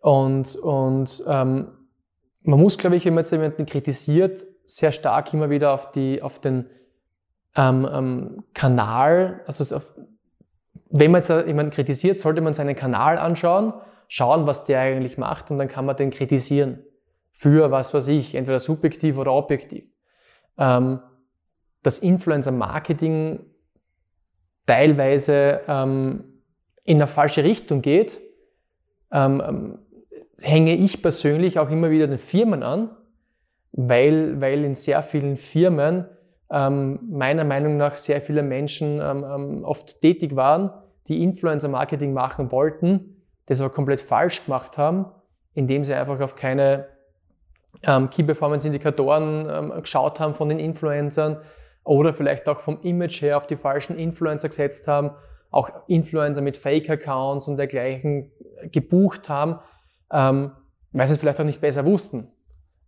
Und, 0.00 0.56
und 0.56 1.22
ähm, 1.26 1.68
man 2.42 2.60
muss, 2.60 2.78
glaube 2.78 2.96
ich, 2.96 3.04
wenn 3.04 3.14
man 3.14 3.24
jetzt 3.24 3.32
jemanden 3.32 3.66
kritisiert, 3.66 4.46
sehr 4.64 4.92
stark 4.92 5.32
immer 5.34 5.50
wieder 5.50 5.72
auf, 5.72 5.92
die, 5.92 6.22
auf 6.22 6.38
den 6.38 6.66
ähm, 7.56 7.88
ähm, 7.92 8.44
Kanal, 8.54 9.42
also 9.46 9.76
auf, 9.76 9.94
wenn 10.90 11.10
man 11.10 11.20
jetzt 11.20 11.30
jemanden 11.30 11.72
kritisiert, 11.72 12.18
sollte 12.18 12.40
man 12.40 12.54
seinen 12.54 12.76
Kanal 12.76 13.18
anschauen, 13.18 13.74
schauen, 14.08 14.46
was 14.46 14.64
der 14.64 14.80
eigentlich 14.80 15.18
macht 15.18 15.50
und 15.50 15.58
dann 15.58 15.68
kann 15.68 15.84
man 15.84 15.96
den 15.96 16.10
kritisieren. 16.10 16.82
Für 17.32 17.70
was 17.70 17.94
weiß 17.94 18.08
ich, 18.08 18.34
entweder 18.34 18.58
subjektiv 18.58 19.16
oder 19.18 19.32
objektiv. 19.32 19.84
Ähm, 20.58 21.00
das 21.82 21.98
Influencer-Marketing 21.98 23.40
teilweise 24.66 25.60
ähm, 25.66 26.42
in 26.84 26.98
eine 26.98 27.06
falsche 27.06 27.44
Richtung 27.44 27.82
geht, 27.82 28.20
ähm, 29.10 29.42
ähm 29.46 29.78
hänge 30.42 30.74
ich 30.74 31.02
persönlich 31.02 31.58
auch 31.58 31.70
immer 31.70 31.90
wieder 31.90 32.06
den 32.06 32.18
Firmen 32.18 32.62
an, 32.62 32.90
weil, 33.72 34.40
weil 34.40 34.64
in 34.64 34.74
sehr 34.74 35.02
vielen 35.02 35.36
Firmen 35.36 36.06
ähm, 36.50 36.98
meiner 37.10 37.44
Meinung 37.44 37.76
nach 37.76 37.96
sehr 37.96 38.20
viele 38.20 38.42
Menschen 38.42 39.00
ähm, 39.00 39.24
ähm, 39.24 39.64
oft 39.64 40.00
tätig 40.00 40.34
waren, 40.36 40.70
die 41.06 41.22
Influencer-Marketing 41.22 42.12
machen 42.12 42.50
wollten, 42.50 43.22
das 43.46 43.60
aber 43.60 43.70
komplett 43.70 44.00
falsch 44.00 44.44
gemacht 44.44 44.76
haben, 44.76 45.06
indem 45.54 45.84
sie 45.84 45.94
einfach 45.94 46.20
auf 46.20 46.36
keine 46.36 46.86
ähm, 47.82 48.10
Key 48.10 48.24
Performance 48.24 48.66
Indikatoren 48.66 49.48
ähm, 49.50 49.82
geschaut 49.82 50.18
haben 50.20 50.34
von 50.34 50.48
den 50.48 50.58
Influencern 50.58 51.38
oder 51.84 52.12
vielleicht 52.12 52.48
auch 52.48 52.60
vom 52.60 52.80
Image 52.82 53.22
her 53.22 53.36
auf 53.36 53.46
die 53.46 53.56
falschen 53.56 53.96
Influencer 53.96 54.48
gesetzt 54.48 54.88
haben, 54.88 55.12
auch 55.50 55.70
Influencer 55.86 56.42
mit 56.42 56.56
Fake-Accounts 56.56 57.48
und 57.48 57.56
dergleichen 57.56 58.30
gebucht 58.70 59.28
haben, 59.28 59.58
ähm, 60.12 60.52
weil 60.92 61.06
sie 61.06 61.14
es 61.14 61.20
vielleicht 61.20 61.40
auch 61.40 61.44
nicht 61.44 61.60
besser 61.60 61.84
wussten. 61.84 62.28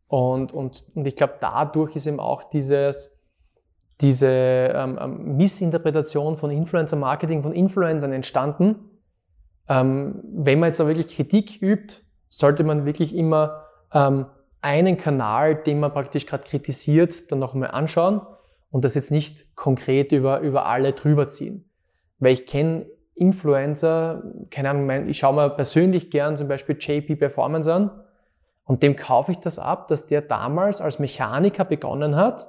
Und, 0.08 0.52
und, 0.52 0.84
und 0.94 1.06
ich 1.06 1.16
glaube, 1.16 1.34
dadurch 1.40 1.96
ist 1.96 2.06
eben 2.06 2.20
auch 2.20 2.44
dieses, 2.44 3.16
diese 4.00 4.28
ähm, 4.28 4.98
ähm, 5.00 5.36
Missinterpretation 5.36 6.36
von 6.36 6.50
Influencer-Marketing, 6.50 7.42
von 7.42 7.52
Influencern 7.52 8.12
entstanden. 8.12 8.90
Ähm, 9.68 10.20
wenn 10.24 10.58
man 10.58 10.68
jetzt 10.68 10.80
auch 10.80 10.86
wirklich 10.86 11.08
Kritik 11.08 11.62
übt, 11.62 12.02
sollte 12.28 12.64
man 12.64 12.84
wirklich 12.84 13.14
immer 13.14 13.64
ähm, 13.92 14.26
einen 14.60 14.96
Kanal, 14.96 15.54
den 15.54 15.80
man 15.80 15.92
praktisch 15.92 16.26
gerade 16.26 16.44
kritisiert, 16.44 17.30
dann 17.30 17.38
nochmal 17.38 17.70
anschauen 17.70 18.20
und 18.70 18.84
das 18.84 18.94
jetzt 18.94 19.10
nicht 19.10 19.54
konkret 19.54 20.12
über, 20.12 20.40
über 20.40 20.66
alle 20.66 20.92
drüber 20.92 21.28
ziehen. 21.28 21.68
Weil 22.18 22.32
ich 22.32 22.46
kenne 22.46 22.86
Influencer, 23.22 24.24
keine 24.50 24.70
Ahnung, 24.70 25.08
ich 25.08 25.18
schaue 25.18 25.34
mir 25.34 25.50
persönlich 25.50 26.10
gern 26.10 26.36
zum 26.36 26.48
Beispiel 26.48 26.76
JP 26.78 27.16
Performance 27.16 27.72
an 27.72 27.90
und 28.64 28.82
dem 28.82 28.96
kaufe 28.96 29.30
ich 29.30 29.38
das 29.38 29.60
ab, 29.60 29.86
dass 29.86 30.08
der 30.08 30.22
damals 30.22 30.80
als 30.80 30.98
Mechaniker 30.98 31.64
begonnen 31.64 32.16
hat, 32.16 32.48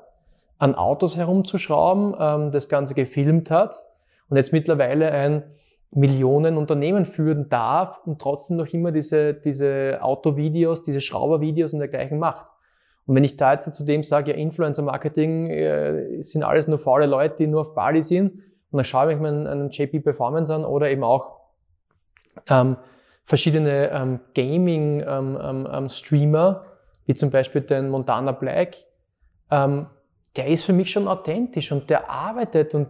an 0.58 0.74
Autos 0.74 1.16
herumzuschrauben, 1.16 2.16
ähm, 2.20 2.52
das 2.52 2.70
Ganze 2.70 2.96
gefilmt 2.96 3.52
hat 3.52 3.86
und 4.30 4.38
jetzt 4.38 4.52
mittlerweile 4.52 5.12
ein 5.12 5.44
Millionen 5.92 6.58
Unternehmen 6.58 7.06
führen 7.06 7.50
darf 7.50 8.02
und 8.06 8.20
trotzdem 8.20 8.58
noch 8.58 8.68
immer 8.74 8.92
diese, 8.92 9.36
diese 9.36 10.00
Autovideos, 10.02 10.82
diese 10.82 11.02
Schraubervideos 11.02 11.74
und 11.74 11.80
dergleichen 11.80 12.18
macht. 12.18 12.48
Und 13.06 13.16
wenn 13.16 13.24
ich 13.24 13.38
da 13.38 13.54
jetzt 13.54 13.72
zu 13.76 13.84
dem 13.84 14.02
sage, 14.02 14.32
ja, 14.32 14.38
Influencer-Marketing 14.38 15.52
äh, 15.52 16.22
sind 16.24 16.42
alles 16.42 16.68
nur 16.68 16.80
faule 16.80 17.06
Leute, 17.06 17.36
die 17.38 17.48
nur 17.48 17.62
auf 17.62 17.76
Bali 17.76 18.02
sind, 18.02 18.40
und 18.74 18.78
dann 18.78 18.86
schaue 18.86 19.14
ich 19.14 19.20
mir 19.20 19.30
einen, 19.30 19.70
JP 19.70 20.00
Performance 20.00 20.54
an 20.54 20.66
oder 20.66 20.90
eben 20.90 21.04
auch 21.04 21.40
ähm, 22.50 22.76
verschiedene 23.24 23.92
ähm, 23.92 24.20
Gaming-Streamer, 24.34 25.50
ähm, 25.50 25.66
ähm, 25.66 25.76
ähm 25.76 26.56
wie 27.06 27.14
zum 27.14 27.30
Beispiel 27.30 27.62
den 27.62 27.90
Montana 27.90 28.32
Black, 28.32 28.76
der 29.52 30.48
ist 30.48 30.64
für 30.64 30.74
mich 30.74 30.90
schon 30.90 31.08
authentisch 31.08 31.72
und 31.72 31.90
der 31.90 32.10
arbeitet 32.10 32.74
und 32.74 32.88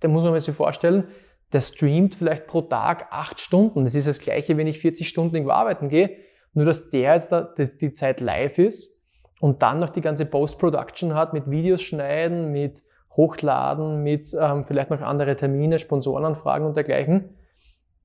der 0.00 0.08
muss 0.08 0.24
man 0.24 0.40
sich 0.40 0.54
vorstellen, 0.54 1.08
der 1.52 1.60
streamt 1.60 2.14
vielleicht 2.14 2.46
pro 2.46 2.62
Tag 2.62 3.08
acht 3.10 3.40
Stunden. 3.40 3.84
Das 3.84 3.94
ist 3.94 4.06
das 4.06 4.20
Gleiche, 4.20 4.56
wenn 4.56 4.66
ich 4.66 4.78
40 4.78 5.08
Stunden 5.08 5.34
irgendwo 5.34 5.52
arbeiten 5.52 5.88
gehe. 5.88 6.16
Nur, 6.54 6.64
dass 6.64 6.90
der 6.90 7.14
jetzt 7.14 7.32
da, 7.32 7.52
die 7.58 7.92
Zeit 7.92 8.20
live 8.20 8.58
ist 8.58 8.96
und 9.40 9.62
dann 9.62 9.80
noch 9.80 9.90
die 9.90 10.00
ganze 10.00 10.26
Post-Production 10.26 11.14
hat 11.14 11.32
mit 11.32 11.50
Videos 11.50 11.82
schneiden, 11.82 12.52
mit 12.52 12.82
Hochladen, 13.16 14.02
mit 14.02 14.34
ähm, 14.38 14.64
vielleicht 14.64 14.90
noch 14.90 15.00
andere 15.00 15.36
Termine, 15.36 15.78
Sponsorenanfragen 15.78 16.66
und 16.66 16.76
dergleichen. 16.76 17.36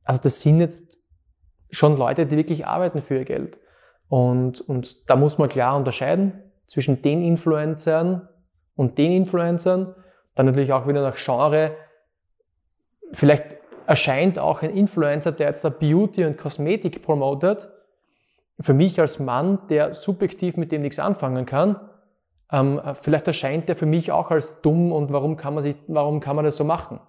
Also 0.03 0.19
das 0.21 0.41
sind 0.41 0.59
jetzt 0.59 0.97
schon 1.69 1.97
Leute, 1.97 2.25
die 2.25 2.37
wirklich 2.37 2.65
arbeiten 2.65 3.01
für 3.01 3.17
ihr 3.17 3.25
Geld. 3.25 3.59
Und, 4.07 4.61
und 4.61 5.09
da 5.09 5.15
muss 5.15 5.37
man 5.37 5.49
klar 5.49 5.75
unterscheiden 5.75 6.43
zwischen 6.67 7.01
den 7.01 7.23
Influencern 7.23 8.27
und 8.75 8.97
den 8.97 9.11
Influencern. 9.11 9.95
Dann 10.35 10.47
natürlich 10.47 10.73
auch 10.73 10.87
wieder 10.87 11.01
nach 11.01 11.15
Genre 11.15 11.71
Vielleicht 13.11 13.57
erscheint 13.85 14.39
auch 14.39 14.61
ein 14.61 14.71
Influencer, 14.71 15.31
der 15.31 15.47
jetzt 15.47 15.63
da 15.63 15.69
Beauty 15.69 16.25
und 16.25 16.37
Kosmetik 16.37 17.01
promotet, 17.01 17.69
für 18.59 18.73
mich 18.73 18.99
als 18.99 19.19
Mann, 19.19 19.59
der 19.69 19.93
subjektiv 19.93 20.57
mit 20.57 20.71
dem 20.71 20.81
nichts 20.81 20.99
anfangen 20.99 21.45
kann, 21.45 21.79
ähm, 22.51 22.79
vielleicht 23.01 23.27
erscheint 23.27 23.69
der 23.69 23.75
für 23.75 23.85
mich 23.85 24.11
auch 24.11 24.31
als 24.31 24.61
dumm 24.61 24.91
und 24.91 25.11
warum 25.11 25.37
kann 25.37 25.53
man, 25.53 25.63
sich, 25.63 25.75
warum 25.87 26.19
kann 26.19 26.35
man 26.35 26.45
das 26.45 26.57
so 26.57 26.63
machen? 26.63 26.99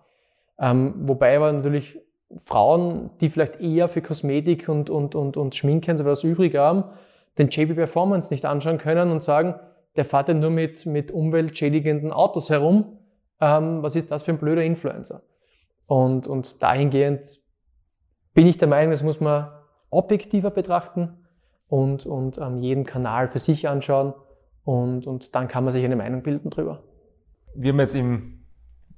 Ähm, 0.58 0.94
wobei 1.02 1.36
aber 1.36 1.52
natürlich 1.52 2.00
Frauen, 2.38 3.10
die 3.20 3.28
vielleicht 3.28 3.60
eher 3.60 3.88
für 3.88 4.02
Kosmetik 4.02 4.68
und, 4.68 4.90
und, 4.90 5.14
und, 5.14 5.36
und 5.36 5.54
Schminken 5.54 5.96
sowas 5.98 6.24
übrig 6.24 6.56
haben, 6.56 6.84
den 7.38 7.48
JB 7.48 7.74
Performance 7.74 8.32
nicht 8.32 8.44
anschauen 8.44 8.78
können 8.78 9.10
und 9.10 9.22
sagen, 9.22 9.54
der 9.96 10.04
fährt 10.04 10.28
ja 10.28 10.34
nur 10.34 10.50
mit, 10.50 10.86
mit 10.86 11.10
umweltschädigenden 11.10 12.12
Autos 12.12 12.50
herum. 12.50 12.98
Ähm, 13.40 13.82
was 13.82 13.94
ist 13.94 14.10
das 14.10 14.22
für 14.22 14.32
ein 14.32 14.38
blöder 14.38 14.64
Influencer? 14.64 15.22
Und, 15.86 16.26
und 16.26 16.62
dahingehend 16.62 17.38
bin 18.34 18.46
ich 18.46 18.58
der 18.58 18.68
Meinung, 18.68 18.90
das 18.90 19.02
muss 19.02 19.20
man 19.20 19.48
objektiver 19.90 20.50
betrachten 20.50 21.26
und, 21.68 22.06
und 22.06 22.38
ähm, 22.38 22.58
jeden 22.58 22.84
Kanal 22.84 23.28
für 23.28 23.38
sich 23.38 23.68
anschauen 23.68 24.14
und, 24.66 25.06
und 25.06 25.34
dann 25.36 25.46
kann 25.46 25.62
man 25.62 25.72
sich 25.72 25.84
eine 25.84 25.94
Meinung 25.94 26.22
bilden 26.22 26.50
drüber. 26.50 26.82
Wir 27.54 27.72
haben 27.72 27.78
jetzt 27.78 27.94
im, 27.94 28.42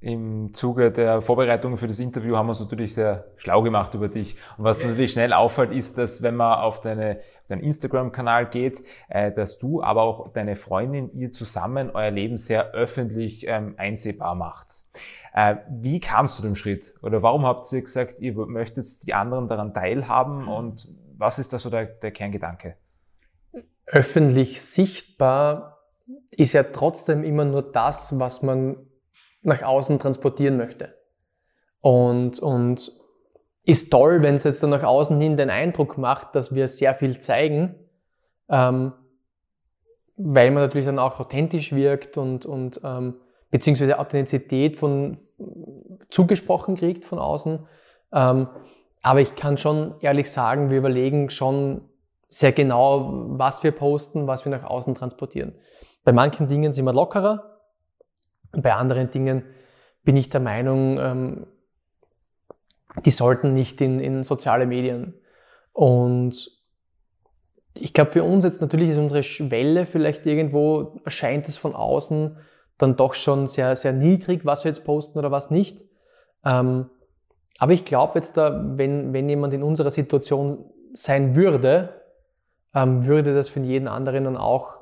im 0.01 0.51
Zuge 0.51 0.91
der 0.91 1.21
Vorbereitung 1.21 1.77
für 1.77 1.85
das 1.85 1.99
Interview 1.99 2.35
haben 2.35 2.47
wir 2.47 2.51
uns 2.51 2.59
natürlich 2.59 2.95
sehr 2.95 3.31
schlau 3.37 3.61
gemacht 3.61 3.93
über 3.93 4.09
dich. 4.09 4.35
Und 4.57 4.63
was 4.63 4.83
natürlich 4.83 5.11
schnell 5.11 5.31
auffällt, 5.31 5.71
ist, 5.71 5.99
dass 5.99 6.23
wenn 6.23 6.35
man 6.35 6.57
auf 6.57 6.81
deine, 6.81 7.19
deinen 7.47 7.61
Instagram-Kanal 7.61 8.49
geht, 8.49 8.83
äh, 9.09 9.31
dass 9.31 9.59
du, 9.59 9.83
aber 9.83 10.01
auch 10.01 10.29
deine 10.33 10.55
Freundin, 10.55 11.11
ihr 11.13 11.31
zusammen 11.33 11.91
euer 11.91 12.09
Leben 12.09 12.37
sehr 12.37 12.71
öffentlich 12.71 13.45
ähm, 13.47 13.75
einsehbar 13.77 14.33
macht. 14.33 14.69
Äh, 15.35 15.57
wie 15.69 15.99
kamst 15.99 16.39
du 16.39 16.43
dem 16.43 16.55
Schritt? 16.55 16.95
Oder 17.03 17.21
warum 17.21 17.45
habt 17.45 17.71
ihr 17.71 17.81
gesagt, 17.81 18.19
ihr 18.19 18.33
möchtet 18.33 19.05
die 19.05 19.13
anderen 19.13 19.47
daran 19.47 19.75
teilhaben 19.75 20.47
und 20.47 20.89
was 21.15 21.37
ist 21.37 21.53
da 21.53 21.59
so 21.59 21.69
der, 21.69 21.85
der 21.85 22.09
Kerngedanke? 22.09 22.75
Öffentlich 23.91 24.61
sichtbar 24.61 25.79
ist 26.31 26.53
ja 26.53 26.63
trotzdem 26.63 27.23
immer 27.23 27.45
nur 27.45 27.63
das, 27.63 28.19
was 28.19 28.43
man 28.43 28.77
nach 29.41 29.63
außen 29.63 29.99
transportieren 29.99 30.57
möchte. 30.57 30.95
Und, 31.81 32.39
und 32.39 32.91
ist 33.63 33.91
toll, 33.91 34.21
wenn 34.21 34.35
es 34.35 34.43
jetzt 34.43 34.61
dann 34.63 34.69
nach 34.69 34.83
außen 34.83 35.19
hin 35.19 35.37
den 35.37 35.49
Eindruck 35.49 35.97
macht, 35.97 36.35
dass 36.35 36.53
wir 36.53 36.67
sehr 36.67 36.95
viel 36.95 37.19
zeigen, 37.19 37.75
ähm, 38.49 38.93
weil 40.17 40.51
man 40.51 40.63
natürlich 40.63 40.85
dann 40.85 40.99
auch 40.99 41.19
authentisch 41.19 41.71
wirkt 41.73 42.17
und, 42.17 42.45
und 42.45 42.81
ähm, 42.83 43.15
beziehungsweise 43.51 43.99
Authentizität 43.99 44.77
von 44.77 45.17
zugesprochen 46.09 46.75
kriegt 46.75 47.05
von 47.05 47.19
außen. 47.19 47.65
Ähm, 48.11 48.47
aber 49.01 49.21
ich 49.21 49.35
kann 49.35 49.57
schon 49.57 49.95
ehrlich 50.01 50.29
sagen, 50.29 50.71
wir 50.71 50.77
überlegen 50.77 51.29
schon 51.29 51.88
sehr 52.29 52.51
genau, 52.51 53.25
was 53.37 53.63
wir 53.63 53.71
posten, 53.71 54.27
was 54.27 54.45
wir 54.45 54.51
nach 54.51 54.63
außen 54.63 54.95
transportieren. 54.95 55.55
Bei 56.03 56.13
manchen 56.13 56.47
Dingen 56.47 56.71
sind 56.71 56.85
wir 56.85 56.93
lockerer, 56.93 57.59
bei 58.51 58.73
anderen 58.73 59.11
Dingen 59.11 59.43
bin 60.03 60.15
ich 60.15 60.29
der 60.29 60.39
Meinung, 60.39 60.97
ähm, 60.99 61.47
die 63.05 63.11
sollten 63.11 63.53
nicht 63.53 63.81
in, 63.81 63.99
in 63.99 64.23
soziale 64.23 64.65
Medien. 64.65 65.13
Und 65.73 66.51
ich 67.73 67.93
glaube, 67.93 68.11
für 68.11 68.23
uns 68.23 68.43
jetzt 68.43 68.61
natürlich 68.61 68.89
ist 68.89 68.97
unsere 68.97 69.23
Schwelle 69.23 69.85
vielleicht 69.85 70.25
irgendwo, 70.25 70.99
erscheint 71.05 71.47
es 71.47 71.57
von 71.57 71.75
außen 71.75 72.37
dann 72.77 72.95
doch 72.95 73.13
schon 73.13 73.47
sehr, 73.47 73.75
sehr 73.75 73.91
niedrig, 73.91 74.45
was 74.45 74.63
wir 74.63 74.69
jetzt 74.69 74.85
posten 74.85 75.19
oder 75.19 75.31
was 75.31 75.51
nicht. 75.51 75.83
Ähm, 76.45 76.89
aber 77.59 77.73
ich 77.73 77.85
glaube 77.85 78.13
jetzt 78.15 78.37
da, 78.37 78.63
wenn, 78.77 79.13
wenn 79.13 79.27
jemand 79.27 79.53
in 79.53 79.63
unserer 79.63 79.91
Situation 79.91 80.65
sein 80.93 81.35
würde, 81.35 81.98
ähm, 82.73 83.05
würde 83.05 83.33
das 83.33 83.49
für 83.49 83.59
jeden 83.59 83.87
anderen 83.87 84.25
dann 84.25 84.37
auch 84.37 84.77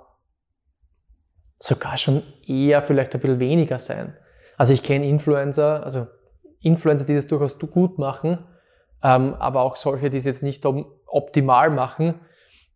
sogar 1.59 1.97
schon 1.97 2.23
eher 2.45 2.81
vielleicht 2.81 3.13
ein 3.15 3.21
bisschen 3.21 3.39
weniger 3.39 3.79
sein. 3.79 4.15
Also 4.57 4.73
ich 4.73 4.83
kenne 4.83 5.07
Influencer, 5.07 5.83
also 5.83 6.07
Influencer, 6.61 7.05
die 7.05 7.15
das 7.15 7.27
durchaus 7.27 7.57
gut 7.59 7.97
machen, 7.97 8.39
ähm, 9.03 9.35
aber 9.35 9.61
auch 9.61 9.75
solche, 9.75 10.09
die 10.09 10.17
es 10.17 10.25
jetzt 10.25 10.43
nicht 10.43 10.65
optimal 11.05 11.69
machen, 11.69 12.15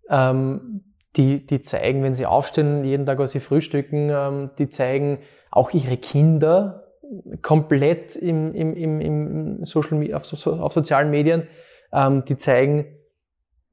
ähm, 0.10 0.84
die, 1.16 1.46
die 1.46 1.62
zeigen, 1.62 2.04
wenn 2.04 2.14
sie 2.14 2.26
aufstehen, 2.26 2.84
jeden 2.84 3.06
Tag, 3.06 3.20
was 3.20 3.32
sie 3.32 3.40
frühstücken, 3.40 4.10
ähm, 4.10 4.52
die 4.58 4.70
zeigen 4.70 5.20
auch 5.50 5.72
ihre 5.72 5.98
Kinder 5.98 6.88
komplett 7.42 8.16
im, 8.16 8.54
im, 8.54 8.76
im, 8.76 9.02
im 9.02 9.66
Social, 9.66 10.14
auf, 10.14 10.48
auf 10.48 10.74
sozialen 10.74 11.10
Medien. 11.10 11.48
Ähm, 11.92 12.24
die 12.26 12.38
zeigen, 12.38 12.86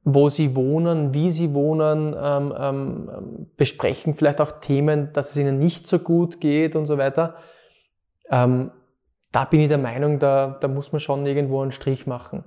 wo 0.05 0.29
sie 0.29 0.57
wohnen, 0.57 1.13
wie 1.13 1.31
sie 1.31 1.53
wohnen, 1.55 2.17
ähm, 2.19 2.55
ähm, 2.59 3.47
besprechen 3.57 4.15
vielleicht 4.15 4.41
auch 4.41 4.61
Themen, 4.61 5.13
dass 5.13 5.31
es 5.31 5.37
ihnen 5.37 5.59
nicht 5.59 5.87
so 5.87 5.99
gut 5.99 6.41
geht 6.41 6.77
und 6.77 6.87
so 6.87 6.99
weiter. 6.99 7.37
Ähm, 8.31 8.71
da 9.33 9.45
bin 9.45 9.61
ich 9.61 9.69
der 9.69 9.79
Meinung, 9.79 10.19
da, 10.19 10.57
da 10.61 10.69
muss 10.69 10.93
man 10.93 11.01
schon 11.01 11.27
irgendwo 11.27 11.61
einen 11.61 11.73
Strich 11.73 12.07
machen. 12.07 12.45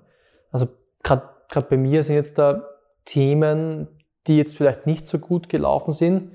Also 0.52 0.68
gerade 1.04 1.68
bei 1.70 1.78
mir 1.78 2.04
sind 2.04 2.16
jetzt 2.16 2.38
da 2.38 2.64
Themen, 3.06 3.88
die 4.28 4.38
jetzt 4.38 4.56
vielleicht 4.56 4.86
nicht 4.86 5.08
so 5.08 5.20
gut 5.20 5.50
gelaufen 5.50 5.92
sind, 5.92 6.32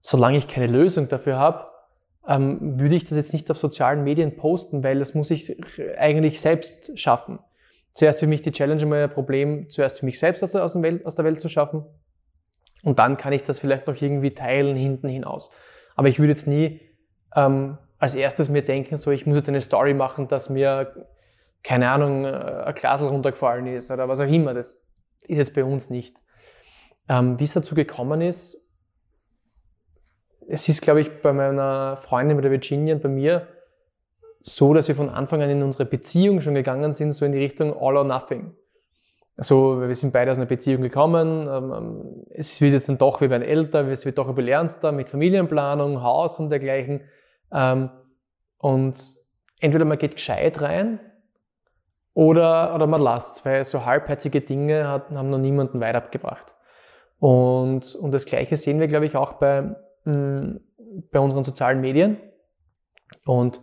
solange 0.00 0.38
ich 0.38 0.48
keine 0.48 0.66
Lösung 0.66 1.08
dafür 1.08 1.38
habe, 1.38 1.66
ähm, 2.26 2.78
würde 2.78 2.94
ich 2.94 3.04
das 3.04 3.16
jetzt 3.16 3.32
nicht 3.32 3.50
auf 3.50 3.56
sozialen 3.56 4.04
Medien 4.04 4.36
posten, 4.36 4.84
weil 4.84 4.98
das 4.98 5.14
muss 5.14 5.30
ich 5.30 5.56
eigentlich 5.98 6.40
selbst 6.40 6.98
schaffen. 6.98 7.38
Zuerst 7.92 8.20
für 8.20 8.26
mich 8.26 8.42
die 8.42 8.52
Challenge, 8.52 8.84
mal 8.86 9.04
ein 9.04 9.10
Problem 9.10 9.68
zuerst 9.70 10.00
für 10.00 10.06
mich 10.06 10.18
selbst 10.18 10.42
aus 10.42 10.52
der, 10.52 10.64
aus, 10.64 10.80
Welt, 10.80 11.04
aus 11.04 11.14
der 11.14 11.24
Welt 11.24 11.40
zu 11.40 11.48
schaffen 11.48 11.84
Und 12.82 12.98
dann 12.98 13.16
kann 13.16 13.32
ich 13.32 13.42
das 13.42 13.58
vielleicht 13.58 13.86
noch 13.86 14.00
irgendwie 14.00 14.32
teilen 14.32 14.76
hinten 14.76 15.08
hinaus. 15.08 15.50
Aber 15.96 16.08
ich 16.08 16.18
würde 16.18 16.30
jetzt 16.30 16.46
nie 16.46 16.80
ähm, 17.34 17.78
als 17.98 18.14
erstes 18.14 18.48
mir 18.48 18.62
denken, 18.62 18.96
so 18.96 19.10
ich 19.10 19.26
muss 19.26 19.36
jetzt 19.36 19.48
eine 19.48 19.60
Story 19.60 19.94
machen, 19.94 20.28
dass 20.28 20.48
mir, 20.48 21.06
keine 21.64 21.90
Ahnung, 21.90 22.24
äh, 22.24 22.64
ein 22.66 22.74
Glasl 22.74 23.06
runtergefallen 23.06 23.66
ist 23.66 23.90
oder 23.90 24.08
was 24.08 24.20
auch 24.20 24.28
immer. 24.28 24.54
Das 24.54 24.86
ist 25.22 25.38
jetzt 25.38 25.54
bei 25.54 25.64
uns 25.64 25.90
nicht. 25.90 26.16
Ähm, 27.08 27.38
wie 27.40 27.44
es 27.44 27.52
dazu 27.52 27.74
gekommen 27.74 28.20
ist, 28.20 28.64
es 30.46 30.68
ist, 30.68 30.80
glaube 30.80 31.00
ich, 31.00 31.20
bei 31.20 31.32
meiner 31.32 31.98
Freundin, 31.98 32.36
bei 32.36 32.42
der 32.42 32.50
Virginia 32.50 32.94
und 32.94 33.02
bei 33.02 33.08
mir 33.08 33.48
so, 34.40 34.74
dass 34.74 34.88
wir 34.88 34.94
von 34.94 35.08
Anfang 35.08 35.42
an 35.42 35.50
in 35.50 35.62
unsere 35.62 35.84
Beziehung 35.84 36.40
schon 36.40 36.54
gegangen 36.54 36.92
sind, 36.92 37.12
so 37.12 37.24
in 37.24 37.32
die 37.32 37.38
Richtung 37.38 37.72
All 37.72 37.96
or 37.96 38.04
Nothing. 38.04 38.54
Also 39.36 39.80
wir 39.80 39.94
sind 39.94 40.12
beide 40.12 40.32
aus 40.32 40.36
einer 40.36 40.46
Beziehung 40.46 40.82
gekommen, 40.82 41.46
ähm, 41.48 41.72
ähm, 41.72 42.26
es 42.30 42.60
wird 42.60 42.72
jetzt 42.72 42.88
dann 42.88 42.98
doch, 42.98 43.20
wir 43.20 43.30
werden 43.30 43.44
älter, 43.44 43.86
es 43.86 44.04
wird 44.04 44.18
doch 44.18 44.36
ein 44.36 44.48
ernster 44.48 44.90
mit 44.90 45.08
Familienplanung, 45.08 46.02
Haus 46.02 46.40
und 46.40 46.50
dergleichen. 46.50 47.02
Ähm, 47.52 47.90
und 48.58 49.14
entweder 49.60 49.84
man 49.84 49.98
geht 49.98 50.16
gescheit 50.16 50.60
rein 50.60 50.98
oder, 52.14 52.74
oder 52.74 52.88
man 52.88 53.00
lasst 53.00 53.44
weil 53.44 53.64
so 53.64 53.84
halbherzige 53.84 54.40
Dinge 54.40 54.88
hat, 54.88 55.10
haben 55.10 55.30
noch 55.30 55.38
niemanden 55.38 55.80
weit 55.80 55.94
abgebracht. 55.94 56.56
Und, 57.20 57.94
und 57.94 58.12
das 58.12 58.26
Gleiche 58.26 58.56
sehen 58.56 58.80
wir, 58.80 58.88
glaube 58.88 59.06
ich, 59.06 59.14
auch 59.14 59.34
bei, 59.34 59.76
mm, 60.04 60.56
bei 61.12 61.20
unseren 61.20 61.44
sozialen 61.44 61.80
Medien. 61.80 62.16
Und 63.24 63.60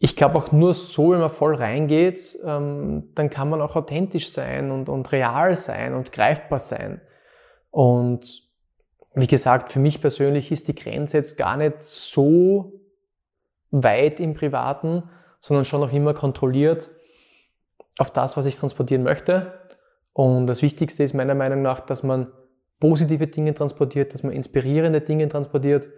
ich 0.00 0.16
glaube 0.16 0.38
auch 0.38 0.52
nur 0.52 0.72
so, 0.72 1.10
wenn 1.10 1.20
man 1.20 1.30
voll 1.30 1.54
reingeht, 1.54 2.38
ähm, 2.44 3.10
dann 3.14 3.30
kann 3.30 3.50
man 3.50 3.60
auch 3.60 3.76
authentisch 3.76 4.30
sein 4.30 4.70
und, 4.70 4.88
und 4.88 5.10
real 5.12 5.56
sein 5.56 5.94
und 5.94 6.12
greifbar 6.12 6.58
sein. 6.58 7.00
Und 7.70 8.42
wie 9.14 9.26
gesagt, 9.26 9.72
für 9.72 9.80
mich 9.80 10.00
persönlich 10.00 10.52
ist 10.52 10.68
die 10.68 10.74
Grenze 10.74 11.16
jetzt 11.16 11.36
gar 11.36 11.56
nicht 11.56 11.82
so 11.82 12.80
weit 13.70 14.20
im 14.20 14.34
Privaten, 14.34 15.02
sondern 15.40 15.64
schon 15.64 15.80
noch 15.80 15.92
immer 15.92 16.14
kontrolliert 16.14 16.90
auf 17.98 18.10
das, 18.10 18.36
was 18.36 18.46
ich 18.46 18.56
transportieren 18.56 19.02
möchte. 19.02 19.52
Und 20.12 20.46
das 20.46 20.62
Wichtigste 20.62 21.02
ist 21.02 21.14
meiner 21.14 21.34
Meinung 21.34 21.62
nach, 21.62 21.80
dass 21.80 22.02
man 22.02 22.28
positive 22.80 23.26
Dinge 23.26 23.54
transportiert, 23.54 24.14
dass 24.14 24.22
man 24.22 24.32
inspirierende 24.32 25.00
Dinge 25.00 25.28
transportiert 25.28 25.88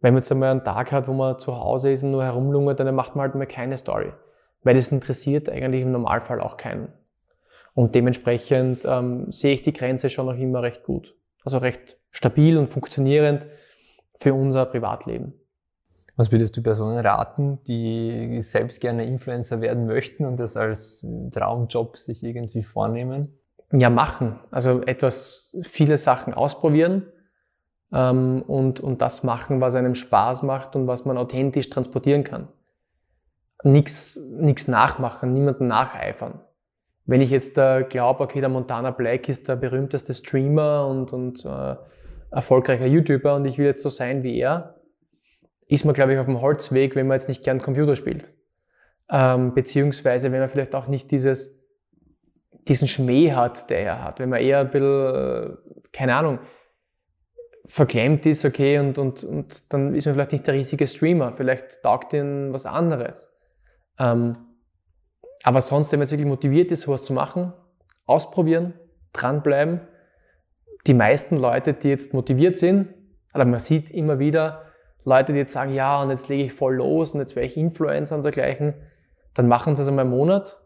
wenn 0.00 0.14
man 0.14 0.22
jetzt 0.22 0.30
einmal 0.30 0.50
einen 0.50 0.64
Tag 0.64 0.92
hat, 0.92 1.08
wo 1.08 1.12
man 1.12 1.38
zu 1.38 1.58
Hause 1.58 1.90
ist 1.90 2.04
und 2.04 2.12
nur 2.12 2.24
herumlungert, 2.24 2.78
dann 2.80 2.94
macht 2.94 3.16
man 3.16 3.24
halt 3.24 3.34
mal 3.34 3.46
keine 3.46 3.76
Story. 3.76 4.12
Weil 4.62 4.74
das 4.74 4.92
interessiert 4.92 5.48
eigentlich 5.48 5.82
im 5.82 5.92
Normalfall 5.92 6.40
auch 6.40 6.56
keinen. 6.56 6.92
Und 7.74 7.94
dementsprechend 7.94 8.84
ähm, 8.84 9.30
sehe 9.30 9.54
ich 9.54 9.62
die 9.62 9.72
Grenze 9.72 10.10
schon 10.10 10.26
noch 10.26 10.36
immer 10.36 10.62
recht 10.62 10.84
gut. 10.84 11.14
Also 11.44 11.58
recht 11.58 11.98
stabil 12.10 12.56
und 12.58 12.68
funktionierend 12.68 13.46
für 14.16 14.34
unser 14.34 14.66
Privatleben. 14.66 15.34
Was 16.16 16.32
würdest 16.32 16.56
du 16.56 16.62
Personen 16.62 16.98
raten, 16.98 17.60
die 17.68 18.40
selbst 18.40 18.80
gerne 18.80 19.06
Influencer 19.06 19.60
werden 19.60 19.86
möchten 19.86 20.26
und 20.26 20.38
das 20.38 20.56
als 20.56 21.06
Traumjob 21.30 21.96
sich 21.96 22.24
irgendwie 22.24 22.64
vornehmen? 22.64 23.38
Ja, 23.70 23.90
machen. 23.90 24.40
Also 24.50 24.82
etwas, 24.82 25.56
viele 25.62 25.96
Sachen 25.96 26.34
ausprobieren 26.34 27.04
ähm, 27.92 28.42
und, 28.46 28.80
und 28.80 29.00
das 29.02 29.22
machen, 29.22 29.60
was 29.60 29.74
einem 29.74 29.94
Spaß 29.94 30.42
macht 30.42 30.76
und 30.76 30.86
was 30.86 31.04
man 31.04 31.18
authentisch 31.18 31.70
transportieren 31.70 32.24
kann. 32.24 32.48
Nichts 33.64 34.18
nachmachen, 34.68 35.32
niemanden 35.32 35.66
nacheifern. 35.66 36.40
Wenn 37.06 37.20
ich 37.20 37.30
jetzt 37.30 37.56
äh, 37.58 37.84
glaube, 37.84 38.22
okay, 38.22 38.40
der 38.40 38.50
Montana 38.50 38.90
Black 38.90 39.28
ist 39.28 39.48
der 39.48 39.56
berühmteste 39.56 40.12
Streamer 40.12 40.86
und, 40.86 41.12
und 41.12 41.44
äh, 41.44 41.76
erfolgreicher 42.30 42.86
YouTuber 42.86 43.34
und 43.34 43.46
ich 43.46 43.58
will 43.58 43.66
jetzt 43.66 43.82
so 43.82 43.88
sein 43.88 44.22
wie 44.22 44.38
er, 44.38 44.74
ist 45.66 45.84
man, 45.84 45.94
glaube 45.94 46.12
ich, 46.12 46.18
auf 46.18 46.26
dem 46.26 46.40
Holzweg, 46.40 46.94
wenn 46.96 47.06
man 47.06 47.16
jetzt 47.16 47.28
nicht 47.28 47.42
gern 47.42 47.60
Computer 47.60 47.96
spielt. 47.96 48.32
Ähm, 49.10 49.54
beziehungsweise 49.54 50.30
wenn 50.32 50.40
man 50.40 50.50
vielleicht 50.50 50.74
auch 50.74 50.86
nicht 50.86 51.10
dieses, 51.10 51.58
diesen 52.68 52.88
Schmäh 52.88 53.32
hat, 53.32 53.70
der 53.70 53.80
er 53.80 54.04
hat. 54.04 54.20
Wenn 54.20 54.28
man 54.28 54.40
eher 54.40 54.60
ein 54.60 54.70
bisschen, 54.70 55.14
äh, 55.14 55.50
keine 55.92 56.14
Ahnung, 56.14 56.38
verklemmt 57.68 58.26
ist, 58.26 58.44
okay, 58.44 58.78
und, 58.78 58.98
und, 58.98 59.22
und 59.22 59.72
dann 59.72 59.94
ist 59.94 60.06
man 60.06 60.14
vielleicht 60.14 60.32
nicht 60.32 60.46
der 60.46 60.54
richtige 60.54 60.86
Streamer. 60.86 61.34
Vielleicht 61.36 61.82
taugt 61.82 62.12
ihnen 62.14 62.52
was 62.52 62.66
anderes. 62.66 63.30
Ähm, 63.98 64.36
aber 65.42 65.60
sonst, 65.60 65.92
wenn 65.92 65.98
man 65.98 66.06
jetzt 66.06 66.12
wirklich 66.12 66.26
motiviert 66.28 66.70
ist, 66.70 66.82
sowas 66.82 67.02
zu 67.02 67.12
machen, 67.12 67.52
ausprobieren, 68.06 68.74
dranbleiben. 69.12 69.80
Die 70.86 70.94
meisten 70.94 71.36
Leute, 71.36 71.74
die 71.74 71.88
jetzt 71.88 72.14
motiviert 72.14 72.56
sind, 72.56 72.88
aber 73.32 73.44
man 73.44 73.60
sieht 73.60 73.90
immer 73.90 74.18
wieder 74.18 74.62
Leute, 75.04 75.32
die 75.32 75.40
jetzt 75.40 75.52
sagen, 75.52 75.74
ja, 75.74 76.02
und 76.02 76.10
jetzt 76.10 76.28
lege 76.28 76.44
ich 76.44 76.52
voll 76.52 76.76
los 76.76 77.12
und 77.12 77.20
jetzt 77.20 77.36
wäre 77.36 77.46
ich 77.46 77.56
Influencer 77.56 78.16
und 78.16 78.22
dergleichen, 78.22 78.74
dann 79.34 79.46
machen 79.46 79.76
sie 79.76 79.82
es 79.82 79.88
einmal 79.88 80.04
einen 80.04 80.14
Monat 80.14 80.58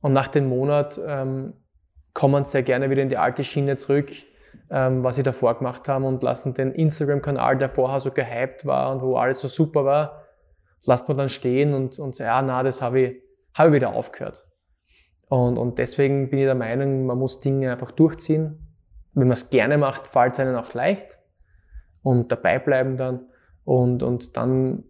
und 0.00 0.12
nach 0.12 0.28
dem 0.28 0.48
Monat 0.48 1.00
ähm, 1.04 1.54
kommen 2.14 2.44
sie 2.44 2.50
sehr 2.50 2.62
gerne 2.62 2.90
wieder 2.90 3.02
in 3.02 3.08
die 3.08 3.16
alte 3.16 3.44
Schiene 3.44 3.76
zurück, 3.76 4.10
ähm, 4.70 5.02
was 5.02 5.16
sie 5.16 5.22
davor 5.22 5.58
gemacht 5.58 5.88
haben 5.88 6.04
und 6.04 6.22
lassen 6.22 6.54
den 6.54 6.72
Instagram-Kanal, 6.72 7.58
der 7.58 7.70
vorher 7.70 8.00
so 8.00 8.10
gehypt 8.10 8.64
war 8.64 8.92
und 8.92 9.02
wo 9.02 9.16
alles 9.16 9.40
so 9.40 9.48
super 9.48 9.84
war, 9.84 10.24
lasst 10.84 11.08
man 11.08 11.18
dann 11.18 11.28
stehen 11.28 11.74
und, 11.74 11.98
und 11.98 12.18
ja, 12.18 12.40
na, 12.40 12.62
das 12.62 12.80
habe 12.80 13.00
ich, 13.00 13.22
hab 13.54 13.68
ich 13.68 13.74
wieder 13.74 13.92
aufgehört. 13.92 14.46
Und, 15.28 15.58
und 15.58 15.78
deswegen 15.78 16.30
bin 16.30 16.38
ich 16.38 16.44
der 16.44 16.54
Meinung, 16.54 17.06
man 17.06 17.18
muss 17.18 17.40
Dinge 17.40 17.70
einfach 17.70 17.92
durchziehen. 17.92 18.76
Wenn 19.14 19.26
man 19.26 19.32
es 19.32 19.50
gerne 19.50 19.76
macht, 19.76 20.06
fällt 20.06 20.32
es 20.32 20.40
einem 20.40 20.56
auch 20.56 20.72
leicht 20.74 21.18
und 22.02 22.32
dabei 22.32 22.58
bleiben 22.58 22.96
dann 22.96 23.26
und, 23.64 24.02
und 24.02 24.36
dann 24.36 24.84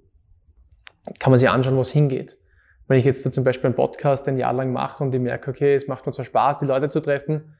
kann 1.18 1.30
man 1.30 1.38
sich 1.38 1.48
anschauen, 1.48 1.76
wo 1.76 1.80
es 1.80 1.90
hingeht. 1.90 2.38
Wenn 2.86 2.98
ich 2.98 3.04
jetzt 3.04 3.32
zum 3.32 3.44
Beispiel 3.44 3.66
einen 3.66 3.74
Podcast 3.74 4.28
ein 4.28 4.36
Jahr 4.36 4.52
lang 4.52 4.72
mache 4.72 5.02
und 5.04 5.14
ich 5.14 5.20
merke, 5.20 5.50
okay, 5.50 5.74
es 5.74 5.86
macht 5.86 6.06
mir 6.06 6.12
zwar 6.12 6.24
Spaß, 6.24 6.58
die 6.58 6.66
Leute 6.66 6.88
zu 6.88 7.00
treffen, 7.00 7.54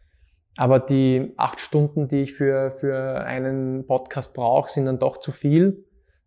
aber 0.56 0.80
die 0.80 1.32
acht 1.36 1.60
Stunden, 1.60 2.08
die 2.08 2.22
ich 2.22 2.34
für, 2.34 2.72
für 2.72 3.20
einen 3.24 3.86
Podcast 3.86 4.34
brauche, 4.34 4.70
sind 4.70 4.86
dann 4.86 4.98
doch 4.98 5.18
zu 5.18 5.32
viel. 5.32 5.84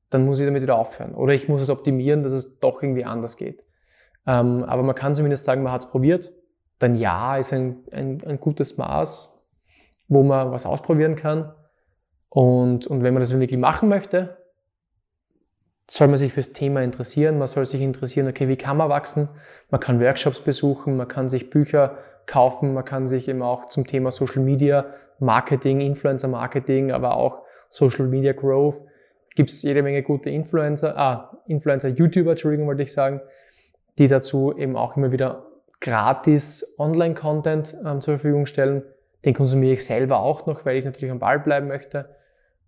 Dann 0.09 0.26
muss 0.26 0.39
ich 0.39 0.45
damit 0.45 0.61
wieder 0.61 0.78
aufhören. 0.78 1.15
Oder 1.15 1.34
ich 1.34 1.49
muss 1.49 1.61
es 1.61 1.69
optimieren, 1.69 2.24
dass 2.24 2.34
es 2.34 2.59
doch 2.59 2.82
irgendwie 2.82 3.05
anders 3.05 3.38
geht. 3.38 3.63
Ähm, 4.26 4.63
aber 4.63 4.84
man 4.84 4.95
kann 4.95 5.15
zumindest 5.15 5.45
sagen, 5.45 5.63
man 5.63 5.74
hat 5.74 5.84
es 5.84 5.89
probiert. 5.89 6.32
Dann 6.80 6.95
ja 6.95 7.38
ist 7.38 7.53
ein, 7.53 7.84
ein, 7.91 8.24
ein 8.26 8.39
gutes 8.39 8.78
Maß, 8.78 9.43
wo 10.07 10.24
man 10.24 10.51
was 10.51 10.65
ausprobieren 10.65 11.15
kann. 11.15 11.53
Und, 12.30 12.88
und 12.88 13.03
wenn 13.03 13.13
man 13.13 13.21
das 13.21 13.32
wirklich 13.32 13.59
machen 13.59 13.89
möchte, 13.89 14.38
soll 15.89 16.07
man 16.07 16.17
sich 16.17 16.34
fürs 16.34 16.53
Thema 16.53 16.82
interessieren. 16.82 17.38
Man 17.38 17.47
soll 17.47 17.65
sich 17.65 17.82
interessieren, 17.82 18.28
okay, 18.28 18.47
wie 18.47 18.55
kann 18.55 18.78
man 18.78 18.89
wachsen? 18.89 19.30
Man 19.69 19.82
kann 19.82 19.99
Workshops 19.99 20.39
besuchen, 20.39 20.97
man 20.97 21.07
kann 21.07 21.30
sich 21.30 21.49
Bücher 21.49 21.97
kaufen. 22.26 22.74
Man 22.74 22.86
kann 22.86 23.07
sich 23.07 23.28
eben 23.28 23.41
auch 23.41 23.65
zum 23.65 23.88
Thema 23.88 24.11
Social 24.11 24.43
Media 24.43 24.86
Marketing, 25.19 25.82
Influencer 25.82 26.28
Marketing, 26.28 26.91
aber 26.91 27.15
auch 27.15 27.43
Social 27.69 28.07
Media 28.07 28.34
Growth 28.34 28.76
gibt 29.36 29.49
es 29.49 29.61
jede 29.61 29.82
Menge 29.82 30.03
gute 30.03 30.30
Influencer, 30.30 30.97
ah, 30.97 31.38
Influencer, 31.47 31.89
YouTuber, 31.89 32.32
Entschuldigung, 32.32 32.67
wollte 32.67 32.84
ich 32.84 32.93
sagen, 32.93 33.21
die 33.97 34.07
dazu 34.07 34.55
eben 34.55 34.76
auch 34.76 34.95
immer 34.97 35.11
wieder 35.11 35.47
gratis 35.80 36.76
Online-Content 36.78 37.76
ähm, 37.86 38.01
zur 38.01 38.15
Verfügung 38.15 38.45
stellen. 38.45 38.84
Den 39.26 39.34
konsumiere 39.34 39.74
ich 39.74 39.86
selber 39.86 40.19
auch 40.19 40.45
noch, 40.45 40.65
weil 40.65 40.78
ich 40.78 40.86
natürlich 40.86 41.11
am 41.11 41.19
Ball 41.19 41.39
bleiben 41.39 41.67
möchte 41.67 42.15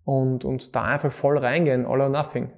und, 0.04 0.44
und 0.44 0.74
da 0.74 0.84
einfach 0.84 1.12
voll 1.12 1.38
reingehen, 1.38 1.86
all 1.86 2.00
or 2.00 2.08
nothing. 2.08 2.50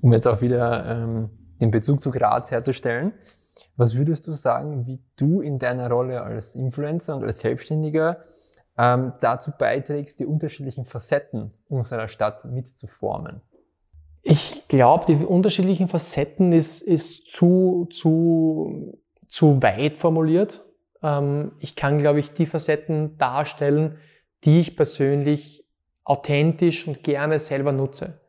Um 0.00 0.12
jetzt 0.12 0.26
auch 0.26 0.40
wieder 0.40 0.84
ähm, 0.86 1.30
den 1.60 1.70
Bezug 1.70 2.00
zu 2.00 2.10
Graz 2.10 2.50
herzustellen, 2.50 3.12
was 3.82 3.96
würdest 3.96 4.28
du 4.28 4.32
sagen, 4.32 4.86
wie 4.86 5.00
du 5.16 5.40
in 5.40 5.58
deiner 5.58 5.90
Rolle 5.90 6.22
als 6.22 6.54
Influencer 6.54 7.16
und 7.16 7.24
als 7.24 7.40
Selbstständiger 7.40 8.24
ähm, 8.78 9.12
dazu 9.20 9.50
beiträgst, 9.58 10.20
die 10.20 10.26
unterschiedlichen 10.26 10.84
Facetten 10.84 11.52
unserer 11.68 12.06
Stadt 12.06 12.44
mitzuformen? 12.44 13.42
Ich 14.22 14.68
glaube, 14.68 15.06
die 15.06 15.16
unterschiedlichen 15.16 15.88
Facetten 15.88 16.52
ist, 16.52 16.80
ist 16.80 17.28
zu, 17.28 17.88
zu, 17.90 19.00
zu 19.26 19.60
weit 19.60 19.98
formuliert. 19.98 20.64
Ähm, 21.02 21.50
ich 21.58 21.74
kann, 21.74 21.98
glaube 21.98 22.20
ich, 22.20 22.32
die 22.32 22.46
Facetten 22.46 23.18
darstellen, 23.18 23.98
die 24.44 24.60
ich 24.60 24.76
persönlich 24.76 25.66
authentisch 26.04 26.86
und 26.86 27.02
gerne 27.02 27.40
selber 27.40 27.72
nutze. 27.72 28.20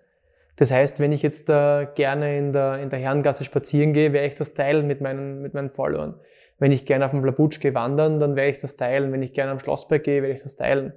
Das 0.55 0.71
heißt, 0.71 0.99
wenn 0.99 1.11
ich 1.11 1.21
jetzt 1.23 1.49
äh, 1.49 1.87
gerne 1.95 2.37
in 2.37 2.53
der, 2.53 2.79
in 2.79 2.89
der 2.89 2.99
Herrengasse 2.99 3.43
spazieren 3.43 3.93
gehe, 3.93 4.13
werde 4.13 4.27
ich 4.27 4.35
das 4.35 4.53
teilen 4.53 4.85
mit 4.85 5.01
meinen, 5.01 5.41
mit 5.41 5.53
meinen 5.53 5.71
Followern. 5.71 6.19
Wenn 6.59 6.71
ich 6.71 6.85
gerne 6.85 7.05
auf 7.05 7.11
dem 7.11 7.21
Blabutsch 7.21 7.59
gehe 7.59 7.73
wandern, 7.73 8.19
dann 8.19 8.35
werde 8.35 8.51
ich 8.51 8.59
das 8.59 8.77
teilen. 8.77 9.11
Wenn 9.11 9.23
ich 9.23 9.33
gerne 9.33 9.51
am 9.51 9.59
Schlossberg 9.59 10.03
gehe, 10.03 10.21
werde 10.21 10.35
ich 10.35 10.43
das 10.43 10.55
teilen. 10.55 10.93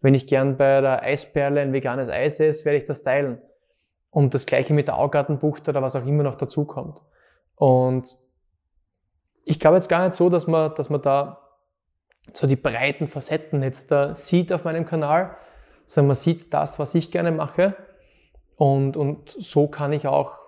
Wenn 0.00 0.14
ich 0.14 0.26
gern 0.26 0.56
bei 0.56 0.80
der 0.80 1.02
Eisperle 1.02 1.60
ein 1.60 1.72
veganes 1.72 2.08
Eis 2.08 2.38
esse, 2.40 2.64
werde 2.64 2.78
ich 2.78 2.84
das 2.84 3.02
teilen. 3.02 3.38
Und 4.10 4.34
das 4.34 4.46
gleiche 4.46 4.74
mit 4.74 4.88
der 4.88 4.98
Augartenbucht 4.98 5.68
oder 5.68 5.82
was 5.82 5.96
auch 5.96 6.06
immer 6.06 6.22
noch 6.22 6.36
dazukommt. 6.36 7.00
Und 7.56 8.16
ich 9.44 9.58
glaube 9.58 9.76
jetzt 9.76 9.88
gar 9.88 10.04
nicht 10.04 10.14
so, 10.14 10.28
dass 10.28 10.46
man, 10.46 10.74
dass 10.74 10.90
man 10.90 11.02
da 11.02 11.42
so 12.32 12.46
die 12.46 12.56
breiten 12.56 13.06
Facetten 13.06 13.62
jetzt 13.62 13.90
da 13.90 14.14
sieht 14.14 14.52
auf 14.52 14.64
meinem 14.64 14.86
Kanal, 14.86 15.36
sondern 15.86 16.08
man 16.08 16.16
sieht 16.16 16.54
das, 16.54 16.78
was 16.78 16.94
ich 16.94 17.10
gerne 17.10 17.32
mache. 17.32 17.76
Und, 18.56 18.96
und 18.96 19.30
so 19.30 19.68
kann 19.68 19.92
ich 19.92 20.06
auch 20.06 20.38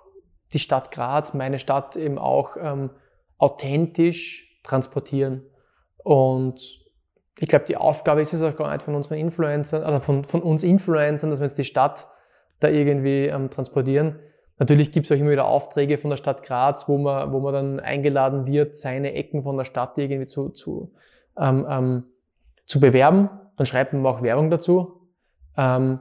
die 0.53 0.59
Stadt 0.59 0.91
Graz, 0.91 1.35
meine 1.35 1.59
Stadt 1.59 1.97
eben 1.97 2.19
auch 2.19 2.57
ähm, 2.61 2.91
authentisch 3.39 4.61
transportieren. 4.63 5.43
Und 5.99 6.85
ich 7.39 7.49
glaube, 7.49 7.65
die 7.67 7.77
Aufgabe 7.77 8.21
ist 8.21 8.33
es 8.33 8.43
auch 8.43 8.57
gar 8.57 8.73
nicht 8.73 8.85
von 8.85 8.95
unseren 8.95 9.19
Influencern 9.19 9.83
oder 9.83 10.01
von, 10.01 10.25
von 10.25 10.43
uns 10.43 10.63
Influencern, 10.63 11.31
dass 11.31 11.41
wir 11.41 11.47
jetzt 11.47 11.59
die 11.59 11.65
Stadt 11.65 12.07
da 12.61 12.69
irgendwie 12.69 13.27
ähm, 13.27 13.51
transportieren. 13.51 14.21
Natürlich 14.59 14.93
gibt 14.93 15.07
es 15.07 15.13
auch 15.13 15.21
immer 15.21 15.33
wieder 15.33 15.47
Aufträge 15.47 15.99
von 15.99 16.11
der 16.11 16.17
Stadt 16.17 16.45
Graz, 16.45 16.89
wo 16.89 16.97
man, 16.97 17.33
wo 17.33 17.41
man 17.41 17.53
dann 17.53 17.81
eingeladen 17.81 18.47
wird, 18.47 18.77
seine 18.77 19.13
Ecken 19.15 19.43
von 19.43 19.57
der 19.57 19.65
Stadt 19.65 19.99
irgendwie 19.99 20.29
zu, 20.29 20.51
zu, 20.51 20.93
ähm, 21.37 21.67
ähm, 21.69 22.05
zu 22.65 22.79
bewerben. 22.79 23.31
Dann 23.57 23.67
schreibt 23.67 23.93
man 23.93 24.07
auch 24.07 24.23
Werbung 24.23 24.51
dazu. 24.51 25.09
Ähm, 25.57 25.99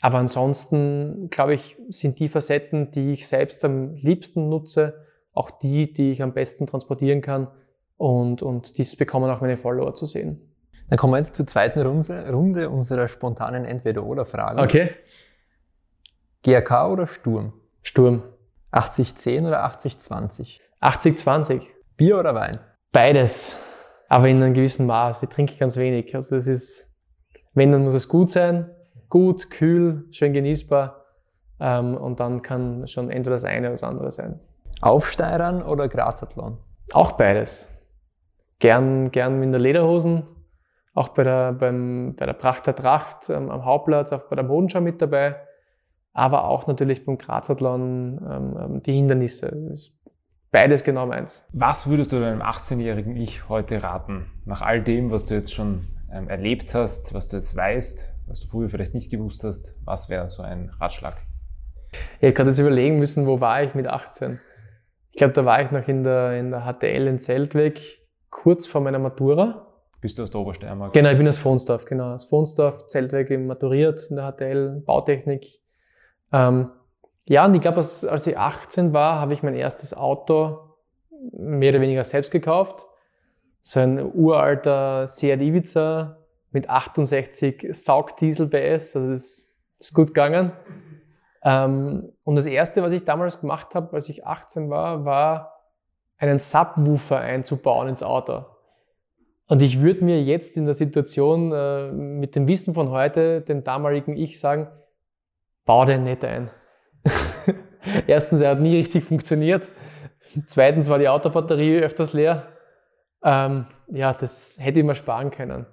aber 0.00 0.18
ansonsten, 0.18 1.28
glaube 1.30 1.54
ich, 1.54 1.76
sind 1.88 2.18
die 2.20 2.28
Facetten, 2.28 2.90
die 2.92 3.12
ich 3.12 3.26
selbst 3.26 3.64
am 3.64 3.94
liebsten 3.94 4.48
nutze, 4.48 5.04
auch 5.32 5.50
die, 5.50 5.92
die 5.92 6.12
ich 6.12 6.22
am 6.22 6.34
besten 6.34 6.66
transportieren 6.66 7.20
kann. 7.20 7.48
Und, 7.96 8.42
und 8.42 8.78
dies 8.78 8.94
bekommen 8.94 9.28
auch 9.30 9.40
meine 9.40 9.56
Follower 9.56 9.94
zu 9.94 10.06
sehen. 10.06 10.54
Dann 10.88 10.98
kommen 10.98 11.12
wir 11.14 11.18
jetzt 11.18 11.34
zur 11.34 11.46
zweiten 11.46 11.80
Runde, 11.82 12.30
Runde 12.30 12.70
unserer 12.70 13.08
spontanen 13.08 13.64
Entweder-Oder-Fragen. 13.64 14.60
Okay. 14.60 14.90
GRK 16.42 16.92
oder 16.92 17.06
Sturm? 17.08 17.52
Sturm. 17.82 18.22
80-10 18.72 19.48
oder 19.48 19.66
80-20? 19.66 20.60
80-20. 20.80 21.62
Bier 21.96 22.18
oder 22.18 22.34
Wein? 22.34 22.58
Beides. 22.92 23.56
Aber 24.08 24.28
in 24.28 24.42
einem 24.42 24.54
gewissen 24.54 24.86
Maß. 24.86 25.24
Ich 25.24 25.28
trinke 25.28 25.56
ganz 25.56 25.76
wenig. 25.76 26.14
Also 26.14 26.36
das 26.36 26.46
ist, 26.46 26.90
wenn, 27.54 27.72
dann 27.72 27.84
muss 27.84 27.94
es 27.94 28.08
gut 28.08 28.30
sein. 28.30 28.70
Gut, 29.08 29.50
kühl, 29.50 30.04
schön 30.10 30.32
genießbar. 30.32 31.04
Ähm, 31.60 31.96
und 31.96 32.20
dann 32.20 32.42
kann 32.42 32.86
schon 32.86 33.10
entweder 33.10 33.36
das 33.36 33.44
eine 33.44 33.68
oder 33.68 33.70
das 33.70 33.82
andere 33.82 34.12
sein. 34.12 34.40
Aufsteirern 34.80 35.62
oder 35.62 35.88
Grazathlon? 35.88 36.58
Auch 36.92 37.12
beides. 37.12 37.68
Gern, 38.60 39.10
gern 39.10 39.42
in 39.42 39.52
der 39.52 39.60
Lederhosen, 39.60 40.24
auch 40.94 41.08
bei 41.08 41.24
der, 41.24 41.52
beim, 41.52 42.14
bei 42.16 42.26
der 42.26 42.32
Pracht 42.32 42.66
der 42.66 42.74
Tracht 42.74 43.30
ähm, 43.30 43.50
am 43.50 43.64
Hauptplatz, 43.64 44.12
auch 44.12 44.22
bei 44.22 44.36
der 44.36 44.44
Modenschau 44.44 44.80
mit 44.80 45.00
dabei, 45.00 45.36
aber 46.12 46.44
auch 46.44 46.66
natürlich 46.66 47.04
beim 47.04 47.18
Grazathlon 47.18 48.20
ähm, 48.28 48.58
ähm 48.60 48.82
die 48.82 48.94
Hindernisse. 48.94 49.90
Beides 50.50 50.82
genau 50.82 51.06
meins. 51.06 51.44
Was 51.52 51.88
würdest 51.88 52.10
du 52.12 52.20
deinem 52.20 52.40
18-jährigen 52.40 53.16
Ich 53.16 53.48
heute 53.48 53.82
raten? 53.82 54.30
Nach 54.44 54.62
all 54.62 54.82
dem, 54.82 55.10
was 55.10 55.26
du 55.26 55.34
jetzt 55.34 55.52
schon 55.52 55.86
ähm, 56.12 56.28
erlebt 56.28 56.74
hast, 56.74 57.14
was 57.14 57.28
du 57.28 57.36
jetzt 57.36 57.54
weißt, 57.56 58.12
was 58.26 58.40
du 58.40 58.46
früher 58.46 58.68
vielleicht 58.68 58.94
nicht 58.94 59.10
gewusst 59.10 59.44
hast, 59.44 59.76
was 59.84 60.08
wäre 60.08 60.28
so 60.28 60.42
ein 60.42 60.70
Ratschlag? 60.80 61.16
Ich 62.20 62.24
habe 62.24 62.32
gerade 62.32 62.50
jetzt 62.50 62.58
überlegen 62.58 62.98
müssen, 62.98 63.26
wo 63.26 63.40
war 63.40 63.62
ich 63.62 63.74
mit 63.74 63.86
18? 63.86 64.40
Ich 65.12 65.18
glaube, 65.18 65.32
da 65.32 65.44
war 65.44 65.62
ich 65.62 65.70
noch 65.70 65.88
in 65.88 66.04
der, 66.04 66.38
in 66.38 66.50
der 66.50 66.60
HTL 66.62 67.06
in 67.06 67.18
Zeltweg, 67.18 68.06
kurz 68.30 68.66
vor 68.66 68.80
meiner 68.80 68.98
Matura. 68.98 69.66
Bist 70.00 70.18
du 70.18 70.22
aus 70.22 70.30
der 70.30 70.40
Obersteiermark? 70.40 70.92
Genau, 70.92 71.10
ich 71.10 71.18
bin 71.18 71.26
aus 71.26 71.38
Fonsdorf, 71.38 71.84
genau. 71.84 72.14
Aus 72.14 72.26
Fonsdorf, 72.26 72.86
Zeltweg 72.86 73.30
maturiert 73.40 74.06
in 74.10 74.16
der 74.16 74.32
HTL, 74.32 74.82
Bautechnik. 74.86 75.60
Ähm, 76.32 76.70
ja, 77.26 77.44
und 77.44 77.54
ich 77.54 77.60
glaube, 77.60 77.78
als, 77.78 78.04
als 78.04 78.26
ich 78.26 78.38
18 78.38 78.92
war, 78.92 79.20
habe 79.20 79.32
ich 79.32 79.42
mein 79.42 79.54
erstes 79.54 79.92
Auto 79.92 80.60
mehr 81.32 81.70
oder 81.70 81.80
weniger 81.80 82.04
selbst 82.04 82.30
gekauft. 82.30 82.86
So 83.60 83.80
ein 83.80 84.00
uralter 84.14 85.06
Seat 85.06 85.40
Ibiza 85.40 86.18
mit 86.50 86.70
68 86.70 87.68
Saugdiesel 87.72 88.48
PS, 88.48 88.96
also 88.96 89.10
das 89.10 89.48
ist 89.78 89.94
gut 89.94 90.08
gegangen. 90.08 90.52
Ähm, 91.42 92.12
und 92.24 92.36
das 92.36 92.46
erste, 92.46 92.82
was 92.82 92.92
ich 92.92 93.04
damals 93.04 93.40
gemacht 93.40 93.74
habe, 93.74 93.94
als 93.94 94.08
ich 94.08 94.26
18 94.26 94.70
war, 94.70 95.04
war 95.04 95.58
einen 96.16 96.38
Subwoofer 96.38 97.18
einzubauen 97.18 97.88
ins 97.88 98.02
Auto. 98.02 98.44
Und 99.46 99.62
ich 99.62 99.80
würde 99.80 100.04
mir 100.04 100.22
jetzt 100.22 100.56
in 100.56 100.66
der 100.66 100.74
Situation 100.74 101.52
äh, 101.52 101.90
mit 101.90 102.36
dem 102.36 102.46
Wissen 102.48 102.74
von 102.74 102.90
heute, 102.90 103.40
dem 103.40 103.64
damaligen 103.64 104.16
Ich 104.16 104.40
sagen, 104.40 104.68
bau 105.64 105.84
den 105.84 106.04
nicht 106.04 106.24
ein. 106.24 106.50
Erstens, 108.06 108.40
er 108.40 108.50
hat 108.50 108.60
nie 108.60 108.76
richtig 108.76 109.04
funktioniert. 109.04 109.70
Zweitens 110.46 110.90
war 110.90 110.98
die 110.98 111.08
Autobatterie 111.08 111.78
öfters 111.78 112.12
leer. 112.12 112.48
Ähm, 113.22 113.66
ja, 113.88 114.12
das 114.12 114.54
hätte 114.58 114.80
ich 114.80 114.86
mir 114.86 114.94
sparen 114.94 115.30
können. 115.30 115.66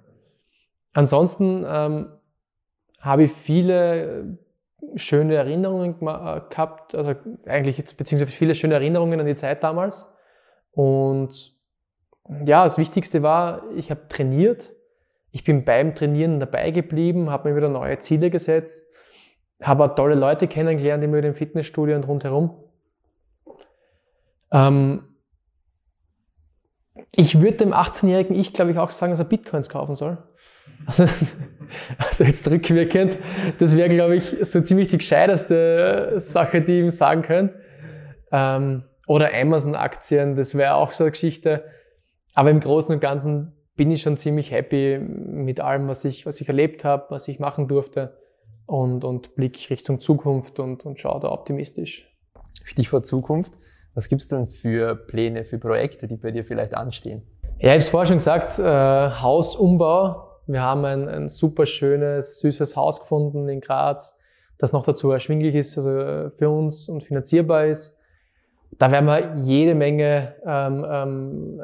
Ansonsten 0.92 1.64
ähm, 1.66 2.08
habe 3.00 3.24
ich 3.24 3.32
viele 3.32 4.38
schöne 4.94 5.34
Erinnerungen 5.34 5.94
äh, 6.00 6.40
gehabt, 6.48 6.94
also 6.94 7.14
eigentlich 7.46 7.78
jetzt, 7.78 7.96
beziehungsweise 7.96 8.32
viele 8.32 8.54
schöne 8.54 8.74
Erinnerungen 8.74 9.20
an 9.20 9.26
die 9.26 9.34
Zeit 9.34 9.62
damals. 9.62 10.06
Und 10.72 11.54
ja, 12.44 12.64
das 12.64 12.78
Wichtigste 12.78 13.22
war, 13.22 13.62
ich 13.74 13.90
habe 13.90 14.08
trainiert. 14.08 14.72
Ich 15.30 15.44
bin 15.44 15.64
beim 15.64 15.94
Trainieren 15.94 16.40
dabei 16.40 16.70
geblieben, 16.70 17.30
habe 17.30 17.50
mir 17.50 17.56
wieder 17.56 17.68
neue 17.68 17.98
Ziele 17.98 18.30
gesetzt, 18.30 18.86
habe 19.60 19.94
tolle 19.94 20.14
Leute 20.14 20.48
kennengelernt 20.48 21.04
immer 21.04 21.18
im 21.18 21.34
Fitnessstudio 21.34 21.94
und 21.94 22.08
rundherum. 22.08 22.56
Ähm, 24.50 25.15
ich 27.12 27.40
würde 27.40 27.58
dem 27.58 27.72
18-jährigen 27.72 28.36
Ich, 28.36 28.52
glaube 28.52 28.70
ich, 28.70 28.78
auch 28.78 28.90
sagen, 28.90 29.12
dass 29.12 29.18
er 29.18 29.24
Bitcoins 29.24 29.68
kaufen 29.68 29.94
soll. 29.94 30.18
Also, 30.86 31.06
also 31.98 32.24
jetzt 32.24 32.48
rückwirkend, 32.50 33.18
das 33.58 33.76
wäre, 33.76 33.88
glaube 33.88 34.16
ich, 34.16 34.36
so 34.42 34.60
ziemlich 34.60 34.88
die 34.88 34.98
gescheiteste 34.98 36.14
Sache, 36.16 36.60
die 36.60 36.78
ich 36.78 36.84
ihm 36.84 36.90
sagen 36.90 37.22
könnte. 37.22 37.58
Ähm, 38.32 38.84
oder 39.06 39.32
Amazon-Aktien, 39.34 40.36
das 40.36 40.54
wäre 40.54 40.74
auch 40.74 40.92
so 40.92 41.04
eine 41.04 41.12
Geschichte. 41.12 41.64
Aber 42.34 42.50
im 42.50 42.60
Großen 42.60 42.94
und 42.94 43.00
Ganzen 43.00 43.52
bin 43.76 43.90
ich 43.90 44.02
schon 44.02 44.16
ziemlich 44.16 44.50
happy 44.50 44.98
mit 44.98 45.60
allem, 45.60 45.88
was 45.88 46.04
ich, 46.04 46.26
was 46.26 46.40
ich 46.40 46.48
erlebt 46.48 46.84
habe, 46.84 47.06
was 47.10 47.28
ich 47.28 47.38
machen 47.38 47.68
durfte 47.68 48.18
und, 48.66 49.04
und 49.04 49.34
blick 49.36 49.70
Richtung 49.70 50.00
Zukunft 50.00 50.58
und, 50.58 50.84
und 50.84 50.98
schaue 51.00 51.20
da 51.20 51.30
optimistisch. 51.30 52.12
Stichwort 52.64 53.06
Zukunft. 53.06 53.54
Was 53.96 54.08
gibt 54.08 54.20
es 54.20 54.28
denn 54.28 54.46
für 54.46 54.94
Pläne, 54.94 55.46
für 55.46 55.58
Projekte, 55.58 56.06
die 56.06 56.18
bei 56.18 56.30
dir 56.30 56.44
vielleicht 56.44 56.74
anstehen? 56.74 57.22
Ja, 57.58 57.68
ich 57.68 57.68
habe 57.68 57.78
es 57.78 57.88
vorher 57.88 58.06
schon 58.06 58.18
gesagt, 58.18 58.58
äh, 58.58 58.62
Hausumbau. 58.62 60.22
Wir 60.46 60.60
haben 60.60 60.84
ein, 60.84 61.08
ein 61.08 61.28
super 61.30 61.64
schönes, 61.64 62.38
süßes 62.40 62.76
Haus 62.76 63.00
gefunden 63.00 63.48
in 63.48 63.62
Graz, 63.62 64.18
das 64.58 64.74
noch 64.74 64.84
dazu 64.84 65.10
erschwinglich 65.10 65.54
ist, 65.54 65.78
also 65.78 66.28
für 66.36 66.50
uns 66.50 66.90
und 66.90 67.04
finanzierbar 67.04 67.66
ist. 67.66 67.96
Da 68.78 68.92
werden 68.92 69.06
wir 69.06 69.36
jede 69.42 69.74
Menge 69.74 70.34
ähm, 70.44 70.86
ähm, 70.86 71.62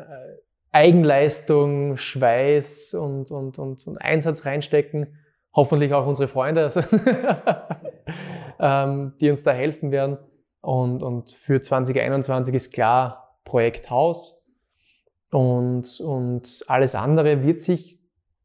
Eigenleistung, 0.71 1.99
Schweiß 1.99 2.95
und, 2.95 3.31
und, 3.31 3.59
und, 3.59 3.87
und 3.87 4.01
Einsatz 4.01 4.47
reinstecken. 4.47 5.19
Hoffentlich 5.55 5.93
auch 5.93 6.07
unsere 6.07 6.29
Freunde, 6.29 6.63
also 6.63 6.81
ähm, 8.59 9.13
die 9.21 9.29
uns 9.29 9.43
da 9.43 9.51
helfen 9.51 9.91
werden. 9.91 10.17
Und, 10.63 11.03
und 11.03 11.33
für 11.33 11.61
2021 11.61 12.55
ist 12.55 12.73
klar 12.73 13.37
Projekt 13.45 13.91
Haus. 13.91 14.43
Und, 15.31 16.01
und 16.01 16.65
alles 16.69 16.95
andere 16.95 17.43
wird 17.43 17.61
sich 17.61 17.99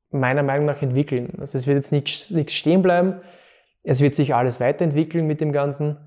meiner 0.10 0.44
Meinung 0.44 0.66
nach 0.66 0.82
entwickeln. 0.82 1.38
Also 1.40 1.58
es 1.58 1.68
wird 1.68 1.78
jetzt 1.78 1.92
nichts, 1.92 2.32
nichts 2.32 2.54
stehen 2.54 2.82
bleiben. 2.82 3.22
Es 3.84 4.02
wird 4.02 4.16
sich 4.16 4.34
alles 4.34 4.60
weiterentwickeln 4.60 5.28
mit 5.28 5.42
dem 5.42 5.52
Ganzen. 5.52 5.98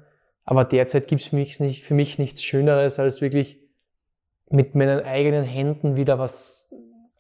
Aber 0.44 0.64
derzeit 0.64 1.06
gibt 1.06 1.22
es 1.22 1.28
für 1.28 1.36
mich, 1.36 1.61
nicht, 1.61 1.84
für 1.84 1.94
mich 1.94 2.18
nichts 2.18 2.42
Schöneres, 2.42 2.98
als 2.98 3.20
wirklich 3.20 3.61
mit 4.48 4.74
meinen 4.74 5.00
eigenen 5.00 5.44
Händen 5.44 5.94
wieder 5.94 6.18
was 6.18 6.68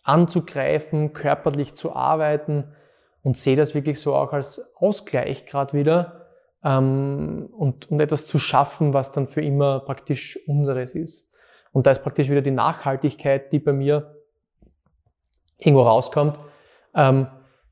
anzugreifen, 0.02 1.12
körperlich 1.12 1.74
zu 1.74 1.94
arbeiten 1.94 2.64
und 3.22 3.36
sehe 3.36 3.54
das 3.54 3.74
wirklich 3.74 4.00
so 4.00 4.16
auch 4.16 4.32
als 4.32 4.74
Ausgleich 4.74 5.46
gerade 5.46 5.74
wieder 5.78 6.19
ähm, 6.64 7.48
und, 7.52 7.90
und 7.90 8.00
etwas 8.00 8.26
zu 8.26 8.38
schaffen, 8.38 8.92
was 8.92 9.12
dann 9.12 9.26
für 9.26 9.42
immer 9.42 9.80
praktisch 9.80 10.38
unseres 10.46 10.94
ist. 10.94 11.32
Und 11.72 11.86
da 11.86 11.92
ist 11.92 12.02
praktisch 12.02 12.28
wieder 12.28 12.42
die 12.42 12.50
Nachhaltigkeit, 12.50 13.52
die 13.52 13.58
bei 13.58 13.72
mir 13.72 14.16
irgendwo 15.58 15.82
rauskommt, 15.82 16.38
ähm, 16.94 17.28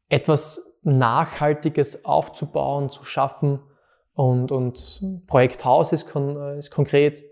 etwas 0.09 0.63
Nachhaltiges 0.83 2.05
aufzubauen, 2.05 2.91
zu 2.91 3.05
schaffen 3.05 3.61
und, 4.15 4.53
und 4.53 5.25
Projekt 5.27 5.65
Haus 5.65 5.93
ist, 5.93 6.11
kon 6.11 6.37
ist 6.59 6.71
konkret 6.71 7.23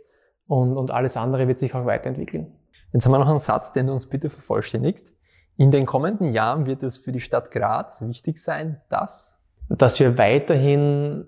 und, 0.46 0.76
und 0.76 0.90
alles 0.90 1.16
andere 1.16 1.48
wird 1.48 1.58
sich 1.58 1.74
auch 1.74 1.86
weiterentwickeln. 1.86 2.52
Jetzt 2.92 3.04
haben 3.04 3.12
wir 3.12 3.18
noch 3.18 3.28
einen 3.28 3.38
Satz, 3.38 3.72
den 3.72 3.86
du 3.86 3.92
uns 3.92 4.08
bitte 4.08 4.30
vervollständigst. 4.30 5.12
In 5.56 5.70
den 5.70 5.86
kommenden 5.86 6.32
Jahren 6.32 6.66
wird 6.66 6.82
es 6.82 6.98
für 6.98 7.12
die 7.12 7.20
Stadt 7.20 7.50
Graz 7.50 8.02
wichtig 8.02 8.38
sein, 8.38 8.80
dass? 8.88 9.38
Dass 9.68 9.98
wir 9.98 10.18
weiterhin 10.18 11.26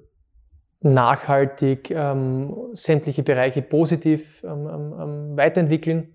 nachhaltig 0.80 1.90
ähm, 1.90 2.54
sämtliche 2.72 3.22
Bereiche 3.22 3.62
positiv 3.62 4.42
ähm, 4.44 4.68
ähm, 4.68 4.94
ähm 5.00 5.36
weiterentwickeln 5.36 6.14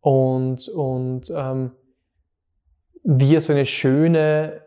und, 0.00 0.68
und 0.68 1.30
ähm, 1.34 1.72
wir 3.02 3.40
so 3.40 3.52
eine 3.52 3.66
schöne 3.66 4.62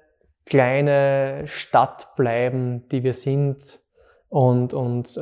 kleine 0.46 1.44
Stadt 1.46 2.16
bleiben, 2.16 2.88
die 2.90 3.04
wir 3.04 3.14
sind 3.14 3.80
und, 4.30 4.74
und 4.74 5.18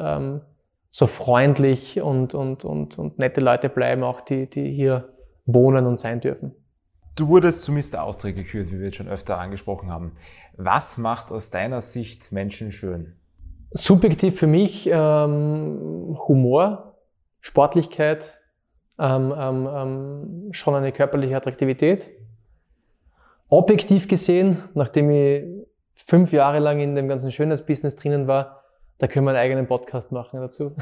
so 0.91 1.07
freundlich 1.07 2.01
und, 2.01 2.33
und, 2.33 2.65
und, 2.65 2.99
und 2.99 3.17
nette 3.17 3.39
Leute 3.39 3.69
bleiben, 3.69 4.03
auch 4.03 4.21
die, 4.21 4.49
die 4.49 4.71
hier 4.71 5.13
wohnen 5.45 5.87
und 5.87 5.97
sein 5.97 6.19
dürfen. 6.19 6.53
Du 7.15 7.29
wurdest 7.29 7.63
zu 7.63 7.71
Mr. 7.71 8.03
Austria 8.03 8.33
gekürt, 8.33 8.71
wie 8.71 8.79
wir 8.79 8.85
jetzt 8.87 8.97
schon 8.97 9.07
öfter 9.07 9.37
angesprochen 9.37 9.89
haben. 9.89 10.17
Was 10.57 10.97
macht 10.97 11.31
aus 11.31 11.49
deiner 11.49 11.81
Sicht 11.81 12.31
Menschen 12.31 12.71
schön? 12.71 13.15
Subjektiv 13.71 14.37
für 14.37 14.47
mich 14.47 14.89
ähm, 14.91 16.17
Humor, 16.27 16.97
Sportlichkeit, 17.39 18.39
ähm, 18.99 19.33
ähm, 19.35 19.69
ähm 19.71 20.49
schon 20.51 20.75
eine 20.75 20.91
körperliche 20.91 21.35
Attraktivität 21.35 22.11
objektiv 23.51 24.07
gesehen, 24.07 24.63
nachdem 24.73 25.11
ich 25.11 25.43
fünf 25.93 26.31
Jahre 26.31 26.59
lang 26.59 26.79
in 26.79 26.95
dem 26.95 27.07
ganzen 27.07 27.31
Schönheitsbusiness 27.31 27.95
drinnen 27.95 28.25
war, 28.25 28.63
da 28.97 29.07
können 29.07 29.25
wir 29.25 29.31
einen 29.31 29.39
eigenen 29.39 29.67
Podcast 29.67 30.11
machen 30.11 30.39
dazu. 30.39 30.75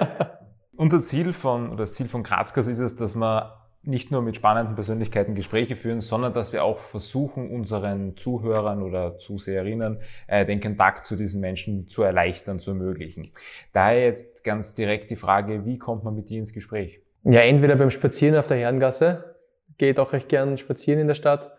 Unser 0.76 1.00
Ziel 1.00 1.32
von, 1.32 1.68
oder 1.68 1.78
das 1.78 1.94
Ziel 1.94 2.08
von 2.08 2.24
Grazgas 2.24 2.66
ist 2.66 2.80
es, 2.80 2.96
dass 2.96 3.14
wir 3.14 3.61
nicht 3.84 4.12
nur 4.12 4.22
mit 4.22 4.36
spannenden 4.36 4.74
Persönlichkeiten 4.74 5.34
Gespräche 5.34 5.74
führen, 5.74 6.00
sondern 6.00 6.34
dass 6.34 6.52
wir 6.52 6.62
auch 6.62 6.78
versuchen, 6.78 7.50
unseren 7.50 8.14
Zuhörern 8.16 8.82
oder 8.82 9.18
Zuseherinnen 9.18 9.98
äh, 10.28 10.46
den 10.46 10.60
Kontakt 10.60 11.04
zu 11.04 11.16
diesen 11.16 11.40
Menschen 11.40 11.88
zu 11.88 12.02
erleichtern, 12.02 12.60
zu 12.60 12.70
ermöglichen. 12.70 13.32
Daher 13.72 14.04
jetzt 14.04 14.44
ganz 14.44 14.74
direkt 14.74 15.10
die 15.10 15.16
Frage, 15.16 15.66
wie 15.66 15.78
kommt 15.78 16.04
man 16.04 16.14
mit 16.14 16.30
dir 16.30 16.38
ins 16.38 16.52
Gespräch? 16.52 17.00
Ja, 17.24 17.40
entweder 17.40 17.76
beim 17.76 17.90
Spazieren 17.90 18.36
auf 18.36 18.46
der 18.46 18.58
Herrengasse, 18.58 19.36
gehe 19.78 19.94
doch 19.94 20.12
recht 20.12 20.28
gern 20.28 20.58
spazieren 20.58 21.00
in 21.00 21.08
der 21.08 21.14
Stadt, 21.14 21.52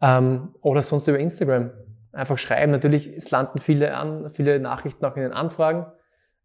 ähm, 0.00 0.54
oder 0.60 0.82
sonst 0.82 1.06
über 1.06 1.18
Instagram. 1.18 1.70
Einfach 2.12 2.38
schreiben. 2.38 2.72
Natürlich, 2.72 3.06
es 3.14 3.30
landen 3.30 3.60
viele, 3.60 3.94
an, 3.94 4.30
viele 4.32 4.58
Nachrichten 4.58 5.04
auch 5.04 5.16
in 5.16 5.22
den 5.22 5.32
Anfragen. 5.32 5.86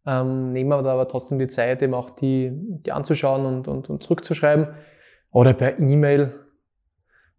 Ähm, 0.06 0.52
nehmen 0.52 0.70
wir 0.70 0.76
aber 0.76 1.08
trotzdem 1.08 1.38
die 1.38 1.46
Zeit, 1.48 1.82
eben 1.82 1.94
auch 1.94 2.10
die, 2.10 2.50
die 2.52 2.92
anzuschauen 2.92 3.46
und, 3.46 3.68
und, 3.68 3.88
und 3.88 4.02
zurückzuschreiben. 4.02 4.68
Oder 5.34 5.52
per 5.52 5.80
E-Mail. 5.80 6.32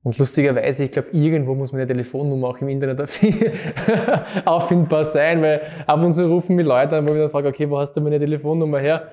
Und 0.04 0.18
lustigerweise, 0.20 0.84
ich 0.84 0.91
glaube, 0.91 1.08
irgendwo 1.14 1.56
muss 1.56 1.72
meine 1.72 1.88
Telefonnummer 1.88 2.50
auch 2.50 2.58
im 2.60 2.68
Internet 2.68 3.02
auffindbar 4.46 5.06
sein, 5.06 5.41
weil 5.41 5.62
ab 5.88 6.04
und 6.04 6.12
zu 6.12 6.28
rufen 6.28 6.58
mich 6.58 6.66
Leute 6.68 6.98
an, 6.98 7.08
wo 7.08 7.14
ich 7.14 7.20
dann 7.20 7.32
frage, 7.32 7.48
okay, 7.48 7.68
wo 7.70 7.80
hast 7.80 7.93
du 7.93 8.02
meine 8.02 8.20
Telefonnummer 8.20 8.80
her? 8.80 9.12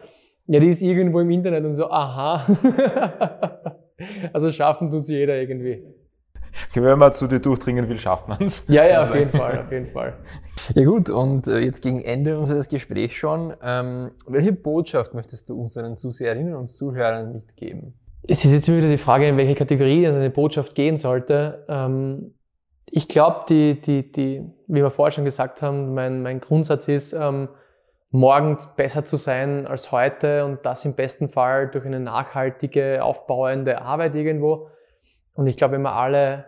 Ja, 0.49 0.59
die 0.59 0.66
ist 0.66 0.83
irgendwo 0.83 1.20
im 1.20 1.30
Internet 1.30 1.64
und 1.64 1.72
so, 1.72 1.89
aha. 1.89 2.45
also 4.33 4.51
schaffen 4.51 4.91
tut 4.91 5.05
sie 5.05 5.16
jeder 5.16 5.37
irgendwie. 5.37 5.85
Wenn 6.74 6.99
man 6.99 7.12
zu 7.12 7.28
dir 7.28 7.39
durchdringen 7.39 7.89
will, 7.89 7.99
schafft 7.99 8.28
man 8.28 8.43
es. 8.43 8.66
Ja, 8.66 8.85
ja, 8.85 9.05
auf 9.05 9.14
jeden 9.14 9.30
Fall, 9.30 9.61
auf 9.61 9.70
jeden 9.70 9.93
Fall. 9.93 10.14
Ja 10.74 10.85
gut, 10.85 11.09
und 11.09 11.47
äh, 11.47 11.61
jetzt 11.61 11.83
gegen 11.83 12.03
Ende 12.03 12.37
unseres 12.37 12.68
Gesprächs 12.68 13.14
schon, 13.14 13.55
ähm, 13.62 14.11
welche 14.26 14.53
Botschaft 14.53 15.14
möchtest 15.14 15.49
du 15.49 15.59
unseren 15.59 15.97
Zuseherinnen 15.97 16.57
und 16.57 16.66
Zuhörern 16.66 17.33
mitgeben? 17.33 17.95
Es 18.25 18.45
ist 18.45 18.53
jetzt 18.53 18.68
wieder 18.70 18.89
die 18.89 18.99
Frage, 18.99 19.27
in 19.27 19.37
welche 19.37 19.57
Kategorie 19.57 20.07
also 20.07 20.18
eine 20.18 20.31
Botschaft 20.31 20.77
gehen 20.77 20.97
sollte. 20.97 21.64
Ähm, 21.68 22.35
ich 22.89 23.09
glaube, 23.09 23.47
die, 23.49 23.81
die, 23.81 24.12
die, 24.12 24.45
wie 24.68 24.83
wir 24.83 24.91
vorher 24.91 25.11
schon 25.11 25.25
gesagt 25.25 25.61
haben, 25.61 25.95
mein, 25.95 26.23
mein 26.23 26.41
Grundsatz 26.41 26.87
ist, 26.87 27.14
ähm, 27.14 27.49
morgen 28.11 28.59
besser 28.77 29.05
zu 29.05 29.16
sein 29.16 29.66
als 29.66 29.91
heute 29.91 30.45
und 30.45 30.64
das 30.64 30.85
im 30.85 30.95
besten 30.95 31.31
Fall 31.31 31.68
durch 31.68 31.85
eine 31.85 31.99
nachhaltige, 31.99 33.03
aufbauende 33.03 33.81
Arbeit 33.81 34.14
irgendwo. 34.14 34.68
Und 35.35 35.47
ich 35.47 35.57
glaube, 35.57 35.75
wenn 35.75 35.83
wir 35.83 35.97
alle 35.97 36.45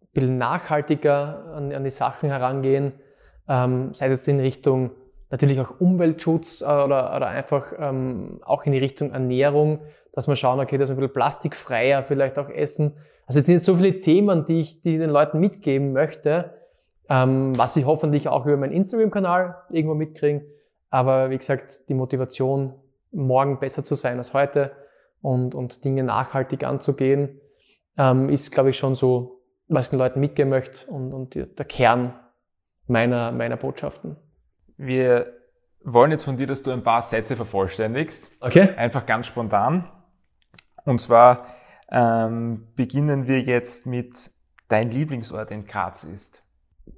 ein 0.00 0.08
bisschen 0.14 0.36
nachhaltiger 0.36 1.52
an, 1.54 1.72
an 1.72 1.84
die 1.84 1.90
Sachen 1.90 2.30
herangehen, 2.30 2.92
ähm, 3.48 3.92
sei 3.92 4.06
es 4.06 4.26
in 4.28 4.40
Richtung 4.40 4.92
natürlich 5.30 5.60
auch 5.60 5.78
Umweltschutz 5.78 6.62
äh, 6.62 6.64
oder, 6.64 7.14
oder 7.14 7.26
einfach 7.26 7.72
ähm, 7.78 8.40
auch 8.42 8.64
in 8.64 8.72
die 8.72 8.78
Richtung 8.78 9.12
Ernährung, 9.12 9.80
dass 10.12 10.28
wir 10.28 10.36
schauen, 10.36 10.60
okay, 10.60 10.78
dass 10.78 10.88
wir 10.88 10.94
ein 10.94 11.00
bisschen 11.00 11.12
plastikfreier 11.12 12.02
vielleicht 12.02 12.38
auch 12.38 12.48
essen. 12.48 12.96
Also 13.26 13.40
jetzt 13.40 13.46
sind 13.46 13.56
jetzt 13.56 13.66
so 13.66 13.76
viele 13.76 14.00
Themen, 14.00 14.44
die 14.44 14.60
ich, 14.60 14.80
die 14.82 14.94
ich 14.94 14.98
den 14.98 15.10
Leuten 15.10 15.38
mitgeben 15.38 15.92
möchte, 15.92 16.54
ähm, 17.08 17.56
was 17.56 17.74
sie 17.74 17.84
hoffentlich 17.84 18.28
auch 18.28 18.46
über 18.46 18.56
meinen 18.56 18.72
Instagram-Kanal 18.72 19.56
irgendwo 19.70 19.94
mitkriegen. 19.94 20.42
Aber 20.90 21.30
wie 21.30 21.38
gesagt, 21.38 21.88
die 21.88 21.94
Motivation, 21.94 22.74
morgen 23.12 23.58
besser 23.58 23.84
zu 23.84 23.94
sein 23.94 24.18
als 24.18 24.34
heute 24.34 24.72
und, 25.20 25.54
und 25.54 25.84
Dinge 25.84 26.02
nachhaltig 26.02 26.64
anzugehen, 26.64 27.40
ähm, 27.96 28.28
ist, 28.28 28.50
glaube 28.50 28.70
ich, 28.70 28.78
schon 28.78 28.94
so, 28.94 29.42
was 29.68 29.86
ich 29.86 29.90
den 29.90 29.98
Leuten 29.98 30.20
mitgeben 30.20 30.50
möchte 30.50 30.90
und, 30.90 31.12
und 31.12 31.34
der 31.34 31.64
Kern 31.66 32.14
meiner, 32.86 33.32
meiner 33.32 33.56
Botschaften. 33.56 34.16
Wir 34.76 35.34
wollen 35.82 36.10
jetzt 36.10 36.24
von 36.24 36.36
dir, 36.36 36.46
dass 36.46 36.62
du 36.62 36.70
ein 36.70 36.82
paar 36.82 37.02
Sätze 37.02 37.36
vervollständigst. 37.36 38.30
Okay. 38.40 38.70
Einfach 38.76 39.06
ganz 39.06 39.26
spontan. 39.26 39.90
Und 40.88 41.02
zwar 41.02 41.44
ähm, 41.92 42.66
beginnen 42.74 43.26
wir 43.26 43.42
jetzt 43.42 43.84
mit 43.84 44.30
dein 44.68 44.90
Lieblingsort 44.90 45.50
in 45.50 45.66
Graz 45.66 46.02
ist. 46.02 46.42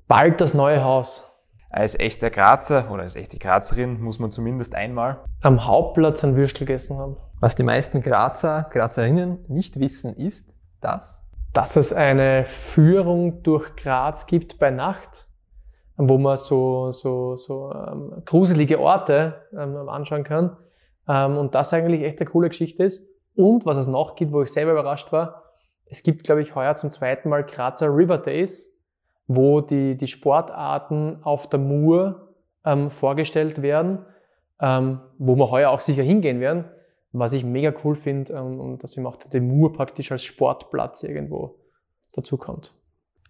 Bald 0.07 0.41
das 0.41 0.55
neue 0.55 0.85
Haus. 0.85 1.27
Als 1.71 1.99
echter 1.99 2.31
Grazer 2.31 2.89
oder 2.93 3.03
als 3.03 3.17
echte 3.17 3.39
Grazerin 3.39 4.01
muss 4.01 4.21
man 4.21 4.31
zumindest 4.31 4.77
einmal 4.77 5.25
am 5.41 5.67
Hauptplatz 5.67 6.23
ein 6.23 6.37
Würstel 6.37 6.67
gegessen 6.67 6.99
haben. 6.99 7.17
Was 7.41 7.57
die 7.57 7.65
meisten 7.65 8.01
Grazer, 8.01 8.69
Grazerinnen 8.71 9.45
nicht 9.49 9.81
wissen, 9.81 10.15
ist, 10.15 10.55
das? 10.81 11.25
Dass 11.53 11.75
es 11.75 11.93
eine 11.93 12.45
Führung 12.45 13.43
durch 13.43 13.75
Graz 13.75 14.27
gibt 14.27 14.61
bei 14.61 14.71
Nacht, 14.71 15.27
wo 15.97 16.17
man 16.17 16.37
so, 16.37 16.93
so, 16.93 17.35
so 17.35 17.73
ähm, 17.73 18.23
gruselige 18.25 18.79
Orte 18.79 19.47
ähm, 19.53 19.89
anschauen 19.89 20.23
kann. 20.23 20.57
Ähm, 21.09 21.37
und 21.37 21.57
das 21.57 21.73
eigentlich 21.73 22.03
echt 22.03 22.21
eine 22.21 22.31
coole 22.31 22.51
Geschichte 22.51 22.85
ist. 22.85 23.10
Und 23.35 23.67
was 23.67 23.77
es 23.77 23.89
noch 23.89 24.17
gibt, 24.17 24.33
wo 24.33 24.43
ich 24.43 24.53
selber 24.53 24.73
überrascht 24.73 25.13
war, 25.13 25.45
es 25.87 26.03
gibt, 26.03 26.25
glaube 26.25 26.41
ich, 26.43 26.55
heuer 26.55 26.77
zum 26.77 26.91
zweiten 26.91 27.29
Mal 27.29 27.45
Grazer 27.45 27.89
River 27.95 28.19
Days, 28.19 28.79
wo 29.27 29.61
die, 29.61 29.97
die 29.97 30.07
Sportarten 30.07 31.19
auf 31.23 31.49
der 31.49 31.59
Mur 31.59 32.35
ähm, 32.65 32.91
vorgestellt 32.91 33.63
werden, 33.63 34.05
ähm, 34.61 35.01
wo 35.19 35.37
wir 35.37 35.51
heuer 35.51 35.71
auch 35.71 35.81
sicher 35.81 36.03
hingehen 36.03 36.41
werden. 36.41 36.65
Was 37.13 37.33
ich 37.33 37.45
mega 37.45 37.73
cool 37.83 37.97
finde, 37.97 38.33
ähm, 38.35 38.79
dass 38.79 38.97
ihm 38.97 39.07
auch 39.07 39.17
der 39.17 39.41
Mur 39.41 39.73
praktisch 39.73 40.13
als 40.13 40.23
Sportplatz 40.23 41.03
irgendwo 41.03 41.57
dazu 42.13 42.37
kommt. 42.37 42.73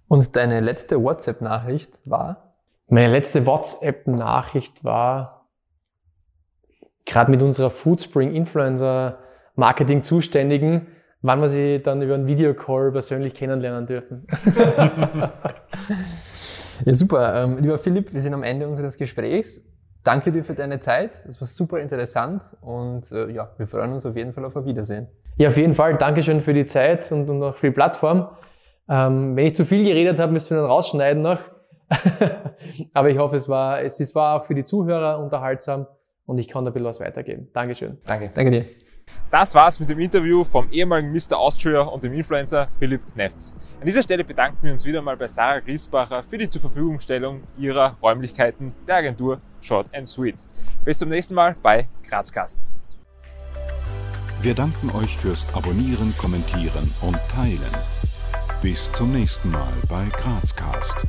Und 0.09 0.37
deine 0.37 0.61
letzte 0.61 1.03
WhatsApp-Nachricht 1.03 1.99
war? 2.05 2.55
Meine 2.89 3.13
letzte 3.13 3.47
WhatsApp-Nachricht 3.47 4.85
war, 4.85 5.47
gerade 7.07 7.31
mit 7.31 7.41
unserer 7.43 7.71
Foodspring 7.71 8.35
Influencer 8.35 9.19
Marketing 9.57 10.03
Zuständigen, 10.03 10.87
wann 11.23 11.41
wir 11.41 11.49
sie 11.49 11.81
dann 11.83 12.03
über 12.03 12.15
einen 12.15 12.29
Videocall 12.29 12.93
persönlich 12.93 13.35
kennenlernen 13.35 13.87
dürfen. 13.87 14.27
ja, 16.85 16.95
super. 16.95 17.45
Ähm, 17.45 17.59
lieber 17.59 17.79
Philipp, 17.79 18.13
wir 18.13 18.21
sind 18.21 18.35
am 18.35 18.43
Ende 18.43 18.67
unseres 18.67 18.97
Gesprächs. 18.97 19.65
Danke 20.03 20.33
dir 20.33 20.45
für 20.45 20.55
deine 20.55 20.81
Zeit. 20.81 21.11
Das 21.27 21.41
war 21.41 21.47
super 21.47 21.79
interessant 21.79 22.43
und 22.63 23.13
äh, 23.13 23.31
ja, 23.31 23.51
wir 23.59 23.67
freuen 23.67 23.93
uns 23.93 24.07
auf 24.07 24.17
jeden 24.17 24.33
Fall 24.33 24.47
auf 24.47 24.57
ein 24.57 24.65
Wiedersehen. 24.65 25.09
Ja, 25.37 25.49
auf 25.49 25.57
jeden 25.57 25.75
Fall. 25.75 25.97
Dankeschön 25.97 26.41
für 26.41 26.55
die 26.55 26.65
Zeit 26.67 27.13
und, 27.13 27.29
und 27.29 27.43
auch 27.43 27.57
für 27.57 27.67
die 27.69 27.75
Plattform. 27.75 28.29
Ähm, 28.89 29.37
wenn 29.37 29.47
ich 29.47 29.55
zu 29.55 29.65
viel 29.65 29.85
geredet 29.85 30.19
habe, 30.19 30.33
müssen 30.33 30.51
wir 30.51 30.59
dann 30.59 30.67
rausschneiden 30.67 31.23
noch. 31.23 31.41
Aber 32.95 33.11
ich 33.11 33.19
hoffe, 33.19 33.37
es 33.37 33.49
war, 33.49 33.83
es, 33.83 34.01
es 34.01 34.15
war 34.15 34.41
auch 34.41 34.47
für 34.47 34.55
die 34.55 34.65
Zuhörer 34.65 35.19
unterhaltsam 35.19 35.87
und 36.27 36.39
ich 36.39 36.49
kann 36.49 36.65
da 36.65 36.71
ein 36.71 36.73
bisschen 36.73 36.87
was 36.87 37.01
weitergeben. 37.01 37.49
Dankeschön. 37.53 37.99
Danke. 38.07 38.31
Danke 38.35 38.51
dir. 38.51 38.90
Das 39.31 39.55
war's 39.55 39.79
mit 39.79 39.89
dem 39.89 40.01
Interview 40.01 40.43
vom 40.43 40.71
ehemaligen 40.73 41.13
Mr. 41.13 41.39
Austria 41.39 41.83
und 41.83 42.03
dem 42.03 42.13
Influencer 42.13 42.67
Philipp 42.79 43.01
Knefts. 43.15 43.55
An 43.79 43.87
dieser 43.87 44.03
Stelle 44.03 44.25
bedanken 44.25 44.59
wir 44.63 44.73
uns 44.73 44.85
wieder 44.85 45.03
mal 45.03 45.17
bei 45.17 45.29
Sarah 45.29 45.61
Griesbacher 45.61 46.23
für 46.23 46.37
die 46.37 46.51
zur 46.51 46.61
Verfügungstellung 46.61 47.43
ihrer 47.57 47.97
Räumlichkeiten 48.03 48.75
der 48.89 48.97
Agentur 48.97 49.41
Short 49.61 49.87
and 49.95 50.09
Sweet. 50.09 50.47
Bis 50.85 50.99
zum 50.99 51.09
nächsten 51.11 51.35
Mal 51.35 51.55
bei 51.63 51.89
Grazcast. 52.09 52.67
Wir 54.43 54.55
danken 54.55 54.91
euch 54.91 55.17
fürs 55.17 55.47
Abonnieren, 55.55 56.15
Kommentieren 56.17 56.93
und 57.03 57.19
Teilen. 57.29 57.61
Bis 58.63 58.91
zum 58.93 59.13
nächsten 59.13 59.51
Mal 59.51 59.73
bei 59.89 60.07
Grazcast. 60.17 61.07